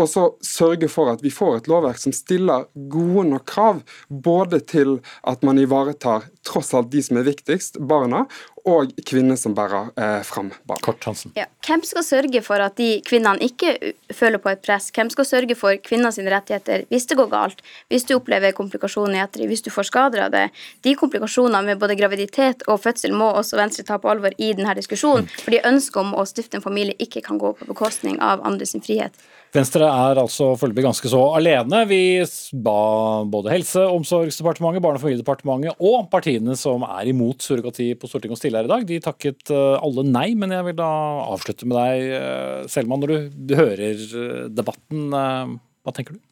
Og 0.00 0.08
så 0.08 0.30
sørge 0.44 0.88
for 0.92 1.12
at 1.12 1.20
vi 1.24 1.34
får 1.34 1.61
et 1.61 1.70
lovverk 1.70 2.00
som 2.00 2.16
stiller 2.16 2.49
gode 2.92 3.26
nok 3.30 3.46
krav, 3.51 3.82
både 4.09 4.61
til 4.61 4.98
at 5.28 5.44
man 5.46 5.61
ivaretar 5.61 6.28
tross 6.46 6.72
alt 6.74 6.90
de 6.92 7.03
som 7.05 7.20
er 7.20 7.26
viktigst, 7.28 7.78
barna, 7.90 8.24
og 8.68 8.90
kvinner 9.09 9.38
som 9.40 9.55
bærer 9.57 9.90
eh, 9.96 10.20
fram 10.26 10.51
barn. 10.68 10.80
Kort 10.84 11.07
Ja. 11.34 11.46
Hvem 11.66 11.82
skal 11.84 12.05
sørge 12.05 12.42
for 12.44 12.61
at 12.61 12.76
de 12.76 13.01
kvinnene 13.07 13.40
ikke 13.40 13.94
føler 14.12 14.38
på 14.38 14.51
et 14.53 14.62
press? 14.62 14.90
Hvem 14.92 15.11
skal 15.11 15.24
sørge 15.24 15.57
for 15.57 15.76
kvinners 15.80 16.18
rettigheter 16.18 16.84
hvis 16.90 17.07
det 17.07 17.16
går 17.16 17.30
galt, 17.32 17.62
hvis 17.88 18.05
du 18.05 18.14
opplever 18.16 18.53
komplikasjoner 18.53 19.16
i 19.16 19.22
ettertid, 19.24 19.48
hvis 19.48 19.64
du 19.64 19.70
får 19.72 19.88
skader 19.88 20.26
av 20.26 20.34
det? 20.34 20.46
De 20.84 20.94
komplikasjonene 20.94 21.62
med 21.72 21.80
både 21.80 21.96
graviditet 21.96 22.66
og 22.68 22.82
fødsel 22.84 23.16
må 23.16 23.32
også 23.32 23.57
Venstre 23.61 23.86
ta 23.88 23.98
på 23.98 24.12
alvor 24.12 24.36
i 24.38 24.53
denne 24.53 24.76
diskusjonen, 24.76 25.24
mm. 25.24 25.44
fordi 25.44 25.64
ønsket 25.72 26.03
om 26.05 26.14
å 26.14 26.26
stifte 26.28 26.61
en 26.61 26.64
familie 26.64 26.98
ikke 27.01 27.24
kan 27.24 27.40
gå 27.40 27.55
på 27.57 27.68
bekostning 27.68 28.20
av 28.20 28.44
andres 28.44 28.76
frihet. 28.84 29.16
Venstre 29.51 29.82
er 29.82 30.18
altså 30.20 30.53
foreløpig 30.59 30.84
ganske 30.84 31.11
så 31.11 31.20
alene. 31.34 31.82
Vi 31.90 32.22
ba 32.62 33.24
både 33.26 33.51
Helse- 33.51 33.82
og 33.82 33.98
omsorgsdepartementet, 33.98 34.82
Barne- 34.82 35.01
og 35.01 35.03
familiedepartementet 35.03 35.82
og 35.82 36.07
partiene 36.12 36.55
som 36.59 36.84
er 36.86 37.11
imot 37.11 37.42
surrogati 37.42 37.88
på 37.98 38.07
Stortinget 38.07 38.38
å 38.38 38.40
stille 38.40 38.61
her 38.61 38.68
i 38.68 38.70
dag, 38.70 38.86
de 38.86 39.01
takket 39.03 39.51
eh, 39.51 39.82
alle 39.82 40.05
nei. 40.07 40.28
Men 40.38 40.55
jeg 40.55 40.68
vil 40.68 40.76
da 40.78 40.90
avslutte 41.26 41.66
med 41.66 41.80
deg, 41.80 42.12
eh, 42.20 42.68
Selma. 42.70 42.98
Når 43.01 43.30
du 43.34 43.55
hører 43.59 44.05
eh, 44.05 44.44
debatten, 44.55 45.09
hva 45.11 45.96
tenker 45.96 46.14
du? 46.14 46.22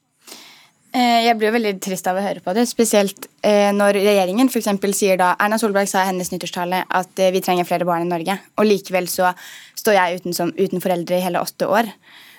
Jeg 0.99 1.35
blir 1.37 1.51
jo 1.51 1.57
veldig 1.59 1.75
trist 1.85 2.07
av 2.09 2.17
å 2.17 2.23
høre 2.25 2.41
på 2.43 2.55
det, 2.57 2.65
spesielt 2.67 3.27
når 3.45 3.99
regjeringen 3.99 4.49
f.eks. 4.49 4.71
sier 4.97 5.19
da 5.21 5.35
Erna 5.39 5.59
Solberg 5.61 5.87
sa 5.91 6.01
i 6.01 6.09
hennes 6.09 6.31
nyttårstale 6.33 6.81
at 6.89 7.21
vi 7.35 7.43
trenger 7.45 7.69
flere 7.69 7.87
barn 7.87 8.07
i 8.07 8.09
Norge, 8.09 8.39
og 8.57 8.67
likevel 8.67 9.07
så 9.13 9.35
står 9.79 9.99
jeg 9.99 10.23
uten, 10.23 10.35
som, 10.35 10.55
uten 10.57 10.83
foreldre 10.83 11.21
i 11.21 11.27
hele 11.27 11.45
åtte 11.45 11.69
år. 11.69 11.93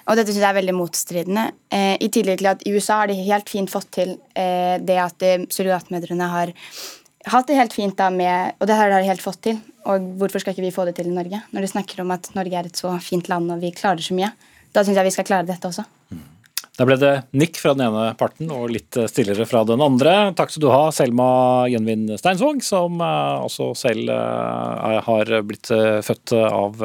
Og 0.08 0.18
dette 0.18 0.32
synes 0.32 0.44
jeg 0.44 0.50
er 0.50 0.60
veldig 0.60 0.76
motstridende. 0.78 1.46
Eh, 1.74 1.96
I 2.02 2.10
tillegg 2.14 2.42
til 2.42 2.52
at 2.52 2.64
i 2.66 2.74
USA 2.76 3.02
har 3.02 3.12
de 3.12 3.18
helt 3.20 3.52
fint 3.52 3.72
fått 3.72 3.90
til 3.96 4.16
eh, 4.38 4.78
det 4.82 4.98
at 5.02 5.26
eh, 5.26 5.46
surrogatmødrene 5.52 6.30
har 6.32 6.54
hatt 7.30 7.50
det 7.50 7.60
helt 7.60 7.76
fint 7.76 7.98
da 8.00 8.08
med 8.14 8.56
Og 8.60 8.70
det 8.70 8.78
har 8.80 8.94
de 8.94 9.04
helt 9.06 9.22
fått 9.22 9.42
til. 9.50 9.60
Og 9.90 10.06
hvorfor 10.22 10.42
skal 10.42 10.56
ikke 10.56 10.66
vi 10.66 10.76
få 10.76 10.86
det 10.88 10.96
til 10.98 11.12
i 11.12 11.16
Norge? 11.16 11.42
Når 11.52 11.66
de 11.66 11.72
snakker 11.74 12.02
om 12.04 12.12
at 12.16 12.32
Norge 12.36 12.58
er 12.58 12.70
et 12.70 12.80
så 12.80 12.96
fint 13.04 13.30
land 13.32 13.52
og 13.52 13.62
vi 13.62 13.74
klarer 13.76 14.04
så 14.04 14.16
mye. 14.18 14.32
Da 14.74 14.84
syns 14.86 15.00
jeg 15.00 15.10
vi 15.10 15.16
skal 15.18 15.28
klare 15.28 15.48
dette 15.50 15.70
også. 15.70 15.86
Mm. 16.14 16.26
Da 16.80 16.86
ble 16.88 16.96
det 16.96 17.12
nikk 17.36 17.58
fra 17.60 17.74
den 17.76 17.90
ene 17.90 18.14
parten 18.16 18.48
og 18.56 18.70
litt 18.72 18.96
stillere 19.12 19.44
fra 19.50 19.66
den 19.68 19.82
andre. 19.84 20.14
Takk 20.38 20.54
skal 20.54 20.64
du 20.64 20.70
ha, 20.72 20.86
Selma 20.96 21.28
Gjenvin 21.68 22.06
Steinsvåg, 22.16 22.62
som 22.64 23.04
eh, 23.04 23.44
også 23.44 23.74
selv 23.76 24.08
eh, 24.14 25.00
har 25.04 25.34
blitt 25.44 25.68
eh, 25.76 26.00
født 26.06 26.38
av 26.40 26.80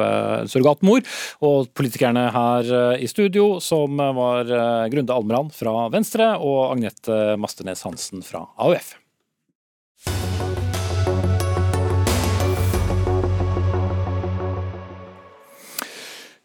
surrogatmor. 0.51 1.07
Og 1.47 1.71
politikerne 1.79 2.27
her 2.35 2.75
i 2.99 3.07
studio, 3.07 3.61
som 3.63 3.95
var 3.95 4.51
Grunde 4.91 5.15
Almran 5.15 5.53
fra 5.55 5.87
Venstre 5.93 6.33
og 6.43 6.75
Agnete 6.75 7.39
Masternes 7.39 7.87
Hansen 7.87 8.25
fra 8.25 8.43
AUF. 8.59 8.97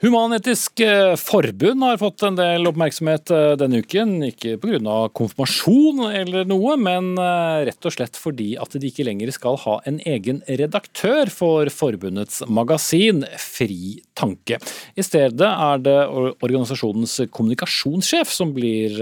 Human-Etisk 0.01 0.81
eh, 0.81 1.15
Forbund 1.21 1.83
har 1.85 1.99
fått 2.01 2.23
en 2.25 2.37
del 2.39 2.65
oppmerksomhet 2.71 3.31
eh, 3.37 3.51
denne 3.61 3.83
uken. 3.85 4.15
Ikke 4.31 4.55
pga. 4.57 4.95
konfirmasjon 5.13 6.07
eller 6.09 6.49
noe, 6.49 6.79
men 6.81 7.11
eh, 7.21 7.67
rett 7.69 7.85
og 7.85 7.93
slett 7.93 8.17
fordi 8.17 8.55
at 8.57 8.73
de 8.81 8.89
ikke 8.89 9.05
lenger 9.05 9.29
skal 9.37 9.61
ha 9.61 9.77
en 9.85 10.01
egen 10.09 10.41
redaktør 10.49 11.29
for 11.29 11.69
forbundets 11.69 12.41
magasin 12.49 13.27
Fri 13.37 14.01
tanke. 14.21 14.61
I 14.95 15.05
stedet 15.07 15.51
er 15.51 15.85
det 15.85 15.99
organisasjonens 16.13 17.19
kommunikasjonssjef 17.33 18.33
som 18.35 18.55
blir 18.57 18.97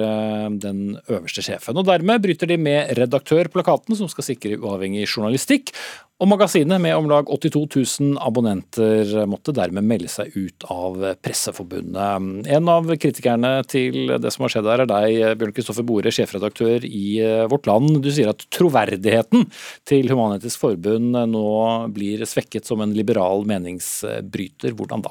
den 0.62 0.82
øverste 1.08 1.44
sjefen. 1.44 1.78
Og 1.78 1.86
Dermed 1.88 2.22
bryter 2.24 2.50
de 2.50 2.58
med 2.60 2.94
redaktørplakaten, 2.98 3.98
som 3.98 4.10
skal 4.10 4.30
sikre 4.30 4.58
uavhengig 4.60 5.08
journalistikk, 5.08 5.74
Og 6.18 6.26
Magasinet 6.26 6.80
med 6.82 6.96
om 6.98 7.06
lag 7.06 7.28
82 7.30 7.60
000 8.00 8.16
abonnenter 8.26 9.12
måtte 9.30 9.52
dermed 9.54 9.86
melde 9.86 10.10
seg 10.10 10.34
ut 10.34 10.64
av 10.66 10.96
Presseforbundet. 11.22 12.48
En 12.56 12.70
av 12.72 12.90
kritikerne 12.98 13.52
til 13.70 14.10
det 14.18 14.32
som 14.34 14.42
har 14.42 14.50
skjedd 14.50 14.66
her 14.66 14.82
er 14.82 14.90
deg, 14.90 15.38
Bjørn 15.38 15.54
Kristoffer 15.54 15.86
Bore, 15.86 16.10
sjefredaktør 16.10 16.82
i 16.82 17.20
Vårt 17.52 17.70
Land. 17.70 18.00
Du 18.02 18.10
sier 18.10 18.32
at 18.32 18.42
troverdigheten 18.50 19.46
til 19.86 20.10
Human-Etisk 20.10 20.58
Forbund 20.64 21.14
nå 21.30 21.46
blir 21.94 22.26
svekket 22.26 22.66
som 22.66 22.82
en 22.82 22.98
liberal 22.98 23.46
meningsbryter. 23.46 24.74
Hvordan 24.74 25.06
da? 25.06 25.07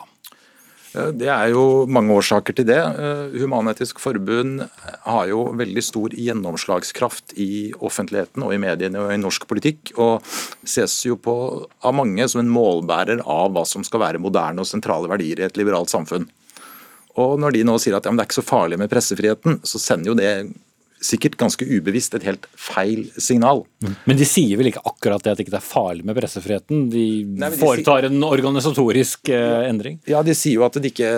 Det 1.18 1.28
er 1.30 1.52
jo 1.54 1.86
mange 1.90 2.16
årsaker 2.16 2.56
til 2.58 2.68
det. 2.70 2.80
Eh, 2.80 3.36
Human-Etisk 3.42 4.02
Forbund 4.02 4.64
har 5.06 5.28
jo 5.30 5.44
veldig 5.58 5.84
stor 5.86 6.16
gjennomslagskraft 6.16 7.36
i 7.38 7.72
offentligheten 7.78 8.46
og 8.46 8.56
i 8.56 8.62
mediene 8.62 9.04
og 9.04 9.14
i 9.14 9.20
norsk 9.22 9.48
politikk, 9.50 9.94
og 10.02 10.26
ses 10.68 11.00
jo 11.06 11.20
på 11.22 11.36
av 11.86 11.96
mange 11.98 12.28
som 12.32 12.42
en 12.44 12.52
målbærer 12.52 13.22
av 13.24 13.54
hva 13.54 13.66
som 13.68 13.86
skal 13.86 14.04
være 14.06 14.24
moderne 14.24 14.64
og 14.64 14.70
sentrale 14.70 15.12
verdier 15.12 15.44
i 15.44 15.48
et 15.48 15.60
liberalt 15.60 15.94
samfunn. 15.94 16.28
Og 17.18 17.40
Når 17.42 17.56
de 17.56 17.64
nå 17.66 17.78
sier 17.82 17.98
at 17.98 18.06
ja, 18.06 18.14
det 18.14 18.22
er 18.22 18.30
ikke 18.30 18.42
så 18.42 18.46
farlig 18.46 18.78
med 18.78 18.92
pressefriheten, 18.92 19.62
så 19.66 19.82
sender 19.82 20.12
jo 20.12 20.18
det 20.18 20.32
sikkert 21.04 21.38
ganske 21.38 21.66
ubevisst 21.66 22.16
et 22.18 22.26
helt 22.26 22.48
feil 22.58 23.06
signal. 23.22 23.64
Men 24.10 24.18
de 24.20 24.26
sier 24.28 24.58
vel 24.60 24.72
ikke 24.72 24.84
akkurat 24.88 25.24
det 25.24 25.34
at 25.34 25.40
det 25.40 25.48
ikke 25.48 25.58
er 25.60 25.66
farlig 25.66 26.06
med 26.08 26.18
pressefriheten? 26.18 26.88
De, 26.94 27.08
Nei, 27.38 27.52
de 27.54 27.60
foretar 27.62 28.06
sier... 28.06 28.14
en 28.14 28.28
organisatorisk 28.28 29.32
eh, 29.34 29.68
endring? 29.70 30.00
Ja, 30.10 30.24
de 30.26 30.36
sier 30.38 30.58
jo 30.58 30.66
at 30.68 30.80
de 30.82 30.92
ikke 30.92 31.12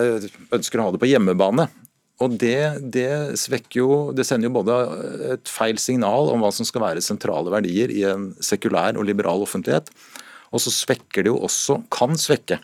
ønsker 0.56 0.82
å 0.82 0.90
ha 0.90 0.96
det 0.96 1.02
på 1.02 1.10
hjemmebane. 1.10 1.70
Og 2.20 2.36
det, 2.36 2.60
det, 2.92 3.40
svekker 3.40 3.80
jo 3.80 3.90
Det 4.12 4.26
sender 4.28 4.50
jo 4.50 4.58
både 4.58 4.76
et 5.38 5.52
feil 5.52 5.78
signal 5.80 6.28
om 6.34 6.44
hva 6.44 6.52
som 6.52 6.68
skal 6.68 6.84
være 6.84 7.04
sentrale 7.06 7.52
verdier 7.54 7.94
i 7.96 8.04
en 8.10 8.34
sekulær 8.44 9.00
og 9.00 9.08
liberal 9.08 9.46
offentlighet, 9.46 9.88
og 10.50 10.64
så 10.64 10.74
svekker 10.74 11.24
det 11.24 11.32
jo 11.32 11.40
også, 11.46 11.78
kan 11.94 12.18
svekke, 12.20 12.58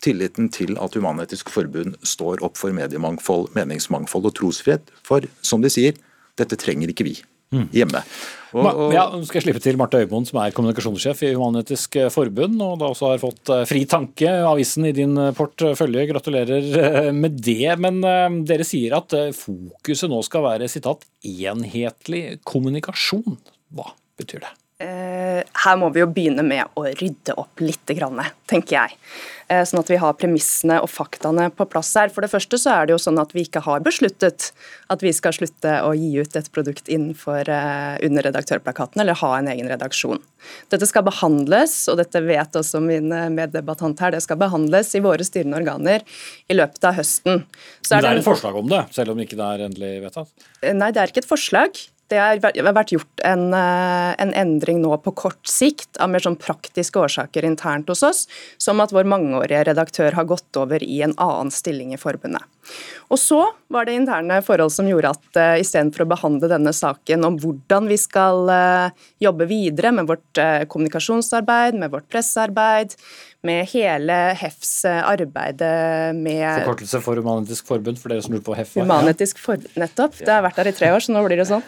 tilliten 0.00 0.48
til 0.52 0.76
at 0.80 0.96
Human-Etisk 0.96 1.50
Forbund 1.52 1.96
står 2.06 2.40
opp 2.44 2.56
for 2.58 2.72
mediemangfold, 2.74 3.50
meningsmangfold 3.56 4.30
og 4.30 4.36
trosfrihet. 4.38 4.88
For 5.06 5.26
som 5.44 5.60
de 5.64 5.70
sier, 5.72 5.98
dette 6.40 6.58
trenger 6.60 6.92
ikke 6.92 7.06
vi 7.06 7.18
hjemme. 7.74 8.02
Og, 8.50 8.66
og... 8.66 8.92
Ja, 8.94 9.04
nå 9.14 9.26
skal 9.26 9.40
jeg 9.40 9.46
slippe 9.48 9.62
til 9.62 9.78
Marte 9.78 10.00
Øymoen, 10.02 10.26
som 10.26 10.40
er 10.42 10.54
kommunikasjonssjef 10.54 11.22
i 11.26 11.32
Human-Etisk 11.34 11.98
Forbund, 12.14 12.58
og 12.62 12.78
da 12.80 12.90
også 12.90 13.12
har 13.12 13.22
fått 13.22 13.50
eh, 13.54 13.64
Fri 13.68 13.84
Tanke, 13.90 14.30
avisen 14.46 14.88
i 14.88 14.94
din 14.94 15.14
portfølje. 15.36 16.06
Gratulerer 16.10 16.70
eh, 16.80 17.10
med 17.14 17.38
det. 17.42 17.70
Men 17.82 18.00
eh, 18.06 18.40
dere 18.46 18.66
sier 18.66 18.96
at 18.98 19.14
fokuset 19.38 20.10
nå 20.10 20.22
skal 20.26 20.46
være 20.46 20.70
sitat, 20.70 21.06
enhetlig 21.26 22.24
kommunikasjon. 22.46 23.38
Hva 23.74 23.92
betyr 24.18 24.46
det? 24.46 24.54
Her 24.80 25.76
må 25.76 25.90
vi 25.92 26.00
jo 26.00 26.08
begynne 26.08 26.44
med 26.46 26.72
å 26.78 26.86
rydde 26.88 27.34
opp 27.36 27.60
litt, 27.60 27.82
tenker 28.48 28.74
jeg. 28.76 28.96
Eh, 29.50 29.64
sånn 29.66 29.80
at 29.80 29.88
vi 29.90 29.98
har 29.98 30.14
premissene 30.14 30.76
og 30.78 30.86
faktaene 30.92 31.48
på 31.50 31.66
plass 31.72 31.90
her. 31.98 32.10
For 32.14 32.22
det 32.22 32.30
første 32.30 32.58
så 32.60 32.70
er 32.70 32.86
det 32.86 32.94
jo 32.94 33.00
sånn 33.02 33.18
at 33.18 33.32
vi 33.34 33.42
ikke 33.42 33.64
har 33.64 33.82
besluttet 33.82 34.50
at 34.92 35.02
vi 35.02 35.10
skal 35.16 35.34
slutte 35.34 35.72
å 35.82 35.90
gi 35.98 36.12
ut 36.22 36.36
et 36.38 36.50
produkt 36.54 36.86
innenfor 36.86 37.50
eh, 37.50 37.96
under 38.06 38.28
redaktørplakaten, 38.28 39.02
eller 39.02 39.18
ha 39.18 39.32
en 39.38 39.50
egen 39.50 39.70
redaksjon. 39.72 40.22
Dette 40.70 40.86
skal 40.86 41.04
behandles, 41.08 41.74
og 41.90 41.98
dette 41.98 42.22
vet 42.22 42.60
også 42.62 42.82
min 42.84 43.10
eh, 43.16 43.26
meddebattant 43.34 43.98
her, 44.04 44.14
det 44.14 44.22
skal 44.22 44.38
behandles 44.38 44.94
i 44.94 45.02
våre 45.02 45.26
styrende 45.26 45.58
organer 45.58 46.06
i 46.46 46.58
løpet 46.58 46.86
av 46.86 47.00
høsten. 47.00 47.42
Så 47.82 47.96
Men 47.96 48.06
det 48.06 48.12
er 48.12 48.22
et 48.22 48.30
forslag 48.30 48.60
om 48.62 48.70
det, 48.70 48.84
selv 48.94 49.16
om 49.16 49.24
ikke 49.24 49.40
det 49.40 49.48
er 49.48 49.66
endelig 49.66 49.96
vedtatt? 50.06 50.50
Nei, 50.62 50.94
det 50.94 51.02
er 51.02 51.10
ikke 51.10 51.24
et 51.24 51.32
forslag. 51.32 51.88
Det 52.10 52.18
har 52.18 52.40
vært 52.74 52.90
gjort 52.90 53.22
en, 53.22 53.52
eh, 53.54 54.14
en, 54.18 54.32
endring 54.34 54.80
nå 54.82 54.96
på 55.04 55.12
kort 55.14 55.46
sikt 55.46 56.00
av 56.02 56.10
mer 56.10 56.24
sånn 56.24 56.38
praktiske 56.40 56.98
årsaker 56.98 57.46
internt 57.46 57.88
hos 57.92 58.02
oss, 58.02 58.24
som 58.58 58.82
at 58.82 58.90
vår 58.90 59.06
mangeårige 59.06 59.62
redaktør 59.70 60.18
har 60.18 60.26
gått 60.26 60.58
over 60.58 60.82
i 60.82 61.02
en 61.06 61.14
annen 61.18 61.54
stilling 61.54 61.94
i 61.94 62.00
forbundet. 62.00 62.42
Og 63.10 63.18
så 63.18 63.40
var 63.72 63.86
det 63.86 63.96
interne 63.98 64.38
forhold 64.46 64.72
som 64.74 64.88
gjorde 64.88 65.10
at 65.14 65.38
uh, 65.38 65.56
istedenfor 65.60 66.04
å 66.04 66.10
behandle 66.12 66.50
denne 66.52 66.72
saken 66.76 67.26
om 67.26 67.38
hvordan 67.42 67.88
vi 67.90 67.98
skal 68.00 68.50
uh, 68.50 69.08
jobbe 69.22 69.48
videre 69.50 69.90
med 69.96 70.06
vårt 70.10 70.40
uh, 70.40 70.62
kommunikasjonsarbeid, 70.70 71.78
med 71.80 71.90
vårt 71.94 72.06
pressearbeid, 72.12 72.94
med 73.46 73.64
hele 73.72 74.18
HEFs 74.36 74.84
arbeid 74.84 75.62
med 76.12 76.60
Forkortelse 76.60 77.00
for 77.00 77.16
Human-Etisk 77.16 77.70
Forbund, 77.70 77.96
for 77.96 78.12
dere 78.12 78.20
som 78.26 78.34
lurer 78.36 78.44
på 78.44 78.56
HEF? 78.58 78.74
Human-Etisk 78.76 79.40
Forbund, 79.40 79.72
nettopp. 79.80 80.18
Det 80.20 80.28
har 80.28 80.44
vært 80.44 80.60
der 80.60 80.68
i 80.68 80.74
tre 80.76 80.90
år, 80.92 81.00
så 81.00 81.14
nå 81.14 81.24
blir 81.24 81.40
det 81.40 81.48
sånn. 81.48 81.64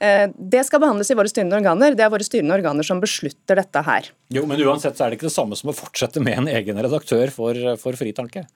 Det 0.00 0.62
skal 0.64 0.80
behandles 0.80 1.10
i 1.10 1.16
våre 1.18 1.28
styrende 1.28 1.58
organer. 1.58 1.98
Det 1.98 2.06
er 2.06 2.12
våre 2.14 2.24
styrende 2.24 2.54
organer 2.54 2.86
som 2.86 3.02
beslutter 3.02 3.58
dette 3.58 3.82
her. 3.84 4.06
Jo, 4.32 4.46
Men 4.46 4.62
uansett 4.62 4.94
så 4.96 5.08
er 5.08 5.10
det 5.10 5.18
ikke 5.18 5.28
det 5.28 5.34
samme 5.34 5.58
som 5.58 5.74
å 5.74 5.76
fortsette 5.76 6.22
med 6.22 6.44
en 6.44 6.52
egen 6.54 6.78
redaktør 6.78 7.34
for, 7.34 7.58
for 7.82 7.98
Fritanke? 7.98 8.46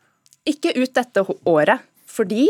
Ikke 0.48 0.74
ut 0.76 0.92
dette 0.92 1.24
året, 1.48 1.84
fordi 2.10 2.46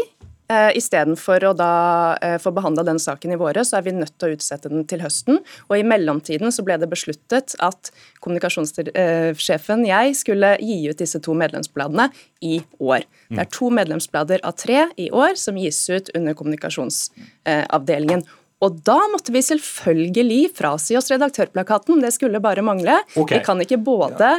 eh, 0.50 0.70
Istedenfor 0.76 1.44
å 1.46 1.52
da 1.56 1.72
eh, 2.18 2.36
få 2.42 2.50
behandla 2.54 2.82
den 2.86 2.98
saken 3.02 3.34
i 3.34 3.38
våre, 3.38 3.62
så 3.64 3.78
er 3.78 3.86
vi 3.86 3.94
nødt 3.94 4.16
til 4.18 4.32
å 4.32 4.36
utsette 4.36 4.70
den 4.72 4.84
til 4.90 5.04
høsten. 5.04 5.38
Og 5.68 5.76
i 5.78 5.86
mellomtiden 5.86 6.52
så 6.54 6.64
ble 6.66 6.76
det 6.82 6.90
besluttet 6.90 7.54
at 7.62 7.92
kommunikasjonssjefen, 8.24 9.86
jeg, 9.88 10.16
skulle 10.18 10.54
gi 10.58 10.78
ut 10.90 11.00
disse 11.00 11.22
to 11.22 11.36
medlemsbladene 11.38 12.10
i 12.42 12.58
år. 12.82 13.06
Det 13.30 13.44
er 13.46 13.52
to 13.54 13.70
medlemsblader 13.74 14.42
av 14.46 14.58
tre 14.58 14.88
i 15.00 15.10
år 15.14 15.38
som 15.40 15.58
gis 15.60 15.84
ut 15.92 16.10
under 16.18 16.36
kommunikasjonsavdelingen. 16.38 18.26
Og 18.64 18.78
da 18.86 18.96
måtte 19.12 19.32
vi 19.34 19.42
selvfølgelig 19.44 20.54
frasi 20.56 20.96
oss 20.98 21.10
redaktørplakaten, 21.12 22.00
det 22.02 22.14
skulle 22.16 22.42
bare 22.42 22.64
mangle. 22.64 23.00
Okay. 23.14 23.38
Vi 23.38 23.46
kan 23.46 23.60
ikke 23.60 23.80
både 23.82 24.38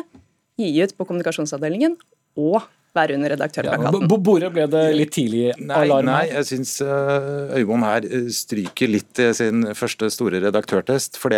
gi 0.60 0.72
ut 0.82 0.96
på 0.98 1.06
kommunikasjonsavdelingen 1.08 1.98
og 2.42 2.64
være 2.98 3.18
under 3.18 3.34
redaktørplakaten. 3.36 4.08
Ja, 4.08 4.20
Bore, 4.30 4.50
ble 4.54 4.68
det 4.72 4.84
litt 4.96 5.14
tidlig 5.16 5.48
alarm? 5.54 6.08
Nei, 6.08 6.12
nei 6.12 6.24
jeg 6.32 6.50
syns 6.52 6.76
uh, 6.86 7.54
Øyvond 7.60 7.88
her 7.88 8.08
eh, 8.10 8.30
stryker 8.34 8.92
litt 8.92 9.24
sin 9.38 9.68
første 9.78 10.10
store 10.14 10.42
redaktørtest. 10.48 11.20
For 11.22 11.36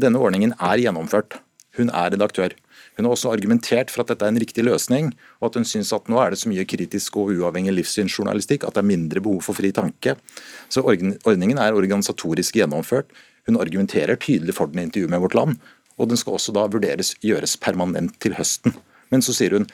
denne 0.00 0.20
ordningen 0.20 0.56
er 0.58 0.82
gjennomført. 0.82 1.38
Hun 1.78 1.90
er 1.90 2.12
redaktør. 2.14 2.54
Hun 2.94 3.08
har 3.08 3.14
også 3.16 3.32
argumentert 3.34 3.90
for 3.90 4.04
at 4.04 4.12
dette 4.12 4.26
er 4.26 4.30
en 4.30 4.38
riktig 4.38 4.62
løsning, 4.66 5.10
og 5.40 5.48
at 5.48 5.56
hun 5.58 5.66
syns 5.66 5.90
at 5.96 6.06
nå 6.10 6.20
er 6.22 6.30
det 6.30 6.38
så 6.38 6.50
mye 6.50 6.66
kritisk 6.68 7.16
og 7.18 7.32
uavhengig 7.34 7.74
livssynsjournalistikk 7.74 8.66
at 8.68 8.76
det 8.76 8.84
er 8.84 8.90
mindre 8.92 9.22
behov 9.24 9.42
for 9.48 9.58
fri 9.58 9.72
tanke. 9.74 10.14
Så 10.70 10.84
ordningen 10.86 11.58
er 11.58 11.74
organisatorisk 11.74 12.60
gjennomført. 12.60 13.10
Hun 13.48 13.58
argumenterer 13.60 14.16
tydelig 14.20 14.54
for 14.56 14.70
den 14.70 14.84
i 14.84 14.86
intervjuet 14.86 15.10
med 15.10 15.24
Vårt 15.24 15.34
Land, 15.34 15.58
og 15.98 16.10
den 16.10 16.18
skal 16.20 16.38
også 16.38 16.54
da 16.54 16.68
vurderes 16.70 17.14
gjøres 17.22 17.58
permanent 17.58 18.14
til 18.22 18.38
høsten. 18.38 18.78
Men 19.10 19.22
så 19.22 19.34
sier 19.34 19.58
hun 19.58 19.66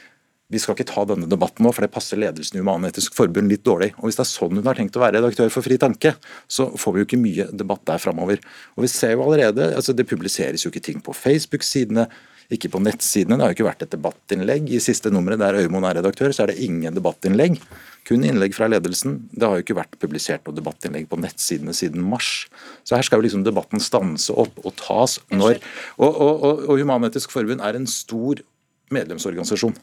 vi 0.50 0.58
skal 0.58 0.74
ikke 0.74 0.88
ta 0.90 1.04
denne 1.06 1.28
debatten 1.30 1.62
nå, 1.62 1.70
for 1.74 1.86
det 1.86 1.92
passer 1.94 2.18
ledelsen 2.18 2.58
i 2.58 2.62
Human-Etisk 2.64 3.14
Forbund 3.14 3.52
litt 3.52 3.62
dårlig. 3.66 3.92
Og 4.00 4.08
Hvis 4.08 4.18
det 4.18 4.24
er 4.24 4.30
sånn 4.32 4.58
hun 4.58 4.66
har 4.66 4.78
tenkt 4.78 4.98
å 4.98 5.04
være 5.04 5.20
redaktør 5.20 5.52
for 5.54 5.66
Fri 5.66 5.78
Tanke, 5.78 6.16
så 6.50 6.66
får 6.74 6.96
vi 6.96 7.02
jo 7.02 7.06
ikke 7.06 7.20
mye 7.22 7.46
debatt 7.54 7.84
der 7.86 8.02
framover. 8.02 8.42
Og 8.74 8.82
vi 8.82 8.90
ser 8.90 9.14
jo 9.14 9.22
allerede, 9.26 9.70
altså 9.76 9.94
Det 9.94 10.08
publiseres 10.10 10.64
jo 10.64 10.72
ikke 10.72 10.82
ting 10.82 10.98
på 11.04 11.14
Facebook-sidene, 11.14 12.08
ikke 12.50 12.70
på 12.72 12.80
nettsidene. 12.82 13.38
Det 13.38 13.44
har 13.44 13.52
jo 13.52 13.58
ikke 13.60 13.68
vært 13.68 13.84
et 13.86 13.94
debattinnlegg. 13.94 14.72
I 14.74 14.82
siste 14.82 15.12
nummeret 15.14 15.38
der 15.38 15.60
Øymoen 15.60 15.86
er 15.86 16.00
redaktør, 16.00 16.34
så 16.34 16.44
er 16.44 16.50
det 16.50 16.58
ingen 16.66 16.96
debattinnlegg. 16.98 17.60
Kun 18.08 18.24
innlegg 18.26 18.56
fra 18.56 18.66
ledelsen. 18.66 19.20
Det 19.30 19.46
har 19.46 19.58
jo 19.58 19.62
ikke 19.62 19.78
vært 19.78 19.98
publisert 20.02 20.42
noe 20.48 20.56
debattinnlegg 20.56 21.06
på 21.10 21.20
nettsidene 21.20 21.74
siden 21.76 22.02
mars. 22.02 22.48
Så 22.82 22.98
her 22.98 23.06
skal 23.06 23.20
jo 23.20 23.28
liksom 23.28 23.46
debatten 23.46 23.78
stanse 23.78 24.34
opp 24.34 24.58
og 24.64 24.74
tas 24.82 25.20
når 25.30 25.60
Og, 26.00 26.10
og, 26.10 26.42
og, 26.42 26.64
og 26.66 26.80
Human-Etisk 26.80 27.30
Forbund 27.30 27.62
er 27.62 27.78
en 27.78 27.86
stor 27.86 28.42
medlemsorganisasjon 28.90 29.76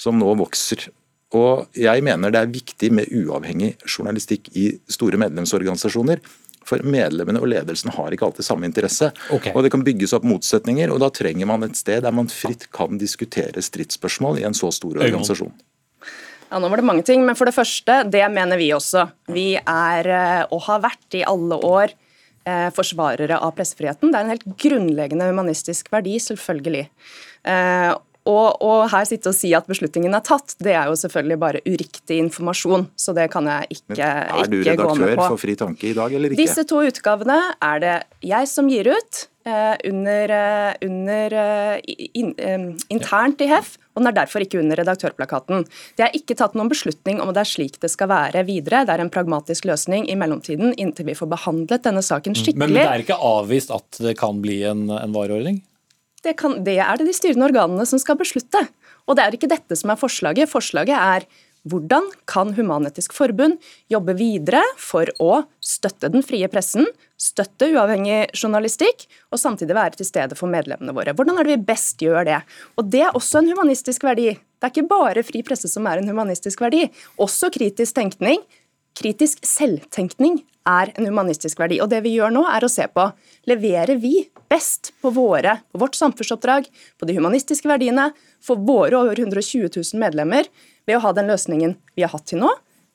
som 0.00 0.18
nå 0.18 0.34
vokser. 0.38 0.88
Og 1.36 1.68
jeg 1.76 2.04
mener 2.04 2.32
det 2.32 2.40
er 2.40 2.52
viktig 2.52 2.90
med 2.94 3.10
uavhengig 3.12 3.74
journalistikk 3.84 4.48
i 4.56 4.70
store 4.88 5.20
medlemsorganisasjoner. 5.20 6.22
For 6.68 6.84
medlemmene 6.84 7.40
og 7.40 7.48
ledelsen 7.48 7.92
har 7.96 8.12
ikke 8.12 8.26
alltid 8.28 8.44
samme 8.44 8.68
interesse. 8.68 9.10
Okay. 9.32 9.54
Og 9.56 9.64
det 9.64 9.72
kan 9.72 9.84
bygges 9.84 10.12
opp 10.16 10.26
motsetninger, 10.28 10.92
og 10.92 11.00
da 11.00 11.08
trenger 11.14 11.48
man 11.48 11.64
et 11.64 11.78
sted 11.80 12.04
der 12.04 12.14
man 12.14 12.28
fritt 12.32 12.68
kan 12.76 13.00
diskutere 13.00 13.62
stridsspørsmål 13.64 14.42
i 14.42 14.46
en 14.48 14.56
så 14.56 14.72
stor 14.74 15.00
organisasjon. 15.00 15.54
Ja, 16.48 16.60
Nå 16.60 16.68
var 16.72 16.80
det 16.80 16.88
mange 16.88 17.04
ting, 17.04 17.24
men 17.28 17.36
for 17.36 17.48
det 17.48 17.56
første, 17.56 18.02
det 18.08 18.24
mener 18.32 18.60
vi 18.60 18.70
også. 18.72 19.04
Vi 19.32 19.50
er, 19.58 20.08
eh, 20.08 20.44
og 20.48 20.62
har 20.64 20.80
vært 20.80 21.16
i 21.16 21.24
alle 21.28 21.56
år, 21.60 21.92
eh, 22.46 22.70
forsvarere 22.72 23.36
av 23.36 23.52
pressefriheten. 23.56 24.10
Det 24.10 24.16
er 24.16 24.24
en 24.24 24.32
helt 24.32 24.48
grunnleggende 24.56 25.28
humanistisk 25.28 25.90
verdi, 25.92 26.16
selvfølgelig. 26.16 26.88
Eh, 28.28 28.34
og, 28.34 28.60
og, 28.64 28.82
her 28.92 29.06
sitte 29.08 29.32
og 29.32 29.36
si 29.36 29.52
at 29.56 29.68
beslutningen 29.70 30.14
er 30.14 30.24
tatt, 30.24 30.56
det 30.64 30.74
er 30.74 30.90
jo 30.90 30.98
selvfølgelig 31.00 31.38
bare 31.40 31.64
uriktig 31.66 32.20
informasjon. 32.26 32.88
Så 32.98 33.14
det 33.16 33.28
kan 33.32 33.48
jeg 33.48 33.80
ikke, 33.80 33.96
ikke 33.96 34.04
gå 34.04 34.04
med 34.04 34.28
på. 34.28 34.36
Er 34.42 34.52
du 34.52 34.58
redaktør 34.60 35.24
for 35.24 35.40
Fri 35.40 35.56
Tanke 35.58 35.90
i 35.90 35.96
dag, 35.96 36.12
eller 36.12 36.34
ikke? 36.34 36.42
Disse 36.44 36.66
to 36.68 36.84
utgavene 36.84 37.40
er 37.64 37.82
det 37.84 37.96
jeg 38.26 38.50
som 38.50 38.70
gir 38.70 38.92
ut. 38.92 39.26
Eh, 39.48 39.76
under, 39.90 40.28
eh, 40.28 40.74
under 40.84 41.34
in, 41.86 42.08
in, 42.12 42.34
eh, 42.36 42.76
internt 42.88 43.40
i 43.40 43.46
HEF, 43.48 43.78
og 43.94 44.02
den 44.02 44.10
er 44.10 44.16
derfor 44.18 44.44
ikke 44.44 44.58
under 44.60 44.76
redaktørplakaten. 44.76 45.64
Det 45.96 46.04
er 46.04 46.16
ikke 46.18 46.36
tatt 46.36 46.56
noen 46.58 46.68
beslutning 46.68 47.22
om 47.22 47.30
det 47.32 47.46
er 47.46 47.48
slik 47.48 47.78
det 47.80 47.88
skal 47.94 48.10
være 48.10 48.42
videre. 48.44 48.82
Det 48.84 48.92
er 48.92 49.04
en 49.06 49.12
pragmatisk 49.14 49.70
løsning 49.70 50.04
i 50.10 50.18
mellomtiden 50.20 50.74
inntil 50.76 51.08
vi 51.08 51.16
får 51.16 51.30
behandlet 51.32 51.86
denne 51.86 52.04
saken 52.04 52.36
skikkelig. 52.36 52.66
Men 52.66 52.76
det 52.76 52.84
er 52.90 53.06
ikke 53.06 53.20
avvist 53.30 53.72
at 53.72 54.02
det 54.04 54.18
kan 54.20 54.42
bli 54.44 54.60
en, 54.68 54.84
en 54.92 55.16
vareordning? 55.16 55.62
Det, 56.24 56.34
kan, 56.40 56.58
det 56.66 56.78
er 56.82 56.98
det 56.98 57.08
de 57.08 57.16
styrende 57.16 57.46
organene 57.48 57.86
som 57.86 58.00
skal 58.02 58.18
beslutte. 58.18 58.64
Og 59.08 59.16
det 59.16 59.24
er 59.24 59.36
ikke 59.36 59.50
dette 59.50 59.76
som 59.78 59.92
er 59.92 60.00
forslaget. 60.00 60.50
Forslaget 60.50 60.96
er 60.96 61.28
hvordan 61.68 62.06
kan 62.30 62.52
Human-Etisk 62.56 63.12
Forbund 63.16 63.58
jobbe 63.92 64.14
videre 64.18 64.62
for 64.80 65.10
å 65.20 65.42
støtte 65.64 66.10
den 66.12 66.22
frie 66.24 66.48
pressen, 66.50 66.86
støtte 67.18 67.68
uavhengig 67.74 68.28
journalistikk, 68.36 69.08
og 69.32 69.40
samtidig 69.42 69.76
være 69.76 69.98
til 69.98 70.08
stede 70.08 70.38
for 70.38 70.50
medlemmene 70.50 70.94
våre? 70.96 71.14
Hvordan 71.18 71.40
er 71.40 71.48
det 71.48 71.56
vi 71.58 71.68
best 71.72 72.04
gjør 72.04 72.28
det? 72.28 72.38
Og 72.78 72.88
Det 72.92 73.02
er 73.04 73.16
også 73.16 73.42
en 73.42 73.50
humanistisk 73.50 74.06
verdi. 74.06 74.30
Det 74.38 74.66
er 74.66 74.74
ikke 74.74 74.90
bare 74.90 75.26
fri 75.26 75.42
presse 75.46 75.70
som 75.70 75.86
er 75.86 76.00
en 76.00 76.08
humanistisk 76.08 76.62
verdi. 76.62 76.86
Også 77.18 77.50
kritisk 77.54 77.98
tenkning. 77.98 78.42
Kritisk 78.96 79.44
selvtenkning 79.46 80.40
er 80.68 80.92
en 80.96 81.08
humanistisk 81.08 81.60
verdi. 81.60 81.80
Og 81.82 81.90
det 81.92 82.02
vi 82.04 82.14
gjør 82.16 82.32
nå, 82.34 82.44
er 82.50 82.64
å 82.64 82.70
se 82.72 82.86
på 82.92 83.08
leverer 83.48 83.98
vi 84.00 84.28
best 84.50 84.92
på, 85.02 85.12
våre, 85.14 85.58
på 85.72 85.80
vårt 85.82 85.98
samfunnsoppdrag, 85.98 86.68
på 86.98 87.08
de 87.08 87.16
humanistiske 87.16 87.68
verdiene, 87.68 88.10
for 88.44 88.60
våre 88.60 89.00
over 89.00 89.20
120 89.20 89.68
000 89.68 90.00
medlemmer, 90.00 90.48
ved 90.88 90.98
å 90.98 91.02
ha 91.04 91.12
den 91.16 91.28
løsningen 91.30 91.76
vi 91.96 92.04
har 92.04 92.12
hatt 92.14 92.28
til 92.30 92.42
nå? 92.42 92.52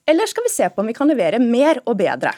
Eller 0.10 0.28
skal 0.28 0.48
vi 0.48 0.52
se 0.52 0.68
på 0.70 0.84
om 0.84 0.90
vi 0.90 0.98
kan 0.98 1.10
levere 1.10 1.40
mer 1.42 1.80
og 1.86 1.98
bedre? 2.02 2.34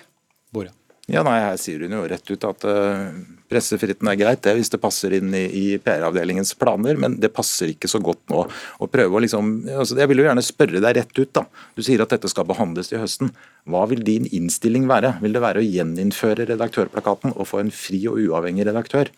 Ja, 1.11 1.21
nei, 1.21 1.37
Her 1.37 1.57
sier 1.61 1.83
hun 1.85 1.93
jo 1.93 2.01
rett 2.09 2.29
ut 2.31 2.45
at 2.47 2.63
uh, 2.65 3.11
pressefriheten 3.51 4.09
er 4.09 4.17
greit 4.17 4.41
det 4.45 4.55
hvis 4.57 4.71
det 4.73 4.79
passer 4.81 5.13
inn 5.13 5.35
i, 5.37 5.43
i 5.45 5.65
PR-avdelingens 5.77 6.55
planer, 6.57 6.97
men 6.97 7.19
det 7.21 7.29
passer 7.35 7.69
ikke 7.75 7.89
så 7.91 8.01
godt 8.01 8.23
nå. 8.33 8.45
å 8.81 8.89
prøve 8.89 9.13
å 9.13 9.21
liksom, 9.21 9.51
altså 9.69 9.99
Jeg 10.01 10.09
vil 10.09 10.23
jo 10.23 10.25
gjerne 10.25 10.45
spørre 10.45 10.81
deg 10.81 10.97
rett 10.97 11.21
ut. 11.21 11.31
da. 11.37 11.45
Du 11.77 11.83
sier 11.85 12.01
at 12.01 12.15
dette 12.15 12.31
skal 12.31 12.47
behandles 12.49 12.89
til 12.89 13.03
høsten. 13.03 13.35
Hva 13.69 13.85
vil 13.91 14.01
din 14.07 14.25
innstilling 14.33 14.89
være? 14.89 15.19
Vil 15.21 15.37
det 15.37 15.45
være 15.45 15.61
å 15.61 15.67
gjeninnføre 15.67 16.49
redaktørplakaten 16.49 17.35
og 17.35 17.49
få 17.51 17.61
en 17.61 17.73
fri 17.73 18.01
og 18.09 18.17
uavhengig 18.25 18.65
redaktør? 18.65 19.13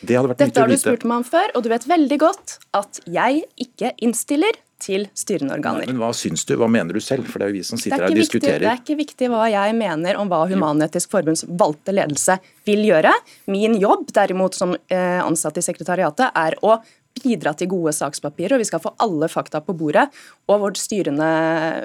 Det 0.00 0.16
hadde 0.16 0.32
vært 0.32 0.44
Dette 0.44 0.60
har 0.60 0.68
du 0.68 0.80
spurt 0.80 1.04
meg 1.08 1.22
om 1.22 1.28
før, 1.28 1.52
og 1.56 1.64
du 1.64 1.72
vet 1.72 1.88
veldig 1.88 2.18
godt 2.20 2.58
at 2.76 3.00
jeg 3.08 3.44
ikke 3.60 3.94
innstiller 4.04 4.60
til 4.80 5.06
styrende 5.16 5.56
organer. 5.56 5.84
Nei, 5.84 5.92
men 5.92 6.00
Hva 6.02 6.10
syns 6.16 6.46
du, 6.48 6.54
hva 6.60 6.68
mener 6.70 6.96
du 6.96 7.02
selv? 7.04 7.28
For 7.30 7.40
det 7.40 7.48
er 7.48 7.52
jo 7.52 7.58
vi 7.58 7.64
som 7.66 7.80
sitter 7.80 8.06
her 8.06 8.08
og 8.08 8.20
viktig, 8.20 8.40
det 8.42 8.56
er 8.60 8.80
ikke 8.80 8.98
viktig 8.98 9.30
hva 9.32 9.46
jeg 9.52 9.76
mener 9.78 10.20
om 10.20 10.30
hva 10.30 10.42
Human-Etisk 10.50 11.12
Forbunds 11.12 11.44
valgte 11.48 11.94
ledelse 11.94 12.38
vil 12.68 12.82
gjøre. 12.88 13.12
Min 13.52 13.76
jobb 13.80 14.08
derimot 14.16 14.56
som 14.58 14.74
eh, 14.74 15.20
ansatt 15.20 15.60
i 15.60 15.64
sekretariatet 15.64 16.32
er 16.34 16.58
å 16.64 16.78
bidra 17.20 17.52
til 17.58 17.70
gode 17.70 17.92
sakspapirer, 17.94 18.56
og 18.56 18.62
vi 18.62 18.68
skal 18.68 18.82
få 18.82 18.92
alle 19.02 19.28
fakta 19.30 19.60
på 19.64 19.74
bordet. 19.76 20.06
Og 20.50 20.62
vårt, 20.62 20.78
styrende, 20.80 21.26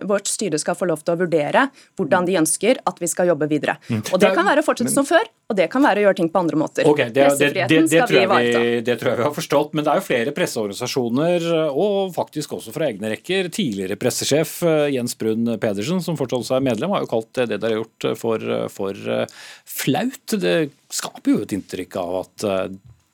vårt, 0.08 0.30
styre 0.32 0.60
skal 0.62 0.78
få 0.78 0.88
lov 0.90 1.04
til 1.04 1.16
å 1.16 1.20
vurdere 1.26 1.68
hvordan 2.00 2.28
de 2.28 2.38
ønsker 2.40 2.80
at 2.88 3.02
vi 3.02 3.10
skal 3.12 3.30
jobbe 3.32 3.50
videre. 3.52 3.78
Mm. 3.90 4.04
Og 4.14 4.22
Det 4.22 4.32
kan 4.36 4.48
være 4.48 4.64
å 4.64 4.68
fortsette 4.68 4.94
som 4.94 5.08
før, 5.08 5.28
og 5.52 5.58
det 5.60 5.68
kan 5.74 5.84
være 5.86 6.02
å 6.02 6.08
gjøre 6.08 6.20
ting 6.22 6.32
på 6.34 6.42
andre 6.42 6.60
måter. 6.60 6.88
Okay, 6.90 7.12
det, 7.14 7.28
det, 7.42 7.52
det, 7.54 7.82
det, 7.92 8.06
tror 8.08 8.32
vi, 8.32 8.64
det 8.86 8.98
tror 9.02 9.12
jeg 9.12 9.20
vi 9.22 9.28
har 9.28 9.36
forstått, 9.36 9.76
men 9.76 9.86
det 9.86 9.94
er 9.94 10.02
jo 10.02 10.08
flere 10.08 10.36
presseorganisasjoner, 10.38 11.48
og 11.74 12.16
faktisk 12.16 12.58
også 12.58 12.74
fra 12.76 12.90
egne 12.90 13.12
rekker. 13.14 13.52
Tidligere 13.54 14.00
pressesjef 14.00 14.58
eh, 14.66 14.88
Jens 14.96 15.18
Brun 15.20 15.56
Pedersen, 15.62 16.02
som 16.06 16.18
fortsatt 16.20 16.56
er 16.58 16.66
medlem, 16.66 16.96
har 16.96 17.06
jo 17.06 17.12
kalt 17.12 17.32
det 17.36 17.52
dere 17.54 17.76
har 17.76 17.82
gjort 17.84 18.10
for, 18.22 18.50
for 18.74 19.14
eh, 19.20 19.38
flaut. 19.70 20.38
Det 20.42 20.58
skaper 20.96 21.34
jo 21.34 21.46
et 21.46 21.56
inntrykk 21.58 21.98
av 22.02 22.20
at 22.24 22.50
eh, 22.50 22.68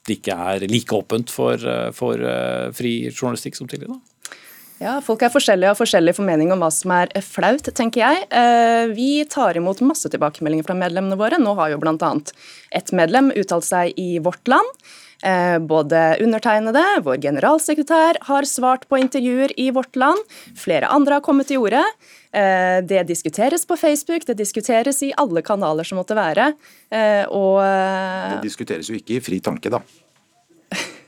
det 0.08 0.18
ikke 0.18 0.38
er 0.54 0.66
like 0.70 0.96
åpent 0.96 1.30
for, 1.34 1.54
eh, 1.54 1.92
for 1.94 2.18
eh, 2.18 2.72
fri 2.74 2.96
journalistikk 3.12 3.58
som 3.58 3.70
tidligere? 3.70 4.00
Ja, 4.82 4.96
Folk 5.06 5.22
er 5.22 5.30
forskjellige 5.30 5.70
og 5.70 5.76
har 5.76 5.78
forskjellig 5.84 6.16
formening 6.18 6.50
om 6.54 6.64
hva 6.64 6.72
som 6.74 6.90
er 6.96 7.12
flaut, 7.22 7.68
tenker 7.78 8.02
jeg. 8.02 8.24
Eh, 8.34 8.90
vi 8.96 9.12
tar 9.30 9.60
imot 9.60 9.84
masse 9.86 10.10
tilbakemeldinger 10.10 10.66
fra 10.66 10.78
medlemmene 10.78 11.20
våre. 11.20 11.38
Nå 11.38 11.54
har 11.60 11.70
jo 11.70 11.78
bl.a. 11.84 12.12
ett 12.74 12.90
medlem 12.98 13.30
uttalt 13.36 13.68
seg 13.68 13.94
i 14.02 14.18
Vårt 14.20 14.42
Land. 14.50 14.84
Både 15.70 16.00
undertegnede, 16.18 16.82
vår 17.06 17.20
generalsekretær, 17.22 18.18
har 18.26 18.48
svart 18.50 18.88
på 18.90 18.98
intervjuer 18.98 19.52
i 19.54 19.68
Vårt 19.70 19.94
Land. 19.94 20.18
Flere 20.58 20.90
andre 20.90 21.20
har 21.20 21.22
kommet 21.22 21.52
til 21.52 21.62
orde. 21.62 21.84
Det 22.32 23.02
diskuteres 23.10 23.66
på 23.68 23.76
Facebook, 23.76 24.24
det 24.28 24.38
diskuteres 24.40 25.02
i 25.04 25.12
alle 25.20 25.42
kanaler 25.44 25.84
som 25.84 26.00
måtte 26.00 26.16
være. 26.16 26.54
Og 27.36 27.58
Det 27.60 28.40
diskuteres 28.46 28.88
jo 28.88 28.96
ikke 28.96 29.18
i 29.18 29.24
Fri 29.24 29.42
tanke, 29.44 29.74
da. 29.74 29.82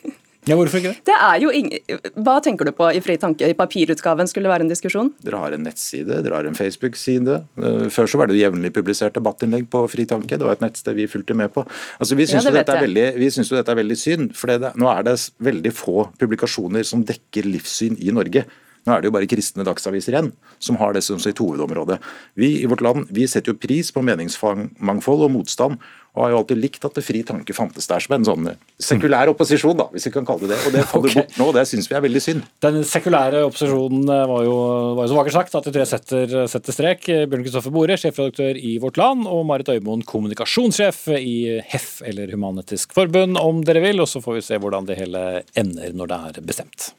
Ja, 0.43 0.57
hvorfor 0.59 0.81
ikke 0.81 0.91
det? 0.91 1.03
det 1.07 1.15
er 1.15 1.37
jo 1.39 1.51
ingen... 1.55 1.99
Hva 2.19 2.35
tenker 2.43 2.67
du 2.67 2.73
på 2.75 2.89
i 2.91 2.99
Fri 3.03 3.15
tanke? 3.19 3.47
I 3.47 3.55
papirutgaven 3.55 4.27
skulle 4.27 4.49
det 4.49 4.51
være 4.51 4.65
en 4.65 4.71
diskusjon? 4.71 5.11
Dere 5.23 5.39
har 5.39 5.55
en 5.55 5.63
nettside, 5.63 6.17
dere 6.25 6.35
har 6.35 6.49
en 6.49 6.57
Facebook-side. 6.57 7.37
Eh, 7.63 7.85
før 7.93 8.09
så 8.11 8.19
var 8.19 8.27
det 8.27 8.41
jevnlig 8.41 8.73
publisert 8.75 9.15
debattinnlegg 9.15 9.69
på 9.71 9.85
Fri 9.91 10.05
tanke. 10.09 10.35
Det 10.35 10.43
var 10.43 10.57
et 10.57 10.65
nettsted 10.65 10.99
vi 10.99 11.07
fulgte 11.07 11.37
med 11.39 11.53
på. 11.55 11.63
Altså, 11.95 12.17
Vi 12.19 12.27
syns 12.27 12.43
ja, 12.43 12.51
jo, 12.51 12.57
dette 12.59 13.71
er 13.71 13.79
veldig 13.79 13.99
synd, 13.99 14.35
for 14.35 14.51
det, 14.51 14.73
nå 14.79 14.91
er 14.91 15.07
det 15.07 15.15
veldig 15.47 15.73
få 15.75 16.09
publikasjoner 16.19 16.83
som 16.87 17.07
dekker 17.07 17.47
livssyn 17.47 17.95
i 18.03 18.11
Norge. 18.15 18.43
Nå 18.83 18.93
er 18.93 19.03
det 19.03 19.11
jo 19.11 19.15
bare 19.15 19.29
kristne 19.31 19.65
dagsaviser 19.67 20.15
igjen 20.15 20.31
som 20.63 20.79
har 20.79 20.95
det 20.95 21.03
som 21.05 21.19
sitt 21.21 21.39
hovedområde. 21.41 21.99
Vi 22.39 22.55
i 22.61 22.69
vårt 22.69 22.83
land 22.85 23.11
vi 23.13 23.27
setter 23.27 23.53
jo 23.53 23.59
pris 23.59 23.91
på 23.93 24.03
meningsmangfold 24.05 25.27
og 25.27 25.35
motstand, 25.35 25.81
og 26.13 26.21
har 26.21 26.33
jo 26.33 26.39
alltid 26.43 26.59
likt 26.61 26.83
at 26.85 26.93
det 26.93 27.01
Fri 27.03 27.23
tanke 27.25 27.55
fantes 27.57 27.87
der 27.89 28.03
som 28.03 28.13
en 28.13 28.27
sånn 28.27 28.49
sekulær 28.77 29.31
opposisjon, 29.31 29.73
da, 29.79 29.87
hvis 29.95 30.05
vi 30.07 30.13
kan 30.13 30.27
kalle 30.27 30.45
det 30.45 30.53
det. 30.53 30.59
Og 30.67 30.75
det 30.75 30.85
faller 30.89 31.09
okay. 31.09 31.23
bort 31.23 31.39
nå, 31.39 31.47
og 31.49 31.57
det 31.57 31.65
syns 31.69 31.89
vi 31.89 31.97
er 31.97 32.03
veldig 32.05 32.21
synd. 32.21 32.45
Den 32.63 32.79
sekulære 32.87 33.43
opposisjonen 33.47 34.05
eh, 34.05 34.23
var 34.29 34.45
jo, 34.45 34.55
var 34.99 35.07
jo 35.07 35.11
så 35.11 35.19
vakkert 35.19 35.37
sagt 35.39 35.57
at 35.57 35.67
de 35.67 35.75
tre 35.75 35.87
setter, 35.89 36.35
setter 36.51 36.77
strek. 36.77 37.07
Bjørn 37.09 37.45
Kristoffer 37.47 37.73
Bore, 37.73 37.97
sjefredaktør 37.99 38.59
i 38.61 38.75
Vårt 38.83 39.01
Land, 39.01 39.25
og 39.29 39.45
Marit 39.49 39.73
Øymoen, 39.73 40.05
kommunikasjonssjef 40.09 41.07
i 41.17 41.37
HEF, 41.73 41.95
eller 42.05 42.33
Human-Etisk 42.33 42.93
Forbund, 42.93 43.39
om 43.41 43.63
dere 43.65 43.81
vil. 43.83 44.03
Og 44.03 44.11
så 44.11 44.21
får 44.23 44.37
vi 44.37 44.49
se 44.51 44.61
hvordan 44.61 44.89
det 44.89 44.99
hele 45.01 45.23
ender 45.59 45.97
når 45.97 46.13
det 46.13 46.21
er 46.29 46.45
bestemt. 46.45 46.93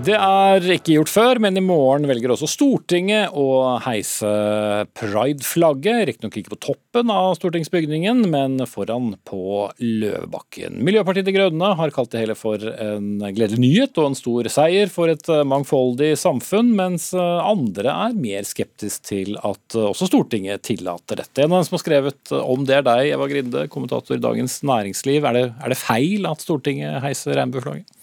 Det 0.00 0.14
er 0.16 0.64
ikke 0.72 0.94
gjort 0.94 1.10
før, 1.12 1.38
men 1.44 1.58
i 1.58 1.62
morgen 1.62 2.06
velger 2.08 2.32
også 2.32 2.46
Stortinget 2.48 3.34
å 3.36 3.76
heise 3.84 4.30
pride-flagget. 4.96 6.06
Riktignok 6.08 6.38
ikke 6.40 6.54
på 6.54 6.58
toppen 6.70 7.12
av 7.12 7.34
stortingsbygningen, 7.36 8.22
men 8.32 8.56
foran 8.70 9.10
på 9.28 9.66
Løvebakken. 9.76 10.78
Miljøpartiet 10.88 11.28
De 11.28 11.34
Grønne 11.36 11.74
har 11.76 11.92
kalt 11.92 12.14
det 12.14 12.22
hele 12.22 12.38
for 12.38 12.64
en 12.64 13.20
gledelig 13.20 13.60
nyhet 13.60 14.00
og 14.00 14.08
en 14.08 14.16
stor 14.16 14.48
seier 14.48 14.88
for 14.88 15.12
et 15.12 15.28
mangfoldig 15.52 16.14
samfunn, 16.22 16.72
mens 16.80 17.10
andre 17.20 17.92
er 17.92 18.16
mer 18.16 18.48
skeptisk 18.48 19.04
til 19.12 19.36
at 19.36 19.76
også 19.84 20.08
Stortinget 20.08 20.64
tillater 20.70 21.20
dette. 21.20 21.44
En 21.44 21.52
av 21.52 21.60
dem 21.60 21.68
som 21.68 21.76
har 21.76 21.84
skrevet 21.84 22.36
om 22.40 22.64
det 22.64 22.80
er 22.80 22.88
deg, 22.88 23.12
Eva 23.18 23.28
Grinde, 23.28 23.68
kommentator 23.68 24.16
i 24.16 24.24
Dagens 24.24 24.62
Næringsliv. 24.64 25.28
Er 25.28 25.42
det, 25.42 25.48
er 25.60 25.76
det 25.76 25.82
feil 25.84 26.24
at 26.32 26.48
Stortinget 26.48 27.02
heiser 27.04 27.36
regnbueflagget? 27.36 27.98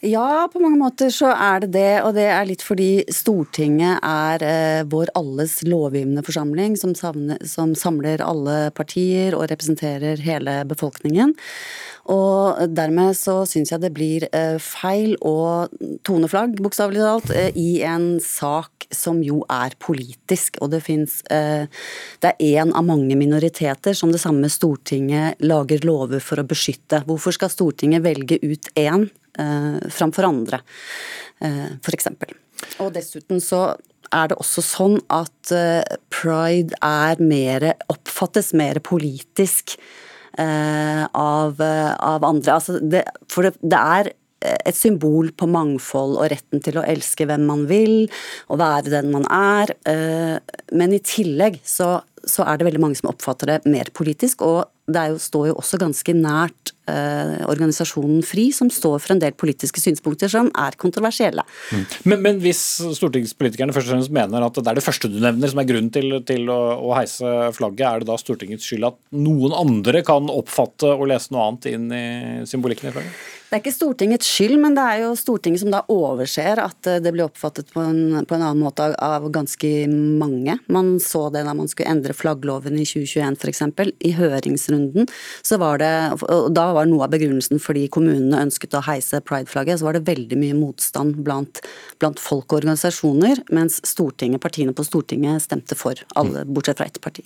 Ja, 0.00 0.48
på 0.48 0.62
mange 0.62 0.78
måter 0.80 1.10
så 1.12 1.28
er 1.34 1.60
det 1.60 1.74
det. 1.74 2.00
Og 2.06 2.14
det 2.16 2.24
er 2.32 2.46
litt 2.48 2.62
fordi 2.64 3.02
Stortinget 3.12 4.00
er 4.00 4.44
eh, 4.46 4.80
vår 4.88 5.12
alles 5.18 5.58
lovgivende 5.66 6.24
forsamling, 6.24 6.78
som, 6.80 6.94
savner, 6.96 7.36
som, 7.44 7.74
samler 7.76 8.24
alle 8.24 8.70
partier 8.72 9.36
og 9.36 9.50
representerer 9.52 10.22
hele 10.24 10.62
befolkningen. 10.70 11.36
Og 12.16 12.64
dermed 12.72 13.12
så 13.18 13.42
syns 13.44 13.74
jeg 13.74 13.84
det 13.84 13.92
blir 13.92 14.24
eh, 14.32 14.56
feil 14.56 15.18
å 15.20 15.68
tone 16.08 16.32
flagg, 16.32 16.56
bokstavelig 16.64 17.04
talt, 17.04 17.36
eh, 17.36 17.52
i 17.60 17.82
en 17.84 18.14
sak 18.24 18.88
som 18.96 19.20
jo 19.20 19.44
er 19.52 19.76
politisk. 19.84 20.62
Og 20.64 20.72
det 20.72 20.80
fins 20.88 21.20
eh, 21.28 21.68
Det 22.24 22.32
er 22.32 22.64
én 22.64 22.72
av 22.72 22.88
mange 22.88 23.20
minoriteter 23.20 23.92
som 23.92 24.16
det 24.16 24.24
samme 24.24 24.48
Stortinget 24.48 25.44
lager 25.44 25.84
lover 25.84 26.24
for 26.24 26.40
å 26.40 26.48
beskytte. 26.48 27.04
Hvorfor 27.04 27.36
skal 27.36 27.52
Stortinget 27.52 28.08
velge 28.08 28.40
ut 28.40 28.72
én 28.80 29.10
framfor 29.92 30.28
andre, 30.28 30.62
eh, 31.40 31.78
f.eks. 31.80 32.10
Og 32.80 32.92
dessuten 32.94 33.40
så 33.42 33.70
er 34.10 34.30
det 34.30 34.38
også 34.42 34.62
sånn 34.64 34.96
at 35.12 35.52
eh, 35.54 35.96
pride 36.12 36.76
er 36.84 37.20
mer, 37.22 37.70
oppfattes 37.92 38.52
mer 38.58 38.80
politisk 38.84 39.76
eh, 40.38 41.04
av, 41.06 41.60
eh, 41.62 41.92
av, 41.94 42.26
andre. 42.26 42.56
Altså 42.56 42.80
det, 42.82 43.04
for 43.30 43.46
det, 43.46 43.54
det 43.62 43.80
er 43.80 44.12
et 44.40 44.76
symbol 44.76 45.30
på 45.36 45.48
mangfold 45.50 46.16
og 46.16 46.30
retten 46.32 46.62
til 46.64 46.78
å 46.80 46.84
elske 46.88 47.26
hvem 47.28 47.44
man 47.48 47.66
vil, 47.68 48.06
og 48.48 48.60
være 48.62 48.92
den 48.94 49.10
man 49.12 49.26
er. 49.30 49.74
Eh, 49.88 50.36
men 50.76 50.96
i 50.96 51.02
tillegg 51.04 51.60
så, 51.66 51.98
så 52.24 52.46
er 52.48 52.58
det 52.58 52.70
veldig 52.70 52.82
mange 52.82 53.00
som 53.00 53.12
oppfatter 53.12 53.52
det 53.52 53.60
mer 53.70 53.92
politisk, 53.96 54.44
og 54.46 54.70
det 54.90 55.10
jo, 55.12 55.20
står 55.22 55.50
jo 55.52 55.58
også 55.60 55.80
ganske 55.82 56.16
nært 56.16 56.72
eh, 56.72 56.79
organisasjonen 57.50 58.22
FRI, 58.26 58.48
som 58.54 58.70
står 58.72 58.98
for 59.02 59.14
en 59.14 59.22
del 59.22 59.34
politiske 59.38 59.82
synspunkter 59.82 60.30
som 60.32 60.50
er 60.58 60.76
kontroversielle. 60.80 61.44
Mm. 61.70 61.84
Men, 62.10 62.22
men, 62.26 62.40
hvis 62.44 62.62
stortingspolitikerne 62.98 63.74
først 63.76 63.90
og 63.90 63.96
fremst 63.96 64.14
mener 64.14 64.46
at 64.46 64.60
det 64.60 64.70
er 64.70 64.80
det 64.80 64.86
første 64.86 65.10
du 65.10 65.18
nevner 65.22 65.50
som 65.50 65.62
er 65.62 65.68
grunnen 65.68 65.92
til, 65.94 66.20
til 66.28 66.48
å, 66.52 66.60
å, 66.78 66.94
heise 66.98 67.50
flagget, 67.56 67.86
er 67.86 68.02
det 68.02 68.10
da 68.10 68.18
Stortingets 68.20 68.66
skyld 68.66 68.88
at 68.90 68.98
noen 69.16 69.54
andre 69.56 70.04
kan 70.06 70.30
oppfatte 70.32 70.94
og 70.94 71.08
lese 71.10 71.34
noe 71.34 71.48
annet 71.48 71.70
inn 71.72 71.92
i 71.92 72.06
symbolikken 72.48 72.90
i 72.90 72.96
flagget? 72.96 73.20
Det 73.50 73.56
er 73.56 73.62
ikke 73.64 73.74
Stortingets 73.74 74.28
skyld, 74.30 74.60
men 74.62 74.76
det 74.76 74.82
er 74.86 75.00
jo 75.02 75.14
Stortinget 75.18 75.64
som 75.64 75.72
da 75.74 75.80
overser 75.90 76.60
at 76.62 76.86
eh, 76.86 77.00
det 77.02 77.10
ble 77.10 77.24
oppfattet 77.24 77.72
på 77.74 77.82
en, 77.82 78.20
på 78.22 78.36
en 78.36 78.44
annen 78.46 78.62
måte 78.62 78.84
av, 78.86 78.92
av, 79.02 79.26
ganske 79.34 79.70
mange. 79.90 80.54
Man 80.70 80.92
så 81.02 81.24
det 81.34 81.42
da 81.48 81.54
man 81.58 81.66
skulle 81.66 81.90
endre 81.90 82.14
flaggloven 82.14 82.78
i 82.78 82.86
2021 82.86 83.40
f.eks. 83.42 83.64
I 84.06 84.12
høringsrunden 84.14 85.10
så 85.42 85.58
var 85.58 85.82
det 85.82 85.90
og 86.30 86.52
Da 86.54 86.68
var 86.76 86.79
noe 86.88 87.04
av 87.06 87.12
begrunnelsen 87.12 87.60
fordi 87.62 87.86
kommunene 87.92 88.40
ønsket 88.46 88.76
å 88.78 88.82
heise 88.86 89.20
prideflagget, 89.26 89.80
så 89.80 89.88
var 89.88 89.96
det 89.96 90.06
veldig 90.08 90.38
mye 90.40 90.56
motstand 90.56 91.18
blant, 91.26 91.62
blant 92.00 92.20
folk 92.22 92.46
og 92.50 92.60
organisasjoner, 92.60 93.44
mens 93.54 93.80
Stortinget, 93.86 94.42
partiene 94.42 94.74
på 94.76 94.86
Stortinget 94.86 95.44
stemte 95.44 95.76
for. 95.78 96.00
Alle 96.20 96.44
bortsett 96.48 96.80
fra 96.80 96.88
ett 96.88 97.00
parti. 97.02 97.24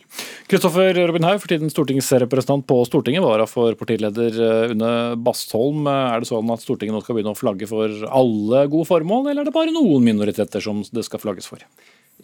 Kristoffer 0.51 0.95
Robin 1.07 1.27
Haug, 1.29 1.41
for 1.43 1.53
tiden 1.53 1.73
stortingsrepresentant 1.73 2.67
på 2.71 2.81
Stortinget, 2.89 3.25
vara 3.25 3.47
for 3.51 3.77
partileder 3.79 4.39
eh, 4.39 4.75
Une 4.75 4.93
Bastholm. 5.25 5.87
Er 5.91 6.23
det 6.23 6.31
sånn 6.31 6.55
at 6.55 6.65
Stortinget 6.65 6.97
nå 6.97 7.05
skal 7.05 7.19
begynne 7.19 7.35
å 7.35 7.39
flagge 7.39 7.69
for 7.71 7.93
alle 8.11 8.67
gode 8.73 8.89
formål, 8.91 9.29
eller 9.31 9.45
er 9.45 9.51
det 9.51 9.57
bare 9.57 9.75
noen 9.75 10.07
minoriteter 10.07 10.65
som 10.65 10.83
det 10.95 11.07
skal 11.07 11.23
flagges 11.23 11.51
for? 11.51 11.63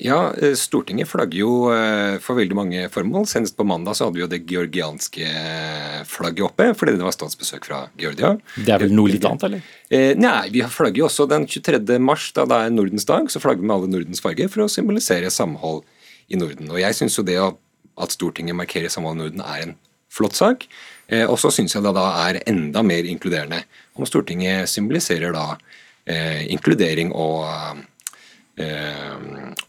Ja, 0.00 0.32
eh, 0.40 0.54
Stortinget 0.56 1.10
flagger 1.10 1.42
jo 1.42 1.52
eh, 1.74 2.16
for 2.24 2.38
veldig 2.40 2.56
mange 2.56 2.86
formål. 2.92 3.26
Senest 3.28 3.56
på 3.58 3.66
mandag 3.68 3.98
så 3.98 4.06
hadde 4.06 4.16
vi 4.16 4.22
jo 4.22 4.30
det 4.32 4.40
georgianske 4.48 5.32
flagget 6.08 6.46
oppe, 6.46 6.70
fordi 6.78 6.96
det 6.96 7.04
var 7.04 7.12
statsbesøk 7.12 7.68
fra 7.68 7.82
Georgia. 8.00 8.32
Det 8.56 8.72
er 8.72 8.80
vel 8.80 8.94
noe 8.96 9.12
litt 9.12 9.26
annet, 9.28 9.44
eller? 9.50 9.66
Eh, 9.92 10.14
nei, 10.16 10.48
vi 10.54 10.64
flagger 10.72 11.02
jo 11.04 11.08
også 11.10 11.28
den 11.28 11.44
23. 11.44 11.98
mars, 12.00 12.30
da 12.36 12.46
det 12.48 12.62
er 12.64 12.72
Nordens 12.72 13.04
dag. 13.08 13.28
Så 13.28 13.42
flagger 13.44 13.60
vi 13.60 13.68
med 13.68 13.76
alle 13.76 13.92
Nordens 13.92 14.24
farger 14.24 14.48
for 14.48 14.64
å 14.64 14.70
symbolisere 14.72 15.28
samhold 15.34 15.84
i 16.32 16.40
Norden. 16.40 16.72
Og 16.72 16.80
jeg 16.80 16.96
syns 16.96 17.20
jo 17.20 17.26
det 17.26 17.36
at 17.40 18.16
Stortinget 18.16 18.56
markerer 18.56 18.92
samhold 18.92 19.18
i 19.18 19.24
Norden 19.26 19.44
er 19.44 19.66
en 19.66 19.76
flott 20.10 20.38
sak. 20.38 20.64
Eh, 21.10 21.26
og 21.26 21.36
så 21.42 21.52
syns 21.54 21.76
jeg 21.76 21.84
det 21.84 21.94
da 21.96 22.06
er 22.24 22.40
enda 22.48 22.82
mer 22.86 23.06
inkluderende 23.08 23.62
om 23.98 24.08
Stortinget 24.08 24.70
symboliserer 24.70 25.34
da 25.34 25.46
eh, 26.06 26.46
inkludering 26.52 27.12
og, 27.12 27.44
eh, 27.50 27.86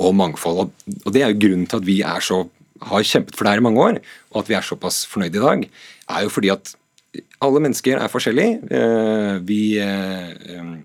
og 0.01 0.15
mangfold. 0.17 0.65
Og, 0.65 1.09
det 1.13 1.23
er 1.23 1.31
jo 1.31 1.41
grunnen 1.45 1.67
til 1.69 1.81
at 1.81 1.87
vi 1.87 2.01
er 2.05 2.23
så, 2.25 2.43
har 2.81 3.07
kjempet 3.07 3.37
for 3.37 3.45
det 3.45 3.55
her 3.55 3.61
i 3.61 3.65
mange 3.65 3.81
år, 3.81 3.99
og 4.33 4.43
at 4.43 4.49
vi 4.49 4.57
er 4.57 4.65
såpass 4.65 5.03
fornøyde 5.09 5.37
i 5.37 5.43
dag, 5.45 5.65
er 6.11 6.25
jo 6.25 6.33
fordi 6.33 6.53
at 6.53 6.73
alle 7.43 7.61
mennesker 7.63 7.99
er 7.99 8.11
forskjellige. 8.11 8.59
Eh, 8.71 9.37
vi, 9.47 9.61
eh, 9.81 10.75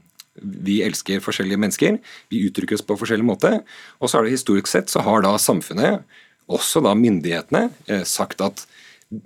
vi 0.43 0.81
elsker 0.83 1.23
forskjellige 1.25 1.61
mennesker. 1.63 1.99
Vi 2.31 2.47
uttrykker 2.49 2.79
oss 2.79 2.87
på 2.87 2.99
forskjellig 2.99 3.27
måte. 3.27 3.53
Og 4.01 4.11
så 4.11 4.19
er 4.19 4.27
det 4.27 4.37
historisk 4.37 4.71
sett 4.71 4.91
så 4.91 5.05
har 5.07 5.23
da 5.23 5.37
samfunnet, 5.39 6.03
også 6.49 6.83
da 6.83 6.95
myndighetene, 6.95 7.71
eh, 7.89 8.05
sagt 8.05 8.41
at 8.41 8.67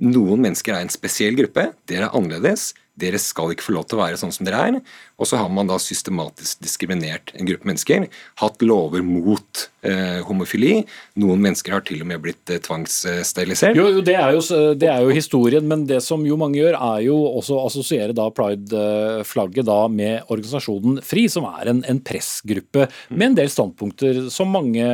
noen 0.00 0.40
mennesker 0.44 0.74
er 0.74 0.84
en 0.84 0.92
spesiell 0.92 1.36
gruppe. 1.36 1.72
Dere 1.88 2.08
er 2.08 2.16
annerledes. 2.16 2.74
Dere 3.00 3.18
skal 3.18 3.54
ikke 3.54 3.64
få 3.64 3.76
lov 3.76 3.88
til 3.88 3.98
å 3.98 4.04
være 4.04 4.20
sånn 4.20 4.32
som 4.32 4.44
dere 4.44 4.60
er. 4.60 4.80
Og 5.20 5.28
så 5.28 5.40
har 5.40 5.50
man 5.52 5.68
da 5.68 5.76
systematisk 5.80 6.62
diskriminert 6.64 7.34
en 7.36 7.48
gruppe 7.48 7.68
mennesker. 7.68 8.08
Hatt 8.40 8.64
lover 8.64 9.04
mot 9.04 9.68
eh, 9.84 10.20
homofili. 10.26 10.80
Noen 11.20 11.42
mennesker 11.44 11.74
har 11.76 11.84
til 11.86 12.00
og 12.00 12.08
med 12.10 12.22
blitt 12.24 12.52
eh, 12.52 12.60
tvangssterilisert. 12.64 13.76
Jo, 13.76 14.00
det 14.04 14.16
er 14.16 14.36
jo, 14.36 14.42
det 14.80 14.88
er 14.88 15.04
jo, 15.04 15.12
historien, 15.14 15.66
men 15.68 15.84
det 15.88 16.00
som 16.04 16.24
jo 16.26 16.38
mange 16.40 16.60
gjør, 16.60 16.78
er 16.78 17.04
jo 17.04 17.16
også 17.40 17.58
å 17.58 17.66
assosiere 17.68 18.16
da 18.16 18.30
pride-flagget 18.32 19.68
da 19.68 19.80
med 19.92 20.30
organisasjonen 20.32 21.00
FRI, 21.04 21.26
som 21.32 21.48
er 21.50 21.72
en, 21.74 21.82
en, 21.88 22.00
pressgruppe 22.00 22.86
med 23.12 23.26
en 23.26 23.38
del 23.42 23.50
standpunkter 23.52 24.22
som 24.32 24.48
mange, 24.54 24.86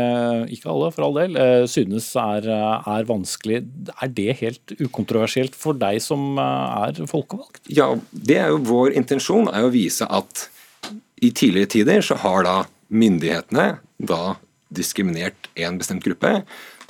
ikke 0.53 0.71
alle 0.73 0.91
for 0.95 1.07
all 1.07 1.17
del, 1.21 1.39
eh, 1.39 1.65
synes 1.71 2.11
er, 2.19 2.49
er 2.51 3.07
vanskelig. 3.09 3.63
Er 3.95 4.11
det 4.13 4.39
helt 4.43 4.77
ukontroversielt 4.81 5.55
for 5.59 5.79
deg 5.79 6.01
som 6.03 6.41
eh, 6.43 6.91
er 6.91 7.01
folkevalgt? 7.11 7.63
Ja, 7.71 7.93
det 8.11 8.41
er 8.43 8.51
jo 8.55 8.63
vår 8.67 8.97
intensjon, 8.99 9.51
er 9.53 9.67
å 9.67 9.73
vise 9.73 10.07
at 10.07 10.16
i 11.17 11.31
tidligere 11.33 11.73
tider 11.73 12.05
så 12.05 12.19
har 12.21 12.47
da 12.47 12.57
myndighetene 12.93 13.69
da 13.99 14.37
diskriminert 14.77 15.49
en 15.55 15.79
bestemt 15.81 16.05
gruppe. 16.05 16.43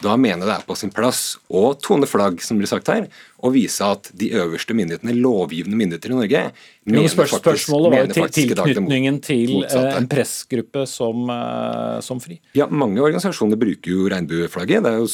Da 0.02 0.16
mener 0.20 0.44
jeg 0.44 0.50
det 0.50 0.56
er 0.58 0.66
på 0.68 0.76
sin 0.76 0.92
plass 0.92 1.36
å 1.48 1.70
tone 1.80 2.08
flagg, 2.08 2.42
som 2.44 2.58
blir 2.60 2.68
sagt 2.68 2.90
her, 2.92 3.06
og 3.44 3.52
vise 3.52 3.84
at 3.84 4.08
de 4.16 4.30
øverste 4.38 4.74
myndighetene, 4.76 5.12
lovgivende 5.20 5.76
myndigheter 5.76 6.12
i 6.12 6.16
Norge, 6.16 6.42
mener 6.86 7.10
spørs, 7.10 7.34
faktisk, 7.34 7.66
Spørsmålet 7.66 7.92
var 7.92 8.08
til, 8.14 8.28
tilknytningen 8.32 9.18
til 9.24 9.52
eh, 9.66 9.88
en 9.98 10.06
pressgruppe 10.08 10.86
som, 10.88 11.28
eh, 11.32 11.98
som, 12.06 12.20
FRI. 12.22 12.38
Ja, 12.56 12.68
Mange 12.70 13.02
organisasjoner 13.02 13.58
bruker 13.60 13.92
jo 13.92 14.06
regnbueflagget. 14.12 14.84
Det 14.86 14.92
er 14.92 15.02
jo, 15.02 15.08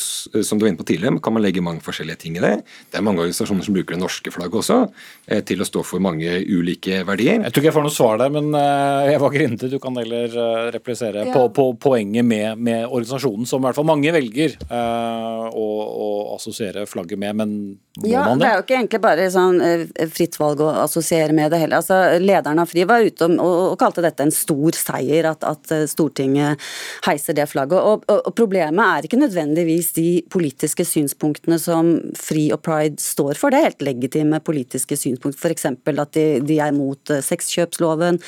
som 0.45 0.61
du 0.61 0.67
var 0.67 0.73
inne 0.73 0.81
på 0.81 0.87
tidligere, 0.87 1.19
kan 1.25 1.35
man 1.35 1.45
legge 1.45 1.65
mange 1.65 1.83
forskjellige 1.83 2.21
ting 2.23 2.39
i 2.39 2.45
det. 2.45 2.55
Det 2.93 3.01
er 3.01 3.07
mange 3.07 3.25
organisasjoner 3.25 3.67
som 3.67 3.75
bruker 3.75 3.97
det 3.97 4.03
norske 4.05 4.35
flagget 4.35 4.61
også, 4.63 4.79
eh, 5.27 5.43
til 5.49 5.65
å 5.65 5.69
stå 5.69 5.85
for 5.87 6.05
mange 6.05 6.39
ulike 6.47 7.03
verdier. 7.09 7.43
Jeg 7.43 7.51
tror 7.51 7.65
ikke 7.65 7.71
jeg 7.73 7.79
får 7.79 7.87
noe 7.89 7.97
svar 7.99 8.23
der, 8.23 8.31
men 8.31 8.53
jeg 8.53 9.23
var 9.23 9.35
grinte. 9.35 9.71
Du 9.73 9.79
kan 9.83 9.97
heller 9.99 10.71
replisere 10.75 11.27
ja. 11.27 11.35
på, 11.35 11.49
på, 11.57 11.71
poenget 11.83 12.27
med, 12.27 12.61
med, 12.61 12.85
organisasjonen, 12.87 13.49
som 13.49 13.63
i 13.63 13.67
hvert 13.67 13.81
fall 13.81 13.89
mange 13.89 14.13
velger 14.15 14.55
å, 14.71 15.67
å 16.07 16.09
assosiere 16.37 16.87
flagget 16.87 17.19
med. 17.19 17.41
men 17.43 17.57
ja, 18.01 18.22
det 18.39 18.49
er 18.49 18.57
jo 18.57 18.63
ikke 18.65 18.77
egentlig 18.79 19.01
bare 19.03 19.27
sånn 19.33 19.61
eh, 19.65 19.85
fritt 20.13 20.37
valg 20.41 20.61
å 20.63 20.71
assosiere 20.83 21.35
med 21.37 21.53
det 21.53 21.63
heller. 21.63 21.81
Altså, 21.81 21.99
lederen 22.23 22.61
av 22.63 22.71
FRI 22.71 22.85
var 22.89 23.07
ute 23.07 23.29
og, 23.33 23.41
og, 23.73 23.77
kalte 23.81 24.05
dette 24.05 24.25
en 24.27 24.35
stor 24.35 24.77
seier, 24.77 25.29
at, 25.33 25.45
at 25.47 25.73
eh, 25.75 25.85
Stortinget 25.91 26.61
heiser 27.07 27.37
det 27.39 27.49
flagget. 27.51 27.79
Og, 27.81 28.05
og, 28.07 28.21
og, 28.29 28.35
Problemet 28.39 28.83
er 28.83 29.07
ikke 29.07 29.21
nødvendigvis 29.21 29.93
de 29.97 30.07
politiske 30.33 30.87
synspunktene 30.89 31.59
som 31.61 31.95
FRI 32.19 32.49
og 32.55 32.63
Pride 32.65 33.01
står 33.03 33.39
for. 33.41 33.53
Det 33.53 33.61
er 33.61 33.69
helt 33.71 33.87
legitime 33.87 34.41
politiske 34.45 34.99
synspunkt, 34.99 35.39
f.eks. 35.41 35.69
at 35.73 36.15
de, 36.17 36.27
de, 36.45 36.59
er 36.63 36.75
mot 36.77 37.13
eh, 37.13 37.23
sexkjøpsloven, 37.25 38.21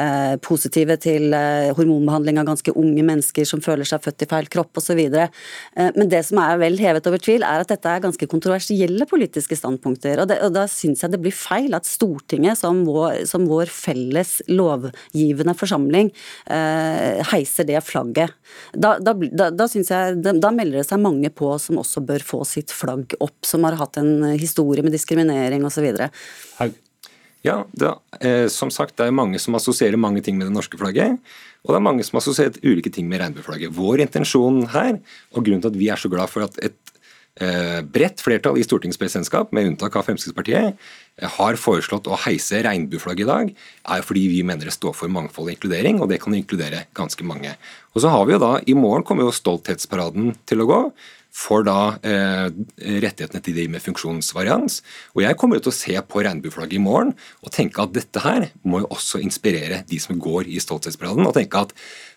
eh, 0.00 0.34
positive 0.44 0.98
til 1.02 1.36
eh, 1.36 1.72
hormonbehandling 1.76 2.40
av 2.42 2.50
ganske 2.50 2.74
unge 2.76 3.06
mennesker 3.06 3.48
som 3.48 3.62
føler 3.64 3.88
seg 3.88 4.04
født 4.04 4.26
i 4.26 4.30
feil 4.30 4.50
kropp 4.52 4.82
osv. 4.82 5.02
Eh, 5.06 5.90
men 5.96 6.12
det 6.12 6.24
som 6.28 6.40
er 6.42 6.60
vel 6.62 6.78
hevet 6.80 7.06
over 7.08 7.22
tvil, 7.22 7.46
er 7.46 7.64
at 7.64 7.72
dette 7.72 7.90
er 7.90 8.04
ganske 8.04 8.30
kontroversielle 8.30 9.06
politiske 9.06 9.25
politiske 9.26 9.56
standpunkter. 9.58 10.22
Og, 10.22 10.28
det, 10.30 10.38
og 10.44 10.54
Da 10.54 10.66
syns 10.70 11.02
jeg 11.02 11.12
det 11.12 11.20
blir 11.22 11.34
feil 11.34 11.74
at 11.76 11.86
Stortinget, 11.86 12.58
som 12.58 12.84
vår, 12.86 13.26
som 13.26 13.46
vår 13.48 13.70
felles 13.72 14.40
lovgivende 14.48 15.56
forsamling, 15.56 16.12
eh, 16.46 17.22
heiser 17.32 17.66
det 17.66 17.82
flagget. 17.84 18.32
Da, 18.72 18.98
da, 18.98 19.14
da, 19.14 19.50
da, 19.50 19.66
jeg, 19.66 20.22
da, 20.22 20.50
melder 20.50 20.80
det 20.80 20.88
seg 20.88 21.02
mange 21.02 21.30
på 21.30 21.52
som 21.58 21.82
også 21.82 22.04
bør 22.06 22.24
få 22.24 22.44
sitt 22.46 22.72
flagg 22.74 23.16
opp, 23.20 23.38
som 23.44 23.64
har 23.66 23.78
hatt 23.80 23.98
en 24.00 24.36
historie 24.36 24.82
med 24.82 24.94
diskriminering 24.94 25.64
osv. 25.66 25.92
Ja, 27.46 27.60
det, 27.78 27.92
eh, 28.26 28.48
som 28.50 28.72
sagt, 28.74 28.96
det 28.98 29.06
er 29.06 29.14
mange 29.14 29.38
som 29.38 29.54
assosierer 29.54 30.00
mange 30.00 30.22
ting 30.24 30.38
med 30.38 30.48
det 30.48 30.54
norske 30.56 30.78
flagget. 30.80 31.20
Og 31.62 31.74
det 31.74 31.78
er 31.78 31.84
mange 31.84 32.02
som 32.06 32.16
har 32.16 32.24
assosiert 32.24 32.58
ulike 32.64 32.90
ting 32.90 33.06
med 33.10 33.20
regnbueflagget. 33.22 33.74
Vår 33.74 34.02
intensjon 34.02 34.64
her, 34.72 34.98
og 35.34 35.46
grunnen 35.46 35.62
til 35.62 35.70
at 35.70 35.78
vi 35.78 35.90
er 35.90 36.00
så 36.00 36.10
glad 36.10 36.30
for 36.32 36.46
at 36.46 36.58
et 36.62 36.95
bredt 37.36 38.22
flertall 38.24 38.56
i 38.56 38.64
Stortingets 38.64 38.96
presidentskap, 39.00 39.50
med 39.52 39.66
unntak 39.68 39.96
av 39.96 40.06
Fremskrittspartiet, 40.06 40.78
eh, 41.20 41.28
har 41.28 41.58
foreslått 41.60 42.08
å 42.08 42.16
heise 42.16 42.62
regnbueflagget 42.64 43.26
i 43.26 43.28
dag, 43.28 43.54
er 43.88 44.02
fordi 44.02 44.28
vi 44.28 44.42
mener 44.42 44.64
det 44.64 44.72
står 44.72 44.94
for 44.94 45.08
mangfold 45.08 45.50
og 45.50 45.56
inkludering, 45.56 46.00
og 46.00 46.08
det 46.08 46.20
kan 46.22 46.32
inkludere 46.32 46.86
ganske 46.94 47.22
mange. 47.24 47.56
Og 47.94 48.00
så 48.02 48.08
har 48.08 48.24
vi 48.24 48.32
jo 48.32 48.38
da, 48.38 48.60
I 48.66 48.74
morgen 48.74 49.04
kommer 49.04 49.24
jo 49.24 49.36
stolthetsparaden 49.36 50.34
til 50.46 50.64
å 50.64 50.66
gå 50.66 50.92
for 51.36 51.66
da 51.66 51.96
eh, 52.06 52.48
rettighetene 53.04 53.42
til 53.44 53.58
de 53.58 53.66
med 53.68 53.84
funksjonsvarians. 53.84 54.80
Og 55.14 55.22
Jeg 55.26 55.36
kommer 55.36 55.60
til 55.60 55.72
å 55.72 55.76
se 55.76 55.94
på 56.08 56.22
regnbueflagget 56.24 56.78
i 56.78 56.82
morgen 56.82 57.12
og 57.44 57.52
tenke 57.52 57.84
at 57.84 57.92
dette 57.96 58.22
her 58.24 58.48
må 58.64 58.80
jo 58.82 58.90
også 58.96 59.20
inspirere 59.24 59.82
de 59.88 60.00
som 60.00 60.16
går 60.22 60.48
i 60.48 60.62
stolthetsparaden, 60.62 61.28
og 61.28 61.36
tenke 61.36 61.66
at 61.66 61.76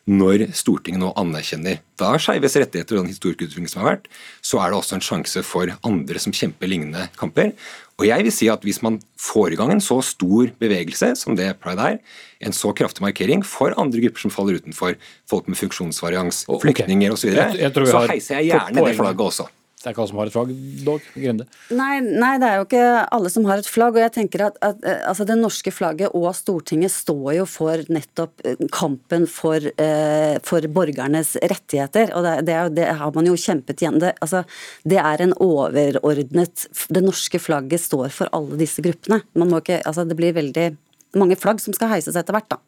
når 0.10 0.48
Stortinget 0.58 1.04
nå 1.04 1.12
anerkjenner 1.20 1.84
da 2.00 2.16
skeives 2.22 2.56
rettigheter 2.58 2.98
og 2.98 3.04
den 3.04 3.12
historiske 3.12 3.46
utviklingen 3.46 3.70
som 3.70 3.84
har 3.84 3.92
vært, 3.92 4.08
så 4.42 4.64
er 4.64 4.72
det 4.72 4.80
også 4.80 4.98
en 4.98 5.06
sjanse 5.06 5.44
for 5.46 5.76
andre 5.86 6.24
som 6.24 6.34
kjemper 6.34 6.72
lignende 6.72 7.10
kamper. 7.20 7.52
Og 8.00 8.08
jeg 8.08 8.26
vil 8.26 8.34
si 8.34 8.48
at 8.52 8.64
Hvis 8.64 8.82
man 8.86 9.00
får 9.20 9.54
i 9.54 9.60
gang 9.60 9.74
en 9.76 9.84
så 9.84 10.00
stor 10.06 10.52
bevegelse 10.62 11.12
som 11.20 11.36
det 11.36 11.52
Pride 11.60 11.94
er, 11.94 12.02
en 12.40 12.56
så 12.56 12.72
kraftig 12.72 13.04
markering 13.04 13.44
for 13.46 13.76
andre 13.76 14.00
grupper 14.06 14.24
som 14.24 14.32
faller 14.32 14.62
utenfor, 14.62 14.96
folk 15.30 15.50
med 15.52 15.60
funksjonsvarians, 15.60 16.46
flyktninger 16.64 17.12
osv., 17.12 17.34
så, 17.36 17.50
videre, 17.52 17.86
så 17.92 18.06
heiser 18.08 18.40
jeg 18.40 18.54
gjerne 18.54 18.86
det 18.88 18.96
flagget 18.96 19.26
også. 19.28 19.50
Det 19.80 19.88
er 19.88 19.94
ikke 19.94 20.02
alle 20.04 20.12
som 20.12 20.18
har 20.20 20.28
et 20.28 20.34
flagg, 20.36 20.50
dog? 20.84 21.06
Grinde? 21.16 21.46
Nei, 21.72 22.02
nei, 22.04 22.34
det 22.42 22.48
er 22.50 22.58
jo 22.60 22.66
ikke 22.66 22.88
alle 23.16 23.30
som 23.32 23.46
har 23.48 23.62
et 23.62 23.70
flagg. 23.70 23.96
og 23.96 24.04
jeg 24.04 24.12
tenker 24.18 24.42
at, 24.50 24.58
at 24.60 24.82
eh, 24.84 24.98
altså 25.08 25.24
Det 25.24 25.38
norske 25.40 25.72
flagget 25.72 26.18
og 26.20 26.28
Stortinget 26.36 26.92
står 26.92 27.38
jo 27.38 27.46
for 27.48 27.86
nettopp 27.88 28.44
eh, 28.44 28.60
kampen 28.76 29.24
for, 29.32 29.64
eh, 29.80 30.36
for 30.44 30.68
borgernes 30.76 31.38
rettigheter. 31.40 32.12
og 32.12 32.28
det, 32.28 32.36
det, 32.50 32.60
det, 32.76 32.90
har 33.00 33.16
man 33.16 33.32
jo 33.32 33.40
kjempet 33.40 33.80
igjen. 33.80 34.02
Det, 34.04 34.18
altså, 34.20 34.44
det 34.84 35.00
er 35.00 35.24
en 35.24 35.38
overordnet 35.40 36.68
Det 36.92 37.06
norske 37.06 37.40
flagget 37.40 37.80
står 37.80 38.12
for 38.12 38.36
alle 38.36 38.60
disse 38.60 38.84
gruppene. 38.84 39.22
Man 39.40 39.48
må 39.48 39.64
ikke, 39.64 39.80
altså 39.88 40.04
Det 40.04 40.20
blir 40.20 40.36
veldig 40.36 40.74
mange 41.16 41.40
flagg 41.40 41.64
som 41.64 41.72
skal 41.72 41.96
heises 41.96 42.20
etter 42.20 42.36
hvert. 42.36 42.52
da. 42.52 42.60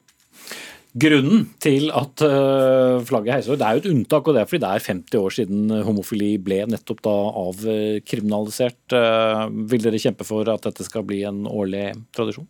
Grunnen 0.92 1.46
til 1.64 1.88
at 1.96 2.20
eh, 2.26 2.98
flagget 3.08 3.38
heiser 3.38 3.56
Det 3.56 3.64
er 3.64 3.78
jo 3.78 3.82
et 3.84 3.92
unntak, 3.94 4.26
og 4.28 4.36
det 4.36 4.42
er 4.42 4.50
fordi 4.50 4.64
det 4.64 4.72
er 4.72 4.88
50 4.90 5.22
år 5.22 5.36
siden 5.38 5.76
homofili 5.88 6.32
ble 6.44 6.66
nettopp 6.68 7.00
da 7.06 7.14
avkriminalisert. 7.46 8.82
Eh, 8.98 9.46
vil 9.72 9.86
dere 9.86 10.02
kjempe 10.04 10.28
for 10.28 10.52
at 10.52 10.68
dette 10.68 10.88
skal 10.88 11.06
bli 11.08 11.22
en 11.30 11.46
årlig 11.48 11.94
tradisjon? 12.16 12.50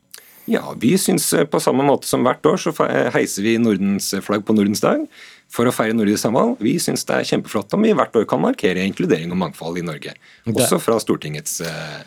Ja, 0.50 0.64
vi 0.82 0.96
syns 0.98 1.28
eh, 1.38 1.46
på 1.46 1.62
samme 1.62 1.86
måte 1.86 2.10
som 2.10 2.26
hvert 2.26 2.46
år 2.50 2.58
så 2.64 2.74
heiser 3.14 3.46
vi 3.46 3.60
Nordens 3.62 4.10
flagg 4.26 4.48
på 4.48 4.58
Nordens 4.58 4.82
dag 4.82 5.06
for 5.52 5.68
å 5.68 5.76
feire 5.76 5.96
nordisk 5.98 6.24
samhold. 6.24 6.56
Vi 6.64 6.78
syns 6.82 7.06
det 7.08 7.18
er 7.18 7.30
kjempeflott 7.34 7.76
om 7.76 7.86
vi 7.86 7.94
hvert 7.98 8.16
år 8.18 8.26
kan 8.30 8.42
markere 8.42 8.86
inkludering 8.88 9.34
og 9.34 9.42
mangfold 9.44 9.82
i 9.82 9.86
Norge. 9.86 10.16
Også 10.50 10.80
fra 10.82 10.98
Stortingets 11.04 11.60
eh, 11.68 12.02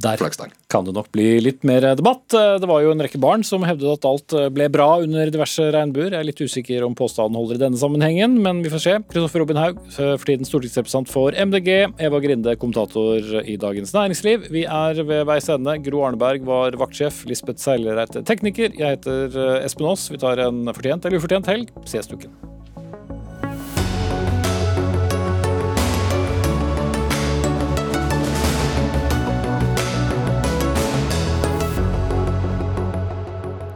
Der 0.00 0.16
flaggstang. 0.16 0.52
kan 0.70 0.84
det 0.86 0.94
nok 0.94 1.10
bli 1.12 1.40
litt 1.42 1.64
mer 1.66 1.82
debatt. 1.98 2.22
Det 2.30 2.68
var 2.68 2.80
jo 2.80 2.92
en 2.94 3.02
rekke 3.02 3.18
barn 3.20 3.42
som 3.44 3.64
hevdet 3.66 3.98
at 3.98 4.06
alt 4.08 4.34
ble 4.54 4.68
bra 4.72 4.86
under 5.02 5.28
diverse 5.28 5.66
regnbuer. 5.74 6.14
Jeg 6.14 6.20
er 6.22 6.28
litt 6.28 6.40
usikker 6.40 6.86
om 6.86 6.94
påstanden 6.96 7.36
holder 7.36 7.58
i 7.58 7.62
denne 7.64 7.80
sammenhengen, 7.80 8.38
men 8.40 8.62
vi 8.64 8.72
får 8.72 8.84
se. 8.84 8.94
Kristoffer 9.10 9.42
Robin 9.42 9.60
Haug, 9.60 9.82
for 9.92 10.24
tiden 10.24 10.48
stortingsrepresentant 10.48 11.10
for 11.12 11.36
MDG. 11.36 11.90
Eva 12.00 12.22
Grinde, 12.22 12.54
kommentator 12.60 13.42
i 13.42 13.58
Dagens 13.60 13.92
Næringsliv. 13.96 14.46
Vi 14.54 14.64
er 14.64 15.02
ved 15.02 15.26
veis 15.28 15.50
ende. 15.52 15.76
Gro 15.84 16.06
Arneberg 16.06 16.46
var 16.48 16.78
vaktsjef. 16.80 17.24
Lisbeth 17.28 17.60
Seilereit 17.60 18.16
tekniker. 18.24 18.72
Jeg 18.72 18.96
heter 18.96 19.36
Espen 19.66 19.90
Aas. 19.90 20.06
Vi 20.08 20.22
tar 20.22 20.40
en 20.46 20.70
fortjent 20.72 21.04
eller 21.04 21.20
ufortjent 21.20 21.50
helg. 21.50 21.74
Ses 21.84 22.08
til 22.08 22.22
uken. 22.22 22.59